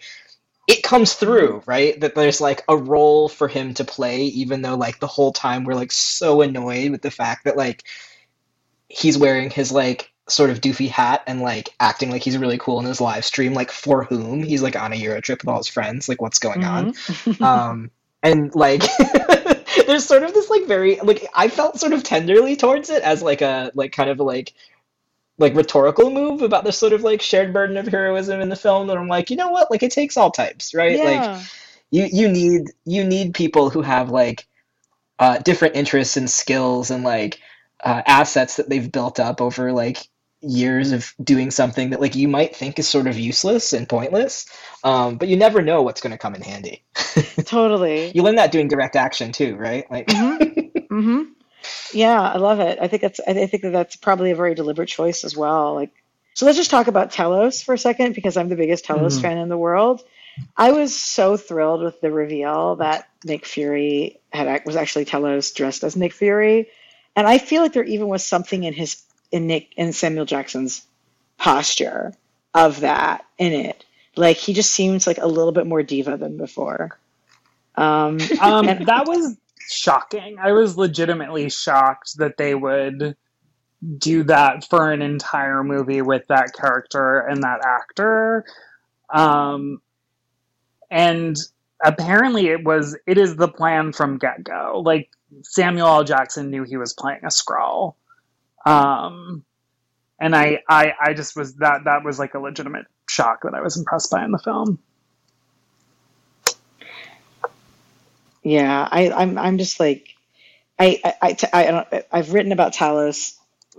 it 0.69 0.81
comes 0.81 1.11
through, 1.11 1.61
right? 1.65 1.99
That 1.99 2.15
there's 2.15 2.39
like 2.39 2.63
a 2.69 2.77
role 2.77 3.27
for 3.27 3.49
him 3.49 3.73
to 3.73 3.83
play, 3.83 4.21
even 4.27 4.61
though 4.61 4.75
like 4.75 5.01
the 5.01 5.07
whole 5.07 5.33
time 5.33 5.65
we're 5.65 5.75
like 5.75 5.91
so 5.91 6.41
annoyed 6.41 6.91
with 6.91 7.01
the 7.01 7.11
fact 7.11 7.43
that 7.43 7.57
like 7.57 7.83
he's 8.87 9.17
wearing 9.17 9.49
his 9.49 9.73
like 9.73 10.12
sort 10.29 10.49
of 10.49 10.61
doofy 10.61 10.89
hat 10.89 11.23
and 11.27 11.41
like 11.41 11.69
acting 11.79 12.09
like 12.09 12.23
he's 12.23 12.37
really 12.37 12.57
cool 12.57 12.79
in 12.79 12.85
his 12.85 13.01
live 13.01 13.25
stream, 13.25 13.53
like 13.53 13.71
for 13.71 14.03
whom 14.03 14.43
he's 14.43 14.63
like 14.63 14.75
on 14.75 14.93
a 14.93 14.95
Euro 14.95 15.21
trip 15.21 15.41
with 15.41 15.49
all 15.49 15.57
his 15.57 15.67
friends, 15.67 16.07
like 16.07 16.21
what's 16.21 16.39
going 16.39 16.61
mm-hmm. 16.61 17.43
on. 17.43 17.69
um 17.71 17.91
and 18.21 18.55
like 18.55 18.81
there's 19.87 20.05
sort 20.05 20.23
of 20.23 20.33
this 20.33 20.49
like 20.49 20.65
very 20.65 20.99
like 21.01 21.27
I 21.35 21.49
felt 21.49 21.79
sort 21.79 21.93
of 21.93 22.03
tenderly 22.03 22.55
towards 22.55 22.89
it 22.89 23.03
as 23.03 23.21
like 23.21 23.41
a 23.41 23.71
like 23.75 23.91
kind 23.91 24.09
of 24.09 24.19
like 24.19 24.53
like 25.37 25.55
rhetorical 25.55 26.09
move 26.11 26.41
about 26.41 26.63
this 26.63 26.77
sort 26.77 26.93
of 26.93 27.03
like 27.03 27.21
shared 27.21 27.53
burden 27.53 27.77
of 27.77 27.87
heroism 27.87 28.39
in 28.39 28.49
the 28.49 28.55
film 28.55 28.87
that 28.87 28.97
I'm 28.97 29.07
like, 29.07 29.29
you 29.29 29.35
know 29.35 29.49
what? 29.49 29.71
Like 29.71 29.83
it 29.83 29.91
takes 29.91 30.15
all 30.15 30.31
types, 30.31 30.73
right? 30.73 30.97
Yeah. 30.97 31.03
Like 31.03 31.45
you 31.91 32.07
you 32.11 32.27
need 32.29 32.71
you 32.85 33.03
need 33.03 33.33
people 33.33 33.69
who 33.69 33.81
have 33.81 34.09
like 34.09 34.47
uh, 35.19 35.37
different 35.39 35.75
interests 35.75 36.17
and 36.17 36.29
skills 36.29 36.91
and 36.91 37.03
like 37.03 37.39
uh, 37.83 38.01
assets 38.05 38.57
that 38.57 38.69
they've 38.69 38.91
built 38.91 39.19
up 39.19 39.41
over 39.41 39.71
like 39.71 39.97
years 40.43 40.91
of 40.91 41.13
doing 41.23 41.51
something 41.51 41.91
that 41.91 42.01
like 42.01 42.15
you 42.15 42.27
might 42.27 42.55
think 42.55 42.77
is 42.77 42.87
sort 42.87 43.07
of 43.07 43.17
useless 43.17 43.73
and 43.73 43.87
pointless 43.87 44.45
um, 44.83 45.17
but 45.17 45.27
you 45.27 45.37
never 45.37 45.61
know 45.61 45.81
what's 45.81 46.01
going 46.01 46.11
to 46.11 46.17
come 46.17 46.35
in 46.35 46.41
handy 46.41 46.83
totally. 47.45 48.11
you 48.13 48.21
learn 48.23 48.35
that 48.35 48.51
doing 48.51 48.67
direct 48.67 48.95
action 48.95 49.31
too 49.31 49.55
right 49.55 49.89
like 49.89 50.09
hmm 50.09 51.23
Yeah, 51.93 52.19
I 52.19 52.37
love 52.37 52.59
it. 52.59 52.79
I 52.81 52.87
think 52.87 53.01
that's 53.03 53.19
I 53.25 53.45
think 53.45 53.63
that 53.63 53.71
that's 53.71 53.95
probably 53.95 54.31
a 54.31 54.35
very 54.35 54.55
deliberate 54.55 54.89
choice 54.89 55.23
as 55.23 55.37
well. 55.37 55.75
Like, 55.75 55.91
so 56.33 56.45
let's 56.45 56.57
just 56.57 56.71
talk 56.71 56.87
about 56.87 57.11
Talos 57.11 57.63
for 57.63 57.73
a 57.73 57.77
second 57.77 58.15
because 58.15 58.35
I'm 58.35 58.49
the 58.49 58.55
biggest 58.55 58.85
Talos 58.85 59.17
Mhm. 59.17 59.21
fan 59.21 59.37
in 59.37 59.47
the 59.49 59.57
world. 59.57 60.01
I 60.57 60.71
was 60.71 60.95
so 60.99 61.37
thrilled 61.37 61.81
with 61.81 62.01
the 62.01 62.11
reveal 62.11 62.77
that 62.77 63.07
Nick 63.23 63.45
Fury 63.45 64.19
had 64.31 64.65
was 64.65 64.75
actually 64.75 65.05
Talos 65.05 65.53
dressed 65.55 65.83
as 65.83 65.95
Nick 65.95 66.13
Fury, 66.13 66.69
and 67.15 67.27
I 67.27 67.37
feel 67.37 67.61
like 67.61 67.73
there 67.73 67.83
even 67.83 68.07
was 68.07 68.25
something 68.25 68.63
in 68.63 68.73
his 68.73 69.01
in 69.33 69.47
Nick 69.47 69.73
in 69.75 69.91
Samuel 69.91 70.25
Jackson's 70.25 70.85
posture 71.37 72.13
of 72.53 72.79
that 72.81 73.25
in 73.37 73.51
it. 73.51 73.83
Like 74.15 74.37
he 74.37 74.53
just 74.53 74.71
seems 74.71 75.07
like 75.07 75.17
a 75.17 75.27
little 75.27 75.51
bit 75.51 75.67
more 75.67 75.83
diva 75.83 76.15
than 76.17 76.37
before. 76.37 76.97
Um, 77.75 78.19
Um, 78.39 78.69
And- 78.69 78.85
that 78.85 79.07
was 79.07 79.35
shocking. 79.69 80.37
I 80.39 80.51
was 80.51 80.77
legitimately 80.77 81.49
shocked 81.49 82.17
that 82.19 82.37
they 82.37 82.53
would 82.53 83.15
do 83.97 84.23
that 84.23 84.65
for 84.69 84.91
an 84.91 85.01
entire 85.01 85.63
movie 85.63 86.01
with 86.01 86.27
that 86.27 86.53
character 86.53 87.19
and 87.19 87.43
that 87.43 87.59
actor. 87.65 88.45
Um, 89.09 89.81
and 90.91 91.35
apparently 91.83 92.47
it 92.47 92.63
was 92.63 92.95
it 93.07 93.17
is 93.17 93.35
the 93.35 93.47
plan 93.47 93.91
from 93.93 94.19
get 94.19 94.43
go. 94.43 94.81
Like 94.85 95.09
Samuel 95.41 95.87
L. 95.87 96.03
Jackson 96.03 96.51
knew 96.51 96.63
he 96.63 96.77
was 96.77 96.93
playing 96.93 97.21
a 97.23 97.27
Skrull. 97.27 97.95
Um, 98.65 99.45
and 100.19 100.35
I, 100.35 100.63
I 100.69 100.93
I 101.01 101.13
just 101.13 101.35
was 101.35 101.55
that 101.57 101.85
that 101.85 102.03
was 102.03 102.19
like 102.19 102.35
a 102.35 102.39
legitimate 102.39 102.85
shock 103.09 103.43
that 103.43 103.53
I 103.55 103.61
was 103.61 103.77
impressed 103.77 104.11
by 104.11 104.23
in 104.25 104.31
the 104.31 104.39
film. 104.39 104.79
Yeah, 108.43 108.87
I, 108.91 109.11
I'm 109.11 109.37
I'm 109.37 109.57
just 109.57 109.79
like 109.79 110.09
I 110.79 111.01
I, 111.03 111.13
I, 111.21 111.33
t- 111.33 111.47
I 111.53 111.63
don't 111.71 111.87
I've 112.11 112.33
written 112.33 112.51
about 112.51 112.73
Talos 112.73 113.35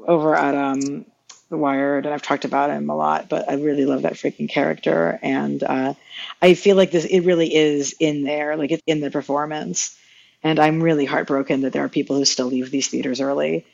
over 0.07 0.35
at 0.35 0.55
um 0.55 1.07
The 1.51 1.59
Wired 1.59 2.07
and 2.07 2.14
I've 2.14 2.22
talked 2.22 2.45
about 2.45 2.70
him 2.70 2.91
a 2.91 2.97
lot, 2.97 3.28
but 3.28 3.51
I 3.51 3.55
really 3.55 3.87
love 3.87 4.03
that 4.03 4.14
freaking 4.14 4.49
character 4.51 5.18
and 5.22 5.62
uh, 5.62 5.95
I 6.43 6.55
feel 6.55 6.76
like 6.76 6.91
this 6.91 7.05
it 7.05 7.20
really 7.20 7.55
is 7.55 7.95
in 8.01 8.24
there, 8.24 8.57
like 8.57 8.72
it's 8.72 8.82
in 8.87 9.01
the 9.01 9.11
performance, 9.11 9.97
and 10.43 10.59
I'm 10.59 10.82
really 10.82 11.05
heartbroken 11.05 11.62
that 11.62 11.72
there 11.72 11.85
are 11.85 11.89
people 11.91 12.16
who 12.16 12.24
still 12.24 12.47
leave 12.49 12.70
these 12.70 12.89
theaters 12.89 13.20
early, 13.20 13.66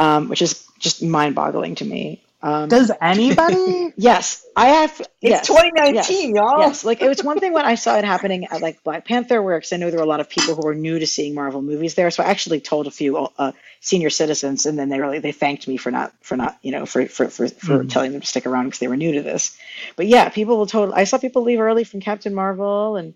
um, 0.00 0.28
which 0.28 0.42
is 0.42 0.66
just 0.78 1.02
mind-boggling 1.02 1.74
to 1.76 1.84
me. 1.84 2.22
Um, 2.42 2.70
Does 2.70 2.90
anybody? 3.02 3.92
yes, 3.98 4.46
I 4.56 4.68
have. 4.68 4.90
it's 4.98 5.10
yes. 5.20 5.46
2019 5.46 5.94
Yes. 5.94 6.34
y'all 6.34 6.58
Yes, 6.60 6.84
like 6.86 7.02
it 7.02 7.08
was 7.08 7.22
one 7.22 7.38
thing 7.38 7.52
when 7.52 7.66
I 7.66 7.74
saw 7.74 7.98
it 7.98 8.04
happening 8.06 8.46
at 8.46 8.62
like 8.62 8.82
Black 8.82 9.04
Panther, 9.04 9.42
where 9.42 9.60
'cause 9.60 9.74
I 9.74 9.76
know 9.76 9.90
there 9.90 9.98
were 9.98 10.04
a 10.04 10.08
lot 10.08 10.20
of 10.20 10.30
people 10.30 10.54
who 10.54 10.62
were 10.62 10.74
new 10.74 10.98
to 10.98 11.06
seeing 11.06 11.34
Marvel 11.34 11.60
movies 11.60 11.96
there. 11.96 12.10
So 12.10 12.22
I 12.22 12.28
actually 12.30 12.60
told 12.60 12.86
a 12.86 12.90
few 12.90 13.18
uh, 13.18 13.52
senior 13.80 14.08
citizens, 14.08 14.64
and 14.64 14.78
then 14.78 14.88
they 14.88 14.98
really 15.00 15.18
they 15.18 15.32
thanked 15.32 15.68
me 15.68 15.76
for 15.76 15.90
not 15.90 16.14
for 16.22 16.34
not 16.38 16.56
you 16.62 16.72
know 16.72 16.86
for 16.86 17.04
for 17.06 17.28
for, 17.28 17.46
for 17.48 17.84
Mhm. 17.84 17.90
telling 17.90 18.12
them 18.12 18.22
to 18.22 18.26
stick 18.26 18.46
around 18.46 18.64
because 18.64 18.78
they 18.80 18.88
were 18.88 18.96
new 18.96 19.12
to 19.12 19.22
this. 19.22 19.54
But 19.96 20.06
yeah, 20.06 20.30
people 20.30 20.56
will 20.56 20.66
totally. 20.66 20.96
I 20.96 21.04
saw 21.04 21.18
people 21.18 21.42
leave 21.42 21.60
early 21.60 21.84
from 21.84 22.00
Captain 22.00 22.34
Marvel, 22.34 22.96
and 22.96 23.12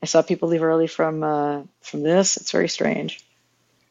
I 0.00 0.06
saw 0.06 0.22
people 0.22 0.48
leave 0.48 0.62
early 0.62 0.86
from 0.86 1.24
uh, 1.24 1.62
from 1.80 2.02
this. 2.04 2.36
It's 2.36 2.52
very 2.52 2.68
strange. 2.68 3.18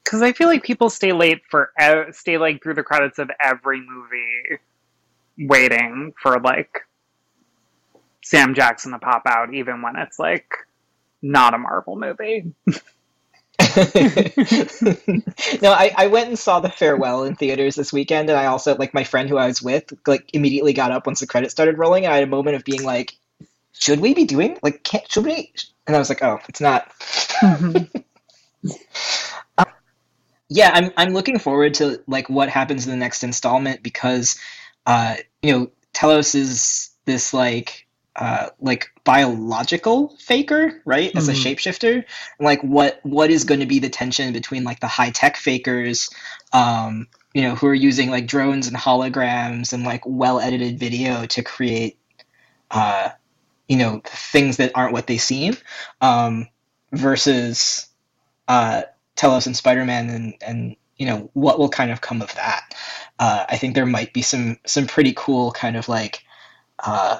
Because 0.09 0.23
I 0.23 0.33
feel 0.33 0.47
like 0.47 0.63
people 0.63 0.89
stay 0.89 1.11
late 1.11 1.43
for 1.51 1.71
stay 2.13 2.39
like 2.39 2.63
through 2.63 2.73
the 2.73 2.81
credits 2.81 3.19
of 3.19 3.29
every 3.39 3.79
movie, 3.79 4.59
waiting 5.37 6.13
for 6.19 6.39
like 6.39 6.79
Sam 8.23 8.55
Jackson 8.55 8.93
to 8.93 8.97
pop 8.97 9.21
out, 9.27 9.53
even 9.53 9.83
when 9.83 9.97
it's 9.97 10.17
like 10.17 10.51
not 11.21 11.53
a 11.53 11.59
Marvel 11.59 11.95
movie. 11.95 12.51
no, 15.61 15.71
I, 15.71 15.93
I 15.95 16.07
went 16.07 16.29
and 16.29 16.39
saw 16.39 16.59
the 16.59 16.71
farewell 16.75 17.23
in 17.25 17.35
theaters 17.35 17.75
this 17.75 17.93
weekend, 17.93 18.31
and 18.31 18.39
I 18.39 18.47
also 18.47 18.75
like 18.77 18.95
my 18.95 19.03
friend 19.03 19.29
who 19.29 19.37
I 19.37 19.45
was 19.45 19.61
with 19.61 19.93
like 20.07 20.27
immediately 20.33 20.73
got 20.73 20.91
up 20.91 21.05
once 21.05 21.19
the 21.19 21.27
credits 21.27 21.51
started 21.51 21.77
rolling, 21.77 22.05
and 22.05 22.11
I 22.11 22.15
had 22.15 22.23
a 22.23 22.31
moment 22.31 22.55
of 22.55 22.63
being 22.63 22.83
like, 22.83 23.15
"Should 23.73 23.99
we 23.99 24.15
be 24.15 24.25
doing 24.25 24.57
like 24.63 24.83
can't 24.83 25.07
should 25.11 25.25
we?" 25.25 25.53
And 25.85 25.95
I 25.95 25.99
was 25.99 26.09
like, 26.09 26.23
"Oh, 26.23 26.39
it's 26.49 26.61
not." 26.61 26.91
Mm-hmm. 27.43 27.99
yeah, 30.49 30.71
I'm 30.73 30.91
I'm 30.97 31.13
looking 31.13 31.39
forward 31.39 31.75
to 31.75 32.01
like 32.07 32.29
what 32.29 32.49
happens 32.49 32.85
in 32.85 32.91
the 32.91 32.97
next 32.97 33.23
installment 33.23 33.83
because, 33.83 34.39
uh, 34.85 35.15
you 35.43 35.53
know, 35.53 35.71
Talos 35.93 36.35
is 36.35 36.91
this 37.05 37.33
like 37.33 37.87
uh, 38.15 38.49
like 38.59 38.89
biological 39.03 40.15
faker, 40.19 40.81
right? 40.85 41.13
As 41.15 41.29
a 41.29 41.33
Mhm. 41.33 41.35
shapeshifter, 41.35 41.93
and 41.93 42.05
like 42.45 42.61
what 42.63 42.99
what 43.03 43.29
is 43.29 43.43
going 43.43 43.59
to 43.61 43.65
be 43.67 43.79
the 43.79 43.89
tension 43.89 44.33
between 44.33 44.63
like 44.63 44.79
the 44.79 44.87
high 44.87 45.11
tech 45.11 45.37
fakers, 45.37 46.09
um, 46.51 47.07
you 47.33 47.43
know, 47.43 47.55
who 47.55 47.67
are 47.67 47.73
using 47.75 48.09
like 48.09 48.27
drones 48.27 48.67
and 48.67 48.75
holograms 48.77 49.73
and 49.73 49.83
like 49.83 50.01
well 50.05 50.39
edited 50.39 50.79
video 50.79 51.25
to 51.27 51.43
create, 51.43 51.97
uh, 52.71 53.09
you 53.67 53.77
know, 53.77 54.01
things 54.05 54.57
that 54.57 54.71
aren't 54.75 54.93
what 54.93 55.07
they 55.07 55.17
seem, 55.17 55.55
um, 56.01 56.47
versus 56.91 57.87
uh, 58.47 58.83
Talos 59.19 59.45
and 59.45 59.55
Spider 59.55 59.85
Man 59.85 60.09
and 60.09 60.33
and 60.41 60.75
you 60.97 61.05
know 61.05 61.29
what 61.33 61.59
will 61.59 61.69
kind 61.69 61.91
of 61.91 62.01
come 62.01 62.21
of 62.21 62.33
that. 62.35 62.73
Uh, 63.19 63.45
I 63.49 63.57
think 63.57 63.75
there 63.75 63.85
might 63.85 64.13
be 64.13 64.21
some 64.21 64.57
some 64.65 64.87
pretty 64.87 65.13
cool 65.15 65.51
kind 65.51 65.75
of 65.75 65.89
like. 65.89 66.23
Uh, 66.81 67.19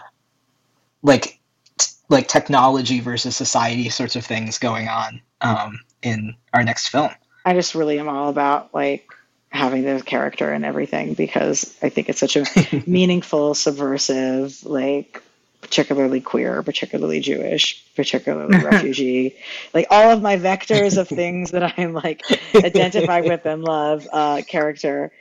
like 1.02 1.39
t- 1.78 1.93
like 2.10 2.28
technology 2.28 3.00
versus 3.00 3.36
society 3.36 3.89
sorts 3.89 4.16
of 4.16 4.26
things 4.26 4.58
going 4.58 4.88
on 4.88 5.22
um, 5.41 5.80
in 6.02 6.36
our 6.54 6.64
next 6.64 6.89
film. 6.89 7.12
I 7.45 7.54
just 7.54 7.76
really 7.76 8.00
am 8.00 8.10
all 8.10 8.30
about 8.30 8.74
like 8.74 9.12
having 9.50 9.84
the 9.84 10.02
character 10.02 10.52
and 10.52 10.66
everything 10.66 11.14
because 11.14 11.76
I 11.82 11.89
think 11.89 12.10
it's 12.10 12.20
such 12.20 12.38
a 12.38 12.45
meaningful, 12.88 13.56
subversive, 13.56 14.64
like 14.66 15.22
particularly 15.70 16.22
queer, 16.22 16.63
particularly 16.63 17.20
Jewish, 17.22 17.86
particularly 17.95 18.59
refugee, 18.59 19.38
like 19.74 19.88
all 19.91 20.11
of 20.11 20.22
my 20.22 20.38
vectors 20.38 20.97
of 20.97 21.09
things 21.09 21.51
that 21.51 21.76
I'm 21.78 21.93
like 21.93 22.26
identify 22.63 23.22
with 23.22 23.45
and 23.45 23.63
love 23.63 24.07
uh, 24.11 24.41
character 24.47 25.11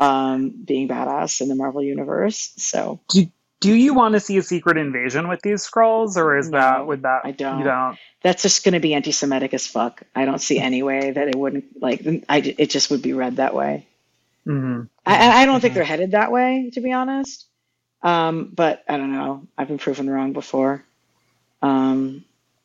um, 0.00 0.50
being 0.50 0.88
badass 0.88 1.40
in 1.40 1.48
the 1.48 1.54
Marvel 1.56 1.82
universe. 1.82 2.52
So 2.58 3.00
Do 3.10 3.26
do 3.60 3.74
you 3.74 3.94
want 3.94 4.14
to 4.14 4.20
see 4.20 4.38
a 4.38 4.42
secret 4.42 4.76
invasion 4.78 5.28
with 5.28 5.42
these 5.42 5.66
Skrulls, 5.68 6.16
or 6.16 6.36
is 6.38 6.50
No, 6.50 6.52
that 6.52 6.86
would 6.86 7.02
that 7.02 7.22
I 7.24 7.32
don't. 7.32 7.58
you 7.58 7.64
don't? 7.64 7.98
that's 8.22 8.42
just 8.42 8.64
going 8.64 8.74
to 8.74 8.80
be 8.80 8.94
anti-Semitic 8.94 9.54
as 9.54 9.66
fuck. 9.66 10.02
I 10.14 10.24
don't 10.24 10.40
see 10.40 10.58
any 10.58 10.82
way 10.82 11.10
that 11.10 11.28
it 11.28 11.36
wouldn't 11.36 11.80
like. 11.80 12.04
I 12.28 12.38
it 12.38 12.70
just 12.70 12.90
would 12.90 13.02
be 13.02 13.12
read 13.12 13.36
that 13.36 13.54
way. 13.54 13.86
hmm 14.46 14.82
I, 15.06 15.42
I 15.42 15.46
don't 15.46 15.60
think 15.60 15.72
Mhm. 15.72 15.74
they're 15.74 15.84
headed 15.84 16.12
that 16.12 16.30
way, 16.32 16.70
to 16.74 16.80
be 16.80 16.92
honest. 16.92 17.46
Um, 18.02 18.50
but 18.54 18.84
I 18.88 18.96
don't 18.96 19.12
know. 19.12 19.46
I've 19.56 19.68
been 19.68 19.78
proven 19.78 20.08
wrong 20.08 20.32
before. 20.32 20.84
Um, 21.62 22.24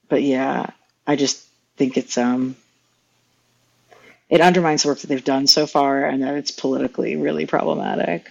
but 0.09 0.21
yeah, 0.21 0.67
I 1.07 1.15
just 1.15 1.45
think 1.77 1.97
it's 1.97 2.17
um, 2.17 2.55
it 4.29 4.41
undermines 4.41 4.83
the 4.83 4.89
work 4.89 4.99
that 4.99 5.07
they've 5.07 5.23
done 5.23 5.47
so 5.47 5.65
far, 5.65 6.05
and 6.05 6.23
that 6.23 6.35
it's 6.35 6.51
politically 6.51 7.15
really 7.15 7.45
problematic. 7.45 8.29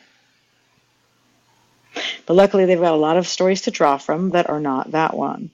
But 2.27 2.35
luckily, 2.35 2.65
they've 2.65 2.81
got 2.81 2.95
a 2.95 2.97
lot 2.97 3.17
of 3.17 3.27
stories 3.27 3.63
to 3.63 3.71
draw 3.71 3.99
from 3.99 4.31
that 4.31 4.49
are 4.49 4.61
not 4.61 4.93
that 4.93 5.15
one. 5.15 5.51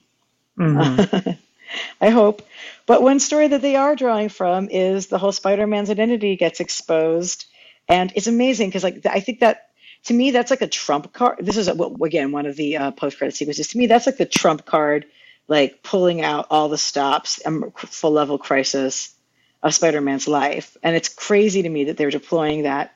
hmm 0.55 1.01
I 2.01 2.09
hope. 2.09 2.41
But 2.85 3.03
one 3.03 3.19
story 3.19 3.47
that 3.49 3.61
they 3.61 3.75
are 3.75 3.95
drawing 3.95 4.29
from 4.29 4.69
is 4.69 5.07
the 5.07 5.19
whole 5.19 5.31
Spider-Man's 5.31 5.91
identity 5.91 6.35
gets 6.35 6.59
exposed, 6.59 7.45
and 7.87 8.11
it's 8.15 8.27
amazing 8.27 8.69
because 8.69 8.83
like 8.83 9.05
I 9.05 9.19
think 9.19 9.41
that 9.41 9.68
to 10.05 10.13
me 10.13 10.31
that's 10.31 10.51
like 10.51 10.61
a 10.61 10.67
trump 10.67 11.13
card. 11.13 11.39
This 11.41 11.57
is 11.57 11.67
again 11.67 12.31
one 12.31 12.45
of 12.45 12.55
the 12.55 12.77
uh, 12.77 12.91
post-credit 12.91 13.35
sequences. 13.35 13.67
To 13.69 13.77
me, 13.77 13.87
that's 13.87 14.05
like 14.05 14.17
the 14.17 14.25
trump 14.25 14.65
card, 14.65 15.05
like 15.47 15.83
pulling 15.83 16.21
out 16.21 16.47
all 16.49 16.69
the 16.69 16.77
stops, 16.77 17.41
um, 17.45 17.71
full 17.75 18.11
level 18.11 18.37
crisis 18.37 19.13
of 19.61 19.73
Spider-Man's 19.73 20.27
life, 20.27 20.77
and 20.81 20.95
it's 20.95 21.09
crazy 21.09 21.63
to 21.63 21.69
me 21.69 21.85
that 21.85 21.97
they're 21.97 22.11
deploying 22.11 22.63
that 22.63 22.93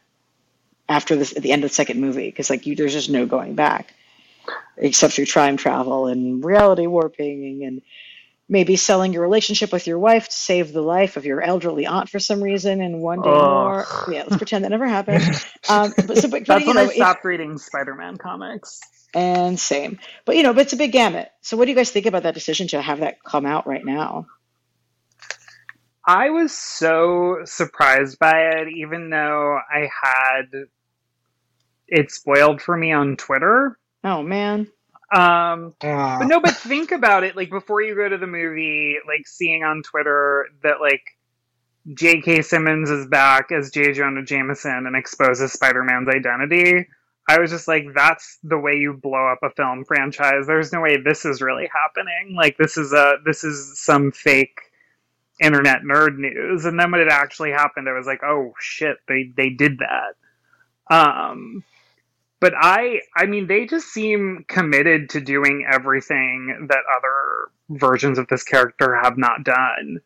after 0.88 1.16
this 1.16 1.36
at 1.36 1.43
the 1.43 1.51
end 1.51 1.64
of 1.64 1.70
the 1.70 1.76
second 1.76 1.99
movie 1.99 2.30
because 2.30 2.49
like 2.49 2.66
you, 2.66 2.76
there's 2.76 2.93
just 2.93 3.10
no 3.10 3.26
going 3.26 3.56
back 3.56 3.93
except 4.78 5.14
through 5.14 5.26
time 5.26 5.58
travel 5.58 6.08
and 6.08 6.43
reality 6.43 6.88
warping 6.88 7.64
and 7.64 7.82
maybe 8.50 8.76
selling 8.76 9.14
your 9.14 9.22
relationship 9.22 9.72
with 9.72 9.88
your 9.88 9.98
wife 10.00 10.28
to 10.28 10.36
save 10.36 10.74
the 10.74 10.82
life 10.82 11.18
of 11.18 11.26
your 11.26 11.41
elderly 11.41 11.86
aunt 11.86 12.10
for 12.10 12.20
some 12.20 12.41
reason, 12.44 12.82
and 12.82 13.02
one 13.02 13.22
day 13.22 13.30
Ugh. 13.30 13.41
more. 13.41 13.86
Yeah, 14.14 14.24
let's 14.24 14.38
pretend 14.38 14.64
that 14.66 14.70
never 14.70 14.88
happened. 14.88 15.24
Um, 15.70 15.94
but, 16.06 16.18
so, 16.18 16.28
but, 16.30 16.32
but, 16.32 16.46
That's 16.48 16.62
you 16.62 16.68
when 16.68 16.76
know, 16.76 16.82
I 16.84 16.86
if- 16.86 16.94
stopped 16.94 17.24
reading 17.26 17.58
Spider-Man 17.58 18.18
comics. 18.18 18.80
and 19.16 19.60
same. 19.60 20.00
But 20.26 20.36
you 20.36 20.44
know, 20.44 20.54
but 20.54 20.62
it's 20.62 20.74
a 20.74 20.78
big 20.78 20.91
gamut. 20.91 21.30
So 21.41 21.56
what 21.58 21.66
do 21.66 21.72
you 21.72 21.76
guys 21.78 21.89
think 21.91 22.06
about 22.06 22.24
that 22.24 22.34
decision 22.34 22.68
to 22.70 22.82
have 22.82 23.00
that 23.00 23.24
come 23.24 23.46
out 23.46 23.66
right 23.66 23.86
now? 23.86 24.28
I 26.06 26.32
was 26.32 26.52
so 26.52 27.38
surprised 27.46 28.20
by 28.20 28.38
it, 28.58 28.68
even 28.76 29.10
though 29.10 29.58
I 29.74 29.89
had 30.04 30.50
it 31.88 32.12
spoiled 32.12 32.62
for 32.62 32.76
me 32.76 32.91
on 32.91 33.16
Twitter. 33.16 33.78
Oh 34.04 34.22
man. 34.22 34.68
Um, 35.16 35.76
Ah. 35.84 36.18
but 36.20 36.28
no, 36.28 36.39
but 36.39 36.55
think 36.55 36.91
about 36.91 37.24
it. 37.24 37.36
Like 37.36 37.49
before 37.49 37.82
you 37.82 37.95
go 37.95 38.07
to 38.09 38.18
the 38.18 38.28
movie, 38.28 38.97
like 39.07 39.28
seeing 39.28 39.64
on 39.64 39.84
Twitter 39.84 40.47
that 40.64 40.82
like 40.82 41.03
J.K. 41.93 42.41
Simmons 42.43 42.89
is 42.89 43.07
back 43.07 43.51
as 43.51 43.70
J. 43.72 43.93
Jonah 43.93 44.24
Jameson 44.24 44.86
and 44.88 44.95
exposes 44.95 45.51
Spider-Man's 45.53 46.07
identity. 46.09 46.88
I 47.28 47.39
was 47.39 47.51
just 47.51 47.68
like, 47.68 47.86
that's 47.95 48.38
the 48.43 48.57
way 48.57 48.76
you 48.76 48.93
blow 48.93 49.28
up 49.28 49.39
a 49.43 49.49
film 49.51 49.86
franchise. 49.86 50.45
There's 50.47 50.74
no 50.74 50.82
way 50.82 50.97
this 50.97 51.26
is 51.26 51.41
really 51.41 51.70
happening. 51.72 52.36
Like 52.36 52.57
this 52.57 52.78
is 52.78 52.93
a 52.93 53.16
this 53.26 53.43
is 53.43 53.80
some 53.80 54.11
fake 54.11 54.59
internet 55.41 55.82
nerd 55.84 56.18
news. 56.18 56.66
And 56.66 56.80
then 56.80 56.91
when 56.91 57.01
it 57.01 57.07
actually 57.09 57.51
happened, 57.51 57.88
I 57.89 57.93
was 57.93 58.07
like, 58.07 58.22
oh 58.24 58.53
shit, 58.59 58.97
they 59.07 59.32
they 59.36 59.49
did 59.49 59.80
that. 59.80 60.16
Um 60.93 61.64
but 62.44 62.52
I 62.60 63.00
I 63.16 63.26
mean 63.26 63.48
they 63.48 63.66
just 63.66 63.88
seem 63.88 64.44
committed 64.50 65.12
to 65.12 65.22
doing 65.22 65.66
everything 65.72 66.68
that 66.68 66.80
other 66.98 67.80
versions 67.80 68.20
of 68.20 68.28
this 68.28 68.44
character 68.44 69.00
have 69.02 69.18
not 69.18 69.46
done. 69.46 70.02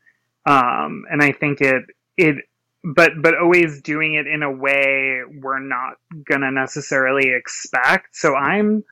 Um 0.46 1.06
and 1.10 1.24
I 1.24 1.32
think 1.32 1.62
it 1.62 1.86
it 2.16 2.36
but 2.84 3.14
but 3.24 3.36
always 3.36 3.82
doing 3.82 4.14
it 4.14 4.28
in 4.28 4.44
a 4.44 4.52
way 4.52 5.22
we're 5.42 5.58
not 5.58 5.96
gonna 6.30 6.52
necessarily 6.52 7.32
expect. 7.34 8.16
So 8.16 8.36
I'm 8.36 8.84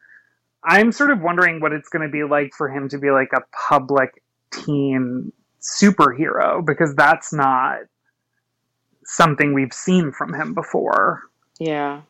I'm 0.63 0.91
sort 0.91 1.11
of 1.11 1.21
wondering 1.21 1.61
what 1.61 1.71
it's 1.71 1.89
gonna 1.89 2.09
be 2.09 2.23
like 2.23 2.51
for 2.57 2.67
him 2.67 2.89
to 2.89 2.97
be 2.97 3.11
like 3.11 3.29
a 3.31 3.41
public 3.69 4.23
teen 4.49 5.31
superhero 5.61 6.65
because 6.65 6.95
that's 6.95 7.31
not 7.31 7.81
something 9.03 9.53
we've 9.53 9.71
seen 9.71 10.11
from 10.11 10.33
him 10.33 10.55
before. 10.55 11.21
Yeah. 11.59 12.01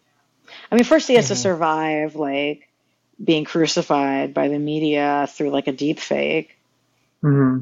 I 0.72 0.76
mean, 0.76 0.84
first 0.84 1.08
he 1.08 1.16
has 1.16 1.30
to 1.30 1.36
Mhm. 1.36 1.38
survive 1.38 2.16
like 2.16 2.68
being 3.24 3.46
crucified 3.46 4.34
by 4.34 4.48
the 4.50 4.60
media 4.60 5.28
through 5.32 5.50
like 5.52 5.68
a 5.68 5.72
deep 5.72 6.00
fake. 6.00 6.58
hmm 7.22 7.60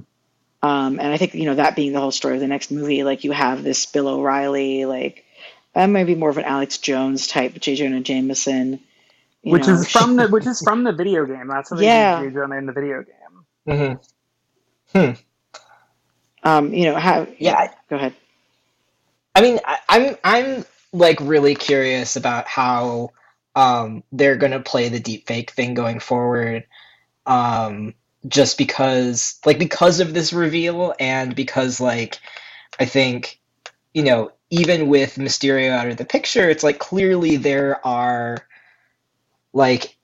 Um, 0.61 0.99
and 0.99 1.01
I 1.01 1.17
think, 1.17 1.33
you 1.35 1.45
know, 1.45 1.55
that 1.55 1.75
being 1.75 1.93
the 1.93 1.99
whole 1.99 2.11
story 2.11 2.35
of 2.35 2.39
the 2.41 2.47
next 2.47 2.71
movie, 2.71 3.03
like 3.03 3.23
you 3.23 3.31
have 3.33 3.63
this 3.63 3.85
Bill 3.85 4.07
O'Reilly, 4.07 4.85
like 4.85 5.25
that 5.73 5.87
might 5.87 6.05
be 6.05 6.15
more 6.15 6.29
of 6.29 6.37
an 6.37 6.45
Alex 6.45 6.77
Jones 6.77 7.27
type 7.27 7.53
J. 7.59 7.75
Jonah 7.75 8.01
Jameson. 8.01 8.79
Which 9.43 9.67
know. 9.67 9.73
is 9.73 9.89
from 9.89 10.15
the 10.15 10.27
which 10.29 10.47
is 10.47 10.61
from 10.63 10.83
the 10.83 10.93
video 10.93 11.25
game. 11.25 11.47
That's 11.47 11.69
how 11.69 11.75
they 11.75 11.85
Yeah. 11.85 12.21
did 12.21 12.29
J. 12.29 12.33
Jonah 12.35 12.55
in 12.57 12.65
the 12.65 12.73
video 12.73 13.03
game. 13.03 13.99
Mhm. 14.95 15.17
um, 16.43 16.73
you 16.73 16.85
know, 16.85 16.95
how 16.95 17.27
Yeah, 17.39 17.55
I- 17.55 17.73
go 17.89 17.95
ahead. 17.97 18.13
I 19.35 19.41
mean, 19.41 19.59
I, 19.65 19.79
I'm 19.89 20.17
I'm 20.23 20.65
like 20.93 21.19
really 21.21 21.55
curious 21.55 22.15
about 22.15 22.47
how 22.47 23.09
um, 23.55 24.03
they're 24.11 24.37
gonna 24.37 24.61
play 24.61 24.89
the 24.89 25.01
deepfake 25.01 25.51
thing 25.51 25.73
going 25.73 25.99
forward. 25.99 26.65
Um, 27.25 27.95
just 28.27 28.57
because, 28.57 29.39
like, 29.45 29.59
because 29.59 29.99
of 29.99 30.13
this 30.13 30.31
reveal, 30.33 30.93
and 30.99 31.35
because, 31.35 31.79
like, 31.81 32.19
I 32.79 32.85
think, 32.85 33.39
you 33.93 34.03
know, 34.03 34.31
even 34.49 34.87
with 34.87 35.15
Mysterio 35.15 35.71
out 35.71 35.89
of 35.89 35.97
the 35.97 36.05
picture, 36.05 36.49
it's 36.49 36.63
like 36.63 36.79
clearly 36.79 37.37
there 37.37 37.85
are 37.85 38.37
like 39.53 39.97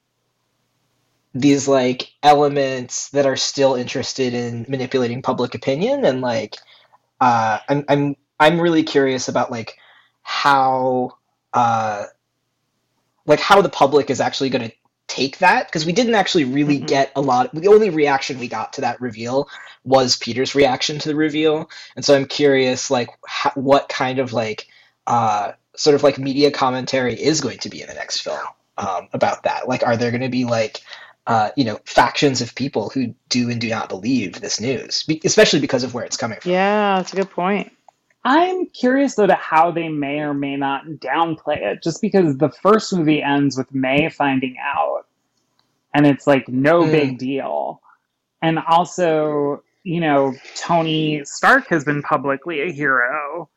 these 1.33 1.67
like 1.67 2.11
elements 2.23 3.09
that 3.09 3.25
are 3.25 3.35
still 3.35 3.75
interested 3.75 4.33
in 4.33 4.65
manipulating 4.67 5.21
public 5.21 5.53
opinion 5.53 6.03
and 6.05 6.21
like 6.21 6.55
uh 7.21 7.59
I'm 7.69 7.85
I'm 7.87 8.15
I'm 8.39 8.59
really 8.59 8.83
curious 8.83 9.27
about 9.27 9.51
like 9.51 9.77
how 10.21 11.11
uh 11.53 12.05
like 13.25 13.39
how 13.39 13.61
the 13.61 13.69
public 13.69 14.09
is 14.09 14.21
actually 14.21 14.49
going 14.49 14.69
to 14.69 14.75
take 15.07 15.39
that 15.39 15.67
because 15.67 15.85
we 15.85 15.91
didn't 15.91 16.13
actually 16.15 16.43
really 16.45 16.79
Mhm. 16.79 16.87
get 16.87 17.11
a 17.15 17.21
lot 17.21 17.53
the 17.53 17.67
only 17.67 17.89
reaction 17.89 18.37
we 18.39 18.47
got 18.47 18.73
to 18.73 18.81
that 18.81 19.01
reveal 19.01 19.49
was 19.83 20.15
Peter's 20.17 20.53
reaction 20.53 20.99
to 20.99 21.09
the 21.09 21.15
reveal 21.15 21.69
and 21.95 22.05
so 22.05 22.15
I'm 22.15 22.25
curious 22.27 22.91
like 22.91 23.09
how, 23.25 23.51
what 23.55 23.89
kind 23.89 24.19
of 24.19 24.33
like 24.33 24.67
uh 25.07 25.53
sort 25.75 25.95
of 25.95 26.03
like 26.03 26.19
media 26.19 26.51
commentary 26.51 27.15
is 27.15 27.41
going 27.41 27.57
to 27.59 27.69
be 27.69 27.81
in 27.81 27.87
the 27.87 27.93
next 27.95 28.21
film 28.21 28.39
um, 28.77 29.07
about 29.13 29.43
that 29.43 29.67
like 29.67 29.83
are 29.83 29.97
there 29.97 30.11
going 30.11 30.21
to 30.21 30.29
be 30.29 30.45
like 30.45 30.81
uh, 31.27 31.49
you 31.55 31.63
know 31.63 31.79
factions 31.85 32.41
of 32.41 32.55
people 32.55 32.89
who 32.89 33.13
do 33.29 33.49
and 33.51 33.61
do 33.61 33.69
not 33.69 33.87
believe 33.89 34.39
this 34.41 34.59
news 34.59 35.03
be- 35.03 35.21
especially 35.25 35.59
because 35.59 35.83
of 35.83 35.93
where 35.93 36.03
it's 36.03 36.17
coming 36.17 36.39
from 36.39 36.51
Yeah, 36.51 36.97
that's 36.97 37.13
a 37.13 37.15
good 37.15 37.29
point. 37.29 37.71
I'm 38.23 38.67
curious 38.67 39.15
though 39.15 39.27
to 39.27 39.35
how 39.35 39.71
they 39.71 39.89
may 39.89 40.19
or 40.19 40.33
may 40.33 40.57
not 40.57 40.85
downplay 40.85 41.57
it, 41.61 41.83
just 41.83 42.01
because 42.01 42.37
the 42.37 42.49
first 42.49 42.93
movie 42.93 43.21
ends 43.23 43.57
with 43.57 43.73
May 43.73 44.09
finding 44.09 44.57
out, 44.61 45.05
and 45.93 46.05
it's 46.05 46.27
like 46.27 46.47
no 46.49 46.83
Mm. 46.83 46.91
big 46.91 47.17
deal. 47.17 47.81
And 48.41 48.59
also, 48.59 49.63
you 49.83 50.01
know, 50.01 50.33
Tony 50.55 51.23
Stark 51.25 51.67
has 51.67 51.83
been 51.83 52.01
publicly 52.01 52.61
a 52.61 52.71
hero 52.71 53.49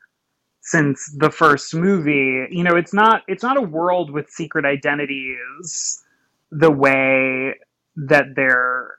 since 0.61 1.13
the 1.19 1.31
first 1.31 1.75
movie. 1.75 2.47
You 2.51 2.63
know, 2.63 2.77
it's 2.77 2.95
not 2.95 3.23
it's 3.29 3.43
not 3.43 3.57
a 3.57 3.63
world 3.63 4.11
with 4.11 4.31
secret 4.31 4.65
identities 4.65 6.03
the 6.51 6.71
way 6.71 7.55
that 7.97 8.35
there 8.37 8.97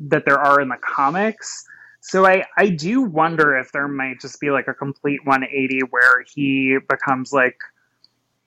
that 0.00 0.24
there 0.26 0.38
are 0.38 0.60
in 0.60 0.68
the 0.68 0.78
comics. 0.82 1.64
So 2.08 2.24
I, 2.24 2.44
I 2.56 2.68
do 2.68 3.02
wonder 3.02 3.56
if 3.56 3.72
there 3.72 3.88
might 3.88 4.20
just 4.20 4.38
be 4.38 4.50
like 4.50 4.68
a 4.68 4.74
complete 4.74 5.26
180 5.26 5.80
where 5.90 6.22
he 6.22 6.78
becomes 6.88 7.32
like 7.32 7.58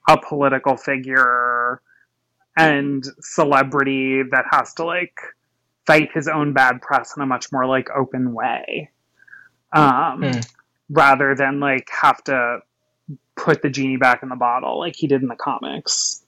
a 0.08 0.18
political 0.18 0.78
figure 0.78 1.82
and 2.56 3.04
celebrity 3.20 4.24
that 4.32 4.46
has 4.50 4.74
to 4.76 4.86
like 4.86 5.20
fight 5.86 6.10
his 6.14 6.30
own 6.30 6.54
bad 6.54 6.82
press 6.82 7.18
in 7.18 7.22
a 7.22 7.26
much 7.26 7.52
more 7.52 7.66
like 7.66 7.90
open 7.90 8.34
way. 8.34 8.92
Um, 9.74 10.22
Hmm. 10.22 10.40
rather 10.90 11.36
than 11.36 11.60
like 11.60 11.90
have 12.02 12.24
to 12.26 12.60
put 13.36 13.62
the 13.62 13.70
genie 13.70 13.98
back 13.98 14.24
in 14.24 14.30
the 14.30 14.38
bottle 14.38 14.80
like 14.80 14.96
he 14.96 15.06
did 15.08 15.22
in 15.22 15.28
the 15.28 15.36
comics. 15.36 16.24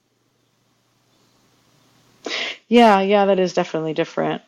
Yeah, 2.68 3.02
yeah, 3.02 3.26
that 3.26 3.40
is 3.40 3.54
definitely 3.54 3.94
different. 3.94 4.42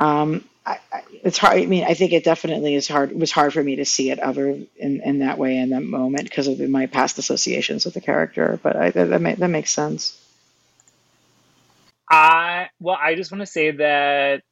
Um, 0.00 0.44
I, 0.68 0.80
I, 0.92 1.02
it's 1.24 1.38
hard. 1.38 1.58
I 1.58 1.66
mean, 1.66 1.84
I 1.84 1.94
think 1.94 2.12
it 2.12 2.24
definitely 2.24 2.74
is 2.74 2.86
hard. 2.86 3.10
It 3.10 3.16
was 3.16 3.32
hard 3.32 3.54
for 3.54 3.62
me 3.62 3.76
to 3.76 3.86
see 3.86 4.10
it 4.10 4.18
other 4.18 4.48
in, 4.48 5.00
in 5.02 5.20
that 5.20 5.38
way 5.38 5.56
in 5.56 5.70
that 5.70 5.82
moment 5.82 6.24
because 6.24 6.46
of 6.46 6.60
my 6.60 6.86
past 6.86 7.18
associations 7.18 7.86
with 7.86 7.94
the 7.94 8.02
character. 8.02 8.60
But 8.62 8.76
I, 8.76 8.90
that 8.90 9.06
that, 9.06 9.38
that 9.38 9.48
makes 9.48 9.70
sense. 9.70 10.22
I 12.10 12.68
well, 12.80 12.98
I 13.00 13.14
just 13.14 13.32
want 13.32 13.40
to 13.40 13.46
say 13.46 13.70
that 13.70 14.42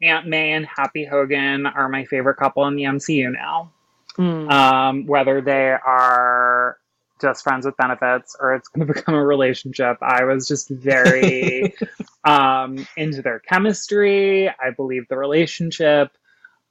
Aunt 0.00 0.26
May 0.26 0.52
and 0.52 0.66
Happy 0.66 1.04
Hogan 1.04 1.66
are 1.66 1.88
my 1.88 2.06
favorite 2.06 2.36
couple 2.36 2.66
in 2.66 2.76
the 2.76 2.84
MCU 2.84 3.30
now. 3.32 3.72
Hmm. 4.16 4.48
Um, 4.48 5.06
whether 5.06 5.42
they 5.42 5.70
are 5.70 6.78
just 7.22 7.42
friends 7.42 7.64
with 7.64 7.76
benefits 7.78 8.36
or 8.38 8.54
it's 8.54 8.68
going 8.68 8.86
to 8.86 8.92
become 8.92 9.14
a 9.14 9.24
relationship, 9.24 9.96
I 10.02 10.24
was 10.24 10.46
just 10.46 10.68
very 10.68 11.74
um, 12.24 12.86
into 12.96 13.22
their 13.22 13.38
chemistry. 13.38 14.48
I 14.48 14.70
believe 14.76 15.08
the 15.08 15.16
relationship. 15.16 16.10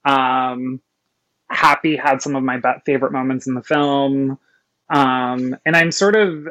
Um, 0.06 0.82
Happy 1.50 1.98
had 1.98 2.22
some 2.22 2.36
of 2.36 2.44
my 2.44 2.58
be- 2.58 2.82
favorite 2.86 3.12
moments 3.12 3.48
in 3.48 3.56
the 3.56 3.64
film. 3.64 4.38
Um, 4.90 5.56
and 5.66 5.76
I'm 5.76 5.92
sort 5.92 6.16
of, 6.16 6.48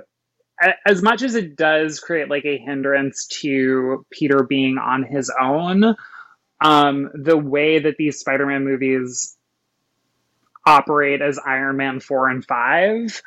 as 0.86 1.00
much 1.02 1.22
as 1.22 1.34
it 1.34 1.56
does 1.56 2.00
create 2.00 2.28
like 2.28 2.44
a 2.44 2.58
hindrance 2.58 3.26
to 3.40 4.04
Peter 4.10 4.42
being 4.42 4.76
on 4.76 5.04
his 5.04 5.32
own, 5.40 5.94
um, 6.62 7.10
the 7.14 7.36
way 7.36 7.78
that 7.78 7.96
these 7.96 8.20
Spider 8.20 8.44
Man 8.44 8.64
movies 8.64 9.38
operate 10.66 11.22
as 11.22 11.38
Iron 11.38 11.76
Man 11.76 12.00
4 12.00 12.28
and 12.28 12.44
5 12.44 13.22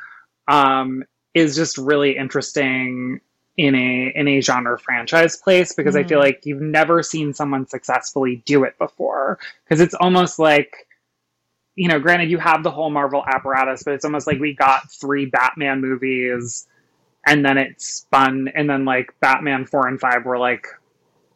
um, 0.48 1.04
is 1.34 1.56
just 1.56 1.78
really 1.78 2.18
interesting 2.18 3.22
in 3.58 3.76
a 3.76 4.12
in 4.16 4.28
a 4.28 4.42
genre 4.42 4.78
franchise 4.80 5.36
place 5.36 5.74
because 5.74 5.96
I 5.96 6.04
feel 6.04 6.20
Mhm. 6.20 6.24
like 6.24 6.46
you've 6.46 6.62
never 6.62 7.04
seen 7.04 7.34
someone 7.34 7.68
successfully 7.68 8.42
do 8.46 8.64
it 8.64 8.78
before 8.80 9.38
because 9.64 9.80
it's 9.80 9.94
almost 9.94 10.40
like 10.40 10.88
you 11.76 11.88
know 11.88 12.00
granted 12.00 12.32
you 12.32 12.40
have 12.40 12.64
the 12.64 12.72
whole 12.72 12.90
Marvel 12.90 13.24
apparatus 13.28 13.84
but 13.84 13.94
it's 13.94 14.06
almost 14.06 14.26
like 14.26 14.40
we 14.40 14.54
got 14.56 14.92
three 14.92 15.28
Batman 15.28 15.82
movies 15.82 16.68
and 17.28 17.46
then 17.46 17.58
it 17.60 17.80
spun 17.82 18.50
and 18.56 18.70
then 18.70 18.86
like 18.86 19.14
Batman 19.20 19.66
4 19.66 19.88
and 19.88 20.00
5 20.00 20.26
were 20.26 20.40
like 20.40 20.66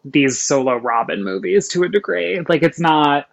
these 0.06 0.40
solo 0.42 0.76
Robin 0.78 1.24
movies 1.24 1.68
to 1.70 1.84
a 1.84 1.90
degree. 1.90 2.42
Like 2.48 2.64
it's 2.64 2.80
not 2.80 3.28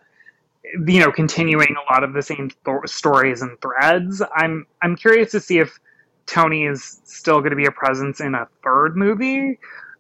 you 0.86 1.00
know 1.00 1.12
continuing 1.12 1.74
a 1.76 1.92
lot 1.92 2.04
of 2.04 2.12
the 2.12 2.22
same 2.22 2.50
th- 2.64 2.78
stories 2.86 3.42
and 3.42 3.60
threads. 3.60 4.22
I'm 4.34 4.66
I'm 4.82 4.96
curious 4.96 5.32
to 5.32 5.40
see 5.40 5.58
if 5.58 5.78
Tony 6.26 6.64
is 6.66 7.00
still 7.04 7.40
going 7.40 7.50
to 7.50 7.56
be 7.56 7.66
a 7.66 7.72
presence 7.72 8.20
in 8.20 8.34
a 8.34 8.48
third 8.62 8.96
movie. 8.96 9.58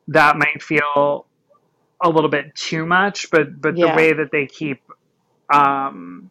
That 0.08 0.36
might 0.36 0.62
feel 0.62 1.26
a 2.02 2.08
little 2.08 2.30
bit 2.30 2.54
too 2.54 2.86
much, 2.86 3.30
but 3.30 3.60
but 3.60 3.76
Yeah. 3.76 3.92
the 3.92 3.96
way 3.96 4.12
that 4.12 4.30
they 4.32 4.46
keep 4.46 4.82
um, 5.52 6.30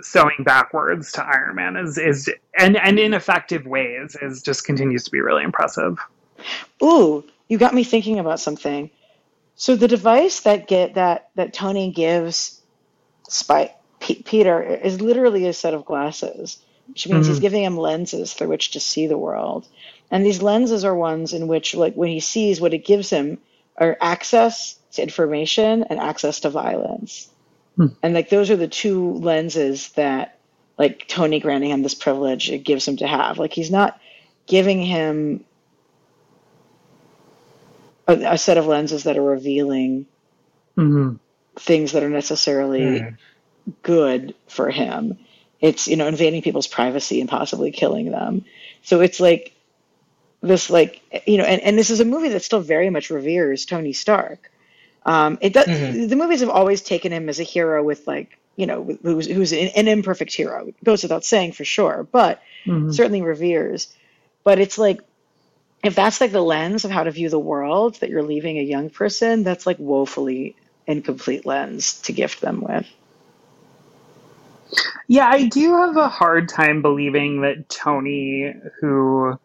sewing 0.00 0.44
backwards 0.44 1.12
to 1.12 1.24
Iron 1.24 1.56
Man 1.56 1.76
is 1.76 1.98
is 1.98 2.30
and 2.58 2.76
and 2.76 2.98
in 2.98 3.14
effective 3.14 3.66
ways 3.66 4.16
is 4.20 4.42
just 4.42 4.64
continues 4.64 5.04
to 5.04 5.10
be 5.10 5.20
really 5.20 5.44
impressive. 5.44 5.98
Ooh, 6.82 7.24
you 7.48 7.58
got 7.58 7.74
me 7.74 7.84
thinking 7.84 8.18
about 8.18 8.40
something. 8.40 8.90
So 9.56 9.76
the 9.76 9.88
device 9.88 10.40
that 10.40 10.68
get 10.68 10.94
that 10.94 11.30
that 11.36 11.52
Tony 11.54 11.92
gives 11.92 12.60
Spike 13.28 13.74
P- 14.00 14.22
Peter 14.24 14.62
is 14.62 15.00
literally 15.00 15.46
a 15.46 15.52
set 15.54 15.74
of 15.74 15.84
glasses, 15.86 16.58
which 16.88 17.08
means 17.08 17.26
he's 17.26 17.38
Mhm. 17.38 17.40
giving 17.40 17.64
him 17.64 17.78
lenses 17.78 18.34
through 18.34 18.48
which 18.48 18.72
to 18.72 18.80
see 18.80 19.06
the 19.08 19.18
world. 19.18 19.68
And 20.10 20.24
these 20.26 20.42
lenses 20.42 20.84
are 20.84 20.94
ones 20.96 21.32
in 21.34 21.48
which, 21.48 21.74
like, 21.74 21.94
when 21.94 22.10
he 22.10 22.20
sees 22.20 22.60
what 22.60 22.74
it 22.74 22.86
gives 22.86 23.10
him, 23.10 23.38
are 23.78 23.98
access 24.00 24.76
to 24.94 25.02
information 25.02 25.84
and 25.84 26.00
access 26.00 26.40
to 26.42 26.50
violence. 26.50 27.28
Hmm. 27.76 27.86
And 28.02 28.14
like 28.14 28.30
those 28.30 28.50
are 28.50 28.56
the 28.56 28.68
two 28.68 29.14
lenses 29.14 29.90
that, 29.96 30.40
like, 30.78 31.06
Tony 31.08 31.40
granting 31.40 31.70
him 31.70 31.82
this 31.82 31.94
privilege, 31.94 32.50
it 32.50 32.60
gives 32.64 32.88
him 32.88 32.98
to 32.98 33.06
have. 33.08 33.38
Like, 33.38 33.52
he's 33.54 33.70
not 33.70 34.00
giving 34.46 34.82
him 34.82 35.44
a, 38.08 38.14
a 38.34 38.38
set 38.38 38.58
of 38.58 38.66
lenses 38.66 39.04
that 39.04 39.18
are 39.18 39.22
revealing 39.22 40.06
Mm-hmm. 40.78 41.16
Things 41.58 41.92
that 41.92 42.02
are 42.02 42.10
necessarily 42.10 43.06
Hmm. 43.06 43.16
good 43.82 44.34
for 44.48 44.70
him. 44.70 45.18
It's 45.60 45.88
you 45.88 45.96
know 45.96 46.06
invading 46.08 46.42
people's 46.42 46.68
privacy 46.68 47.20
and 47.20 47.28
possibly 47.30 47.72
killing 47.72 48.10
them. 48.10 48.44
So 48.82 49.00
it's 49.00 49.20
like 49.20 49.52
this 50.42 50.70
like 50.70 51.02
you 51.26 51.38
know 51.38 51.44
and, 51.44 51.62
and 51.62 51.78
this 51.78 51.90
is 51.90 52.00
a 52.00 52.04
movie 52.04 52.30
that 52.30 52.42
still 52.42 52.60
very 52.60 52.90
much 52.90 53.10
reveres 53.10 53.66
Tony 53.66 53.92
Stark. 53.92 54.50
Um, 55.06 55.38
it 55.40 55.52
does 55.52 55.68
Mhm. 55.68 55.98
the 56.08 56.16
movies 56.16 56.40
have 56.40 56.50
always 56.50 56.82
taken 56.82 57.12
him 57.12 57.28
as 57.28 57.40
a 57.40 57.44
hero 57.44 57.82
with 57.84 58.06
like 58.06 58.38
you 58.56 58.66
know 58.66 58.98
who's 59.02 59.26
who's 59.26 59.52
an, 59.52 59.68
an 59.76 59.88
imperfect 59.88 60.34
hero. 60.34 60.68
It 60.68 60.84
goes 60.84 61.02
without 61.02 61.24
saying 61.24 61.52
for 61.52 61.64
sure, 61.64 62.08
but 62.10 62.42
Mm-hmm. 62.66 62.96
certainly 62.96 63.22
reveres. 63.22 63.94
But 64.44 64.58
it's 64.60 64.78
like 64.78 65.00
if 65.84 65.94
that's 65.94 66.20
like 66.20 66.32
the 66.32 66.42
lens 66.42 66.84
of 66.84 66.90
how 66.90 67.04
to 67.04 67.10
view 67.10 67.28
the 67.28 67.38
world 67.38 67.96
that 67.96 68.10
you're 68.10 68.22
leaving 68.22 68.58
a 68.58 68.62
young 68.62 68.90
person, 68.90 69.42
that's 69.44 69.66
like 69.66 69.78
woefully 69.78 70.56
incomplete 70.86 71.46
lens 71.46 72.00
to 72.02 72.12
gift 72.12 72.40
them 72.40 72.60
with. 72.60 72.86
Yeah, 75.06 75.28
I 75.28 75.48
do 75.48 75.76
have 75.76 75.96
a 75.96 76.08
hard 76.08 76.48
time 76.48 76.82
believing 76.82 77.42
that 77.42 77.68
Tony, 77.68 78.54
who 78.80 79.38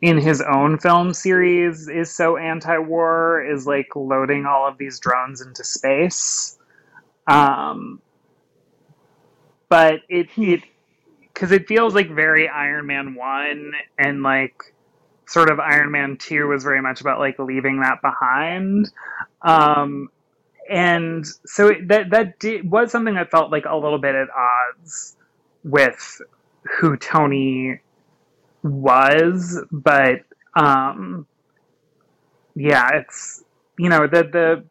in 0.00 0.18
his 0.18 0.40
own 0.40 0.78
film 0.78 1.12
series 1.12 1.88
is 1.88 2.14
so 2.14 2.36
anti-war, 2.36 3.44
is 3.44 3.66
like 3.66 3.94
loading 3.96 4.46
all 4.46 4.66
of 4.66 4.78
these 4.78 5.00
drones 5.00 5.40
into 5.40 5.64
space. 5.64 6.56
Um, 7.26 8.00
but 9.68 10.00
it 10.08 10.28
it 10.36 10.62
because 11.20 11.52
it 11.52 11.68
feels 11.68 11.94
like 11.94 12.10
very 12.10 12.48
Iron 12.48 12.86
Man 12.86 13.14
one 13.14 13.72
and 13.98 14.22
like 14.22 14.72
sort 15.28 15.50
of 15.50 15.60
Iron 15.60 15.90
Man 15.90 16.16
two 16.16 16.48
was 16.48 16.64
very 16.64 16.82
much 16.82 17.00
about 17.00 17.18
like 17.18 17.38
leaving 17.38 17.80
that 17.80 18.00
behind. 18.02 18.90
Um, 19.42 20.08
and 20.68 21.24
so 21.46 21.68
it, 21.68 21.88
that 21.88 22.10
that 22.10 22.38
did, 22.38 22.68
was 22.68 22.90
something 22.90 23.14
that 23.14 23.30
felt 23.30 23.52
like 23.52 23.64
a 23.64 23.76
little 23.76 23.98
bit 23.98 24.14
at 24.14 24.28
odds 24.30 25.16
with 25.64 26.20
who 26.80 26.96
Tony 26.96 27.80
was, 28.62 29.62
but 29.70 30.20
um, 30.54 31.26
yeah, 32.54 32.88
it's 32.94 33.44
you 33.78 33.88
know 33.88 34.06
the 34.06 34.24
the 34.24 34.64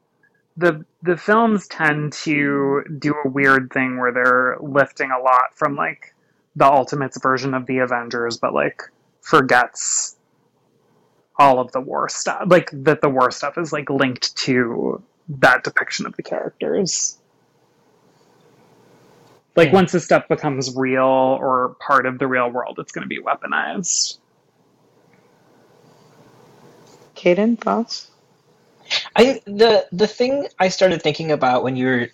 the 0.58 0.86
the 1.04 1.18
films 1.18 1.68
tend 1.68 2.14
to 2.14 2.84
do 3.00 3.14
a 3.24 3.30
weird 3.30 3.72
thing 3.72 3.98
where 4.00 4.12
they're 4.12 4.58
lifting 4.60 5.12
a 5.12 5.22
lot 5.22 5.56
from 5.56 5.76
like 5.76 6.14
the 6.56 6.66
Ultimates 6.66 7.20
version 7.22 7.54
of 7.54 7.66
the 7.68 7.80
Avengers, 7.80 8.38
but 8.38 8.54
like 8.54 8.82
forgets 9.22 10.17
all 11.40 11.60
of 11.60 11.72
the 11.72 11.82
war 11.82 12.10
stuff. 12.10 12.44
Like 12.48 12.70
that 12.74 13.02
the 13.02 13.10
war 13.10 13.32
stuff 13.32 13.58
is 13.58 13.72
like 13.74 13.90
linked 13.90 14.36
to 14.38 15.04
that 15.30 15.64
depiction 15.64 16.06
of 16.06 16.16
the 16.16 16.24
characters. 16.24 17.18
Like 19.56 19.72
Hmm. 19.72 19.76
once 19.76 19.92
this 19.92 20.06
stuff 20.06 20.28
becomes 20.28 20.76
real 20.76 21.04
or 21.04 21.76
part 21.80 22.06
of 22.06 22.20
the 22.20 22.28
real 22.28 22.50
world, 22.50 22.78
it's 22.80 22.92
going 22.92 23.04
to 23.04 23.10
be 23.10 23.22
weaponized. 23.22 24.18
Cayden, 27.16 27.58
thoughts? 27.58 28.12
I 29.16 29.42
the 29.46 29.88
the 29.92 30.08
thing 30.08 30.48
I 30.60 30.70
started 30.70 31.02
thinking 31.02 31.32
about 31.32 31.64
when 31.64 31.76
you 31.76 31.88
were 31.88 32.10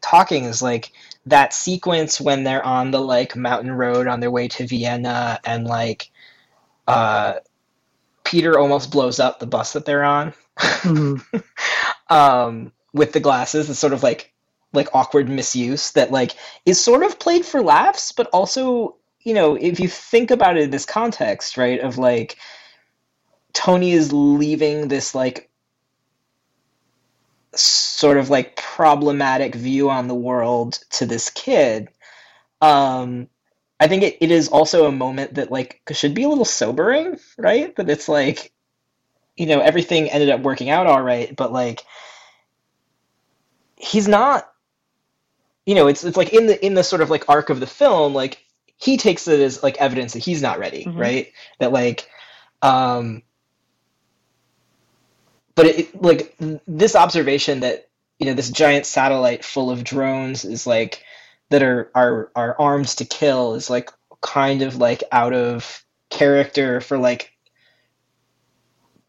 talking 0.00 0.44
is 0.44 0.62
like 0.62 0.92
that 1.26 1.52
sequence 1.52 2.20
when 2.20 2.44
they're 2.44 2.64
on 2.64 2.90
the 2.90 3.00
like 3.00 3.36
mountain 3.36 3.72
road 3.72 4.06
on 4.08 4.20
their 4.20 4.30
way 4.30 4.48
to 4.48 4.66
Vienna 4.66 5.40
and 5.44 5.66
like 5.66 6.10
uh 6.86 7.34
Peter 8.26 8.58
almost 8.58 8.90
blows 8.90 9.20
up 9.20 9.38
the 9.38 9.46
bus 9.46 9.72
that 9.72 9.86
they're 9.86 10.04
on. 10.04 10.34
Um 12.08 12.70
with 12.92 13.12
the 13.12 13.20
glasses 13.20 13.68
it's 13.68 13.80
sort 13.80 13.92
of 13.92 14.04
like 14.04 14.32
like 14.72 14.94
awkward 14.94 15.28
misuse 15.28 15.90
that 15.92 16.12
like 16.12 16.36
is 16.64 16.80
sort 16.80 17.02
of 17.02 17.18
played 17.18 17.44
for 17.44 17.62
laughs 17.62 18.12
but 18.12 18.28
also 18.28 18.96
you 19.22 19.34
know 19.34 19.56
if 19.56 19.80
you 19.80 19.88
think 19.88 20.30
about 20.30 20.56
it 20.56 20.62
in 20.62 20.70
this 20.70 20.86
context 20.86 21.56
right 21.56 21.80
of 21.80 21.98
like 21.98 22.36
Tony 23.52 23.90
is 23.90 24.12
leaving 24.12 24.86
this 24.86 25.16
like 25.16 25.50
sort 27.54 28.18
of 28.18 28.30
like 28.30 28.54
problematic 28.54 29.56
view 29.56 29.90
on 29.90 30.06
the 30.06 30.14
world 30.14 30.78
to 30.90 31.06
this 31.06 31.28
kid 31.30 31.88
um 32.60 33.28
i 33.80 33.88
think 33.88 34.02
it, 34.02 34.16
it 34.20 34.30
is 34.30 34.48
also 34.48 34.86
a 34.86 34.92
moment 34.92 35.34
that 35.34 35.50
like 35.50 35.80
should 35.92 36.14
be 36.14 36.22
a 36.24 36.28
little 36.28 36.44
sobering 36.44 37.18
right 37.38 37.74
that 37.76 37.88
it's 37.90 38.08
like 38.08 38.52
you 39.36 39.46
know 39.46 39.60
everything 39.60 40.10
ended 40.10 40.30
up 40.30 40.40
working 40.40 40.70
out 40.70 40.86
all 40.86 41.02
right 41.02 41.34
but 41.36 41.52
like 41.52 41.82
he's 43.76 44.08
not 44.08 44.50
you 45.66 45.74
know 45.74 45.86
it's 45.88 46.04
it's 46.04 46.16
like 46.16 46.32
in 46.32 46.46
the 46.46 46.64
in 46.64 46.74
the 46.74 46.84
sort 46.84 47.02
of 47.02 47.10
like 47.10 47.28
arc 47.28 47.50
of 47.50 47.60
the 47.60 47.66
film 47.66 48.14
like 48.14 48.42
he 48.78 48.96
takes 48.96 49.26
it 49.28 49.40
as 49.40 49.62
like 49.62 49.76
evidence 49.78 50.12
that 50.14 50.20
he's 50.24 50.42
not 50.42 50.58
ready 50.58 50.84
Mhm. 50.84 50.98
right 50.98 51.32
that 51.58 51.72
like 51.72 52.08
um 52.62 53.22
but 55.54 55.66
it, 55.66 55.78
it- 55.80 56.02
like 56.02 56.34
this 56.66 56.96
observation 56.96 57.60
that 57.60 57.88
you 58.18 58.26
know 58.26 58.34
this 58.34 58.50
giant 58.50 58.86
satellite 58.86 59.44
full 59.44 59.70
of 59.70 59.84
drones 59.84 60.44
is 60.44 60.66
like 60.66 61.02
that 61.50 61.62
are 61.62 61.90
are 61.94 62.30
are 62.34 62.56
armed 62.58 62.88
to 62.88 63.04
kill 63.04 63.54
is 63.54 63.70
like 63.70 63.90
kind 64.20 64.62
of 64.62 64.76
like 64.76 65.04
out 65.12 65.32
of 65.32 65.84
character 66.10 66.80
for 66.80 66.98
like 66.98 67.32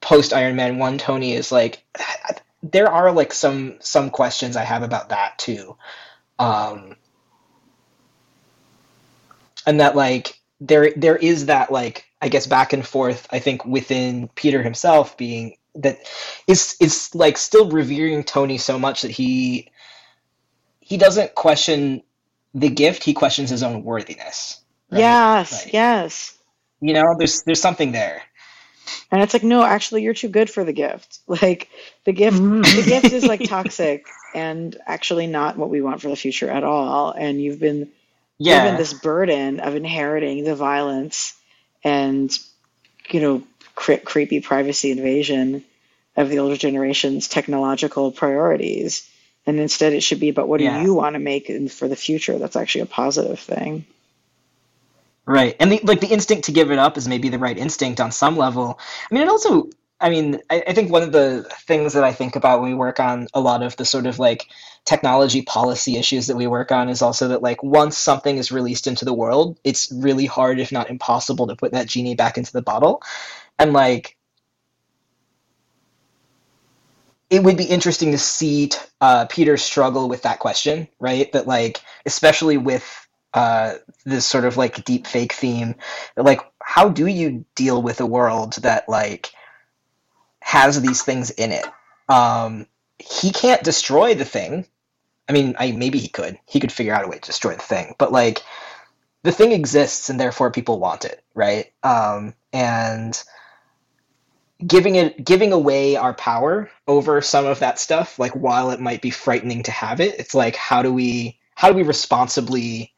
post 0.01 0.33
Iron 0.33 0.55
Man 0.55 0.77
1 0.77 0.97
Tony 0.97 1.33
is 1.33 1.51
like 1.51 1.83
there 2.63 2.91
are 2.91 3.11
like 3.11 3.33
some 3.33 3.77
some 3.79 4.09
questions 4.09 4.55
I 4.55 4.63
have 4.63 4.83
about 4.83 5.09
that 5.09 5.38
too. 5.38 5.77
Um 6.39 6.95
and 9.65 9.79
that 9.79 9.95
like 9.95 10.39
there 10.61 10.91
there 10.95 11.15
is 11.17 11.47
that 11.47 11.71
like 11.71 12.05
I 12.21 12.29
guess 12.29 12.47
back 12.47 12.73
and 12.73 12.85
forth 12.85 13.27
I 13.31 13.39
think 13.39 13.65
within 13.65 14.29
Peter 14.35 14.61
himself 14.63 15.17
being 15.17 15.57
that 15.75 15.99
is 16.47 16.75
is 16.79 17.13
like 17.13 17.38
still 17.38 17.69
revering 17.69 18.23
Tony 18.23 18.57
so 18.57 18.79
much 18.79 19.03
that 19.03 19.11
he 19.11 19.71
he 20.79 20.97
doesn't 20.97 21.35
question 21.35 22.01
the 22.60 22.70
gift, 22.70 23.03
he 23.03 23.14
questions 23.14 23.49
his 23.49 23.64
own 23.64 23.84
worthiness. 23.84 24.62
right? 24.91 24.99
Yes, 24.99 25.66
Like, 25.66 25.74
yes. 25.74 26.38
You 26.82 26.93
know, 26.93 27.16
there's 27.18 27.43
there's 27.43 27.62
something 27.62 27.91
there. 27.91 28.22
And 29.12 29.22
it's 29.22 29.34
like, 29.34 29.43
no, 29.43 29.64
actually, 29.64 30.03
you're 30.03 30.14
too 30.14 30.30
good 30.30 30.49
for 30.49 30.64
the 30.64 30.74
gift. 30.74 31.20
Like 31.28 31.70
the 32.05 32.14
gift, 32.14 32.38
Mhm. 32.38 32.64
the 32.64 32.84
gift 32.84 33.12
is 33.14 33.26
like 33.28 33.43
toxic 33.55 34.05
and 34.34 34.76
actually 34.86 35.28
not 35.28 35.58
what 35.58 35.70
we 35.70 35.82
want 35.82 36.01
for 36.01 36.10
the 36.10 36.16
future 36.16 36.49
at 36.49 36.64
all. 36.64 37.12
And 37.12 37.41
you've 37.41 37.60
been 37.60 37.91
Yeah. 38.38 38.64
given 38.64 38.78
this 38.78 38.93
burden 38.93 39.60
of 39.60 39.76
inheriting 39.76 40.43
the 40.43 40.55
violence 40.55 41.34
and, 41.84 42.36
you 43.12 43.22
know, 43.22 43.43
cre- 43.76 44.03
creepy 44.03 44.39
privacy 44.41 44.91
invasion 44.91 45.64
of 46.16 46.30
the 46.30 46.39
older 46.39 46.58
generation's 46.58 47.28
technological 47.28 48.12
priorities. 48.12 49.10
And 49.47 49.59
instead, 49.59 49.93
it 49.93 50.01
should 50.01 50.19
be 50.19 50.29
about 50.29 50.47
what 50.47 50.59
Yeah. 50.59 50.77
do 50.77 50.83
you 50.83 50.93
want 50.93 51.13
to 51.13 51.19
make 51.19 51.49
in- 51.49 51.69
for 51.69 51.87
the 51.87 51.95
future 51.95 52.37
that's 52.37 52.55
actually 52.55 52.81
a 52.81 52.85
positive 52.85 53.39
thing. 53.39 53.85
Right. 55.25 55.55
And 55.59 55.71
the, 55.71 55.79
like 55.83 56.01
the 56.01 56.07
instinct 56.07 56.45
to 56.45 56.51
give 56.51 56.71
it 56.71 56.79
up 56.79 56.97
is 56.97 57.07
maybe 57.07 57.29
the 57.29 57.39
right 57.39 57.57
instinct 57.57 57.99
on 57.99 58.11
some 58.11 58.37
level. 58.37 58.79
I 59.09 59.13
mean, 59.13 59.23
it 59.23 59.29
also 59.29 59.69
I 59.99 60.09
mean, 60.09 60.39
I, 60.49 60.63
I, 60.67 60.73
think 60.73 60.91
one 60.91 61.01
of 61.01 61.11
the 61.11 61.43
things 61.61 61.93
that 61.93 62.03
I 62.03 62.13
think 62.13 62.35
about 62.35 62.61
when 62.61 62.69
we 62.69 62.75
work 62.75 62.99
on 62.99 63.27
a 63.33 63.39
lot 63.39 63.63
of 63.63 63.75
the 63.77 63.85
sort 63.85 64.05
of 64.05 64.19
like 64.19 64.47
technology 64.85 65.41
policy 65.41 65.97
issues 65.97 66.27
that 66.27 66.37
we 66.37 66.45
work 66.45 66.71
on 66.71 66.87
is 66.87 67.01
also 67.01 67.29
that 67.29 67.41
like 67.41 67.63
once 67.63 67.97
something 67.97 68.37
is 68.37 68.51
released 68.51 68.85
into 68.85 69.05
the 69.05 69.13
world, 69.13 69.57
it's 69.63 69.91
really 69.91 70.27
hard, 70.27 70.59
if 70.59 70.71
not 70.71 70.91
impossible, 70.91 71.47
to 71.47 71.55
put 71.55 71.71
that 71.71 71.87
genie 71.87 72.13
back 72.13 72.37
into 72.37 72.53
the 72.53 72.61
bottle. 72.61 73.01
And 73.57 73.73
like, 73.73 74.16
it 77.30 77.43
would 77.43 77.57
be 77.57 77.65
interesting 77.65 78.11
to 78.11 78.17
see 78.17 78.71
uh, 79.01 79.25
Peter 79.25 79.57
struggle 79.57 80.09
with 80.09 80.23
that 80.23 80.39
question, 80.39 80.88
right? 80.99 81.32
That 81.34 81.47
like, 81.47 81.82
especially 82.05 82.57
with 82.57 83.07
uh, 83.34 83.75
this 84.05 84.25
sort 84.25 84.45
of 84.45 84.57
like 84.57 84.86
deep 84.86 85.07
fake 85.07 85.34
theme, 85.34 85.75
like, 86.15 86.41
how 86.61 86.89
do 86.89 87.05
you 87.07 87.45
deal 87.55 87.82
with 87.82 88.01
a 88.01 88.05
world 88.05 88.53
that 88.63 88.88
like 88.88 89.32
has 90.47 90.82
these 90.82 91.03
things 91.03 91.30
in 91.32 91.51
it. 91.51 91.65
Um, 92.07 92.67
he 92.99 93.32
can't 93.32 93.63
destroy 93.65 94.15
the 94.15 94.23
thing. 94.23 94.65
I 95.28 95.34
mean, 95.34 95.57
I 95.59 95.73
maybe 95.73 95.99
he 95.99 96.07
could. 96.07 96.39
He 96.45 96.61
could 96.61 96.71
figure 96.71 96.93
out 96.93 97.03
a 97.03 97.09
way 97.09 97.17
to 97.17 97.21
destroy 97.21 97.53
the 97.53 97.59
thing, 97.59 97.95
but 97.97 98.13
like 98.13 98.41
the 99.23 99.34
thing 99.34 99.51
exists 99.51 100.09
and 100.09 100.17
therefore 100.17 100.51
people 100.51 100.80
want 100.80 101.03
it, 101.03 101.21
right? 101.36 101.73
Um, 101.84 102.34
and 102.53 103.21
giving 104.66 104.95
it 104.95 105.24
giving 105.24 105.53
away 105.53 105.95
our 105.95 106.14
power 106.14 106.70
over 106.88 107.22
some 107.22 107.45
of 107.45 107.60
that 107.60 107.78
stuff 107.78 108.18
like 108.18 108.32
while 108.32 108.72
it 108.72 108.80
might 108.80 109.01
be 109.01 109.12
frightening 109.12 109.62
to 109.62 109.72
have 109.72 109.99
it 109.99 110.20
it's 110.20 110.34
like 110.34 110.55
how 110.55 110.82
do 110.82 110.91
we 110.91 111.38
how 111.53 111.70
do 111.70 111.76
we 111.76 111.84
responsibly 111.84 112.91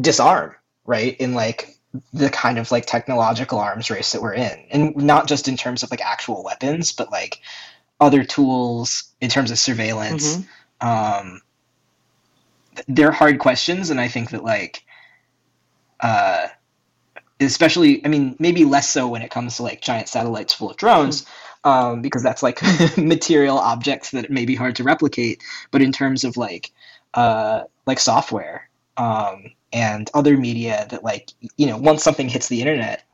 disarm 0.00 0.54
right 0.86 1.16
in 1.18 1.34
like 1.34 1.76
the 2.12 2.30
kind 2.30 2.58
of 2.58 2.70
like 2.70 2.86
technological 2.86 3.58
arms 3.58 3.90
race 3.90 4.12
that 4.12 4.22
we're 4.22 4.34
in 4.34 4.66
and 4.70 4.94
not 4.96 5.26
just 5.26 5.48
in 5.48 5.56
terms 5.56 5.82
of 5.82 5.90
like 5.90 6.00
actual 6.00 6.44
weapons 6.44 6.92
but 6.92 7.10
like 7.10 7.40
other 7.98 8.22
tools 8.22 9.10
in 9.20 9.28
terms 9.28 9.50
of 9.50 9.58
surveillance 9.58 10.36
mm-hmm. 10.36 10.86
um 10.86 11.40
they're 12.86 13.10
hard 13.10 13.40
questions 13.40 13.90
and 13.90 14.00
i 14.00 14.06
think 14.06 14.30
that 14.30 14.44
like 14.44 14.84
uh 15.98 16.46
especially 17.40 18.04
i 18.04 18.08
mean 18.08 18.36
maybe 18.38 18.64
less 18.64 18.88
so 18.88 19.08
when 19.08 19.22
it 19.22 19.30
comes 19.30 19.56
to 19.56 19.62
like 19.62 19.80
giant 19.80 20.08
satellites 20.08 20.52
full 20.52 20.70
of 20.70 20.76
drones 20.76 21.22
mm-hmm. 21.22 21.68
um, 21.68 22.02
because 22.02 22.22
that's 22.22 22.42
like 22.42 22.60
material 22.96 23.58
objects 23.58 24.10
that 24.10 24.30
may 24.30 24.44
be 24.44 24.54
hard 24.54 24.76
to 24.76 24.84
replicate 24.84 25.42
but 25.70 25.82
in 25.82 25.92
terms 25.92 26.24
of 26.24 26.36
like 26.36 26.70
uh 27.14 27.62
like 27.86 27.98
software 27.98 28.68
um 28.96 29.52
and 29.72 30.10
other 30.14 30.36
media 30.36 30.86
that 30.90 31.02
like 31.02 31.30
you 31.56 31.66
know 31.66 31.76
once 31.76 32.02
something 32.02 32.28
hits 32.28 32.48
the 32.48 32.60
internet 32.60 33.04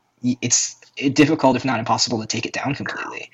it's 0.41 0.75
difficult 1.13 1.55
if 1.55 1.63
not 1.63 1.79
impossible 1.79 2.19
to 2.19 2.25
take 2.25 2.45
it 2.45 2.53
down 2.53 2.73
completely 2.73 3.29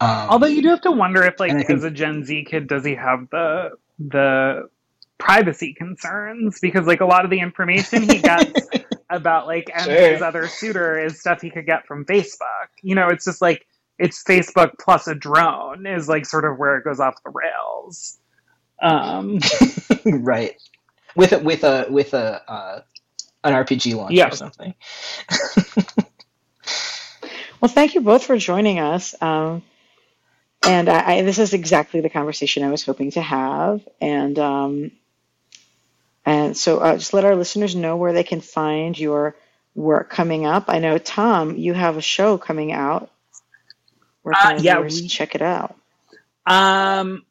um, 0.00 0.28
although 0.30 0.46
you 0.46 0.62
do 0.62 0.68
have 0.68 0.80
to 0.80 0.90
wonder 0.90 1.22
if 1.22 1.38
like 1.38 1.52
think, 1.52 1.70
as 1.70 1.84
a 1.84 1.90
gen 1.90 2.24
z 2.24 2.44
kid 2.44 2.66
does 2.66 2.84
he 2.84 2.94
have 2.94 3.28
the 3.30 3.70
the 3.98 4.68
privacy 5.18 5.72
concerns 5.72 6.58
because 6.60 6.86
like 6.86 7.00
a 7.00 7.06
lot 7.06 7.24
of 7.24 7.30
the 7.30 7.40
information 7.40 8.02
he 8.02 8.18
gets 8.18 8.68
about 9.14 9.46
like 9.46 9.70
and 9.74 9.84
sure. 9.84 10.12
his 10.12 10.22
other 10.22 10.46
suitor 10.48 10.98
is 10.98 11.20
stuff 11.20 11.40
he 11.40 11.50
could 11.50 11.66
get 11.66 11.86
from 11.86 12.04
facebook 12.04 12.68
you 12.82 12.94
know 12.94 13.08
it's 13.08 13.24
just 13.24 13.40
like 13.40 13.66
it's 13.98 14.22
facebook 14.22 14.72
plus 14.80 15.06
a 15.06 15.14
drone 15.14 15.86
is 15.86 16.08
like 16.08 16.26
sort 16.26 16.44
of 16.44 16.58
where 16.58 16.76
it 16.76 16.84
goes 16.84 17.00
off 17.00 17.14
the 17.24 17.30
rails 17.30 18.18
um 18.82 19.38
right 20.04 20.54
with 21.16 21.32
a 21.32 21.38
with 21.38 21.64
a 21.64 21.86
with 21.88 22.14
a 22.14 22.50
uh, 22.50 22.80
an 23.44 23.52
RPG 23.52 23.94
launch 23.94 24.14
yeah. 24.14 24.28
or 24.28 24.36
something. 24.36 24.74
well, 27.60 27.68
thank 27.68 27.94
you 27.94 28.00
both 28.00 28.24
for 28.24 28.36
joining 28.38 28.78
us. 28.78 29.14
Um, 29.20 29.62
and 30.66 30.88
I, 30.88 31.16
I, 31.16 31.22
this 31.22 31.38
is 31.38 31.52
exactly 31.52 32.00
the 32.00 32.08
conversation 32.08 32.64
I 32.64 32.70
was 32.70 32.84
hoping 32.84 33.10
to 33.12 33.20
have. 33.20 33.86
And 34.00 34.38
um, 34.38 34.92
and 36.24 36.56
so 36.56 36.78
uh, 36.78 36.96
just 36.96 37.14
let 37.14 37.24
our 37.24 37.36
listeners 37.36 37.74
know 37.76 37.96
where 37.96 38.12
they 38.12 38.24
can 38.24 38.40
find 38.40 38.98
your 38.98 39.36
work 39.74 40.10
coming 40.10 40.46
up. 40.46 40.64
I 40.68 40.78
know 40.78 40.98
Tom, 40.98 41.56
you 41.56 41.74
have 41.74 41.96
a 41.96 42.02
show 42.02 42.38
coming 42.38 42.72
out. 42.72 43.10
Where 44.22 44.34
can 44.34 44.56
uh, 44.56 44.60
yeah, 44.62 44.80
we, 44.80 45.08
check 45.08 45.34
it 45.34 45.42
out? 45.42 45.76
Um, 46.46 47.24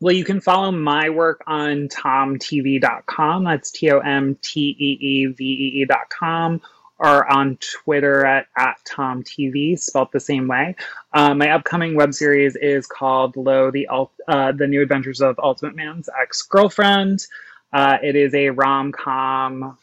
well, 0.00 0.14
you 0.14 0.24
can 0.24 0.40
follow 0.40 0.70
my 0.70 1.10
work 1.10 1.42
on 1.46 1.88
tomteevee.com. 1.88 3.44
That's 3.44 3.70
T 3.70 3.90
O 3.90 3.98
M 3.98 4.36
T 4.42 4.76
E 4.78 4.98
E 5.00 5.26
V 5.26 5.44
E 5.44 5.82
E.com. 5.82 6.60
Or 6.96 7.30
on 7.30 7.58
Twitter 7.60 8.24
at, 8.24 8.46
at 8.56 8.76
TomTeeVee, 8.88 9.80
spelled 9.80 10.12
the 10.12 10.20
same 10.20 10.46
way. 10.46 10.76
Uh, 11.12 11.34
my 11.34 11.50
upcoming 11.50 11.96
web 11.96 12.14
series 12.14 12.54
is 12.54 12.86
called 12.86 13.36
Lo, 13.36 13.72
the, 13.72 13.88
uh, 14.28 14.52
the 14.52 14.68
New 14.68 14.80
Adventures 14.80 15.20
of 15.20 15.38
Ultimate 15.40 15.74
Man's 15.74 16.08
Ex 16.20 16.42
Girlfriend. 16.42 17.26
Uh, 17.74 17.98
it 18.04 18.14
is 18.14 18.32
a 18.34 18.50
rom 18.50 18.92
com 18.92 19.76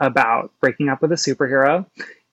about 0.00 0.52
breaking 0.60 0.88
up 0.88 1.00
with 1.00 1.12
a 1.12 1.14
superhero. 1.14 1.86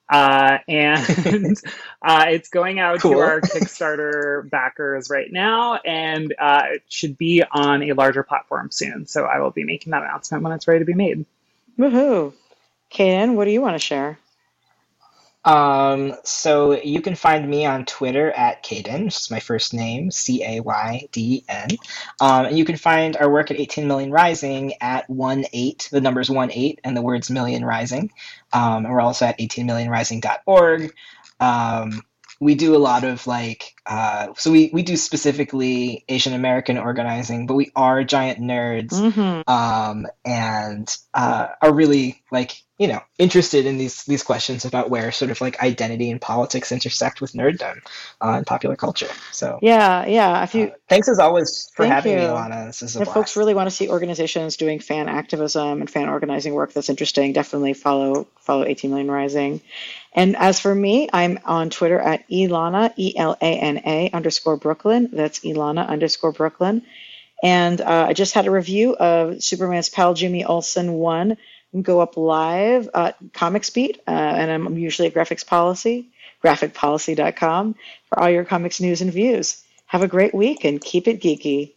Uh, 0.08 0.58
and 0.66 1.06
uh, 2.02 2.24
it's 2.28 2.48
going 2.48 2.80
out 2.80 2.98
cool. 3.00 3.12
to 3.12 3.18
our 3.18 3.40
Kickstarter 3.40 4.48
backers 4.50 5.08
right 5.08 5.30
now, 5.30 5.76
and 5.76 6.34
uh, 6.38 6.62
it 6.70 6.82
should 6.88 7.16
be 7.16 7.44
on 7.48 7.82
a 7.84 7.92
larger 7.92 8.24
platform 8.24 8.70
soon. 8.72 9.06
So 9.06 9.24
I 9.24 9.38
will 9.38 9.50
be 9.50 9.64
making 9.64 9.92
that 9.92 10.02
announcement 10.02 10.42
when 10.42 10.52
it's 10.52 10.66
ready 10.66 10.80
to 10.80 10.84
be 10.84 10.94
made. 10.94 11.24
Woohoo! 11.78 12.32
Cayden, 12.90 13.36
what 13.36 13.44
do 13.44 13.52
you 13.52 13.60
want 13.60 13.74
to 13.74 13.78
share? 13.78 14.18
Um, 15.48 16.14
so 16.24 16.78
you 16.78 17.00
can 17.00 17.14
find 17.14 17.48
me 17.48 17.64
on 17.64 17.86
Twitter 17.86 18.30
at 18.32 18.62
Cayden, 18.62 19.06
which 19.06 19.16
is 19.16 19.30
my 19.30 19.40
first 19.40 19.72
name, 19.72 20.10
C 20.10 20.44
A 20.44 20.60
Y 20.60 21.08
D 21.10 21.42
N. 21.48 21.70
Um, 22.20 22.46
and 22.46 22.58
you 22.58 22.66
can 22.66 22.76
find 22.76 23.16
our 23.16 23.30
work 23.30 23.50
at 23.50 23.58
18 23.58 23.88
Million 23.88 24.10
Rising 24.10 24.74
at 24.82 25.08
1 25.08 25.46
8, 25.50 25.88
the 25.90 26.02
number's 26.02 26.28
1 26.28 26.52
8, 26.52 26.80
and 26.84 26.94
the 26.94 27.00
words 27.00 27.30
million 27.30 27.64
rising. 27.64 28.12
Um, 28.52 28.84
and 28.84 28.92
we're 28.92 29.00
also 29.00 29.24
at 29.24 29.38
18millionrising.org. 29.38 30.92
Um, 31.40 32.02
we 32.40 32.54
do 32.54 32.76
a 32.76 32.78
lot 32.78 33.04
of 33.04 33.26
like 33.26 33.74
uh, 33.88 34.28
so 34.36 34.52
we, 34.52 34.70
we 34.72 34.82
do 34.82 34.96
specifically 34.96 36.04
asian 36.08 36.34
american 36.34 36.78
organizing 36.78 37.46
but 37.46 37.54
we 37.54 37.72
are 37.74 38.04
giant 38.04 38.38
nerds 38.38 38.92
mm-hmm. 38.92 39.50
um, 39.50 40.06
and 40.24 40.96
uh, 41.14 41.48
are 41.60 41.72
really 41.72 42.22
like 42.30 42.62
you 42.78 42.86
know 42.86 43.00
interested 43.18 43.66
in 43.66 43.76
these 43.76 44.04
these 44.04 44.22
questions 44.22 44.64
about 44.64 44.88
where 44.88 45.10
sort 45.10 45.30
of 45.30 45.40
like 45.40 45.60
identity 45.60 46.10
and 46.10 46.20
politics 46.20 46.70
intersect 46.70 47.20
with 47.20 47.32
nerddom 47.32 47.78
uh, 48.20 48.34
and 48.36 48.46
popular 48.46 48.76
culture. 48.76 49.08
So 49.32 49.58
yeah 49.60 50.06
yeah 50.06 50.44
if 50.44 50.54
you 50.54 50.68
uh, 50.68 50.74
thanks 50.88 51.08
as 51.08 51.18
always 51.18 51.70
for 51.74 51.84
having 51.84 52.12
you. 52.12 52.18
me 52.18 52.24
Elana 52.24 52.66
this 52.66 52.82
is 52.82 52.96
a 52.96 53.02
if 53.02 53.08
folks 53.08 53.36
really 53.36 53.54
want 53.54 53.68
to 53.68 53.74
see 53.74 53.88
organizations 53.88 54.56
doing 54.56 54.78
fan 54.78 55.08
activism 55.08 55.80
and 55.80 55.90
fan 55.90 56.08
organizing 56.08 56.54
work 56.54 56.72
that's 56.72 56.88
interesting 56.88 57.32
definitely 57.32 57.74
follow 57.74 58.28
follow 58.40 58.64
18 58.64 58.90
million 58.90 59.10
rising. 59.10 59.60
And 60.14 60.36
as 60.36 60.58
for 60.60 60.74
me 60.74 61.08
i'm 61.12 61.38
on 61.44 61.70
twitter 61.70 61.98
at 61.98 62.28
Elana, 62.28 62.94
elana 62.96 63.77
e-l-a-n-a 63.78 64.16
underscore 64.16 64.56
brooklyn 64.56 65.08
that's 65.12 65.40
elana 65.40 65.86
underscore 65.86 66.32
brooklyn 66.32 66.82
and 67.42 67.80
uh, 67.80 68.06
i 68.08 68.12
just 68.12 68.34
had 68.34 68.46
a 68.46 68.50
review 68.50 68.94
of 68.96 69.42
superman's 69.42 69.88
pal 69.88 70.14
jimmy 70.14 70.44
olsen 70.44 70.94
1 70.94 71.36
go 71.82 72.00
up 72.00 72.16
live 72.16 72.88
at 72.94 73.16
Comics 73.32 73.70
Beat, 73.70 74.00
uh, 74.06 74.10
and 74.10 74.50
I'm 74.50 74.78
usually 74.78 75.08
at 75.08 75.14
Graphics 75.14 75.46
Policy, 75.46 76.08
graphicpolicy.com 76.42 77.74
for 78.08 78.18
all 78.18 78.30
your 78.30 78.44
comics 78.44 78.80
news 78.80 79.00
and 79.00 79.12
views. 79.12 79.62
Have 79.86 80.02
a 80.02 80.08
great 80.08 80.34
week 80.34 80.64
and 80.64 80.80
keep 80.80 81.08
it 81.08 81.20
geeky. 81.20 81.74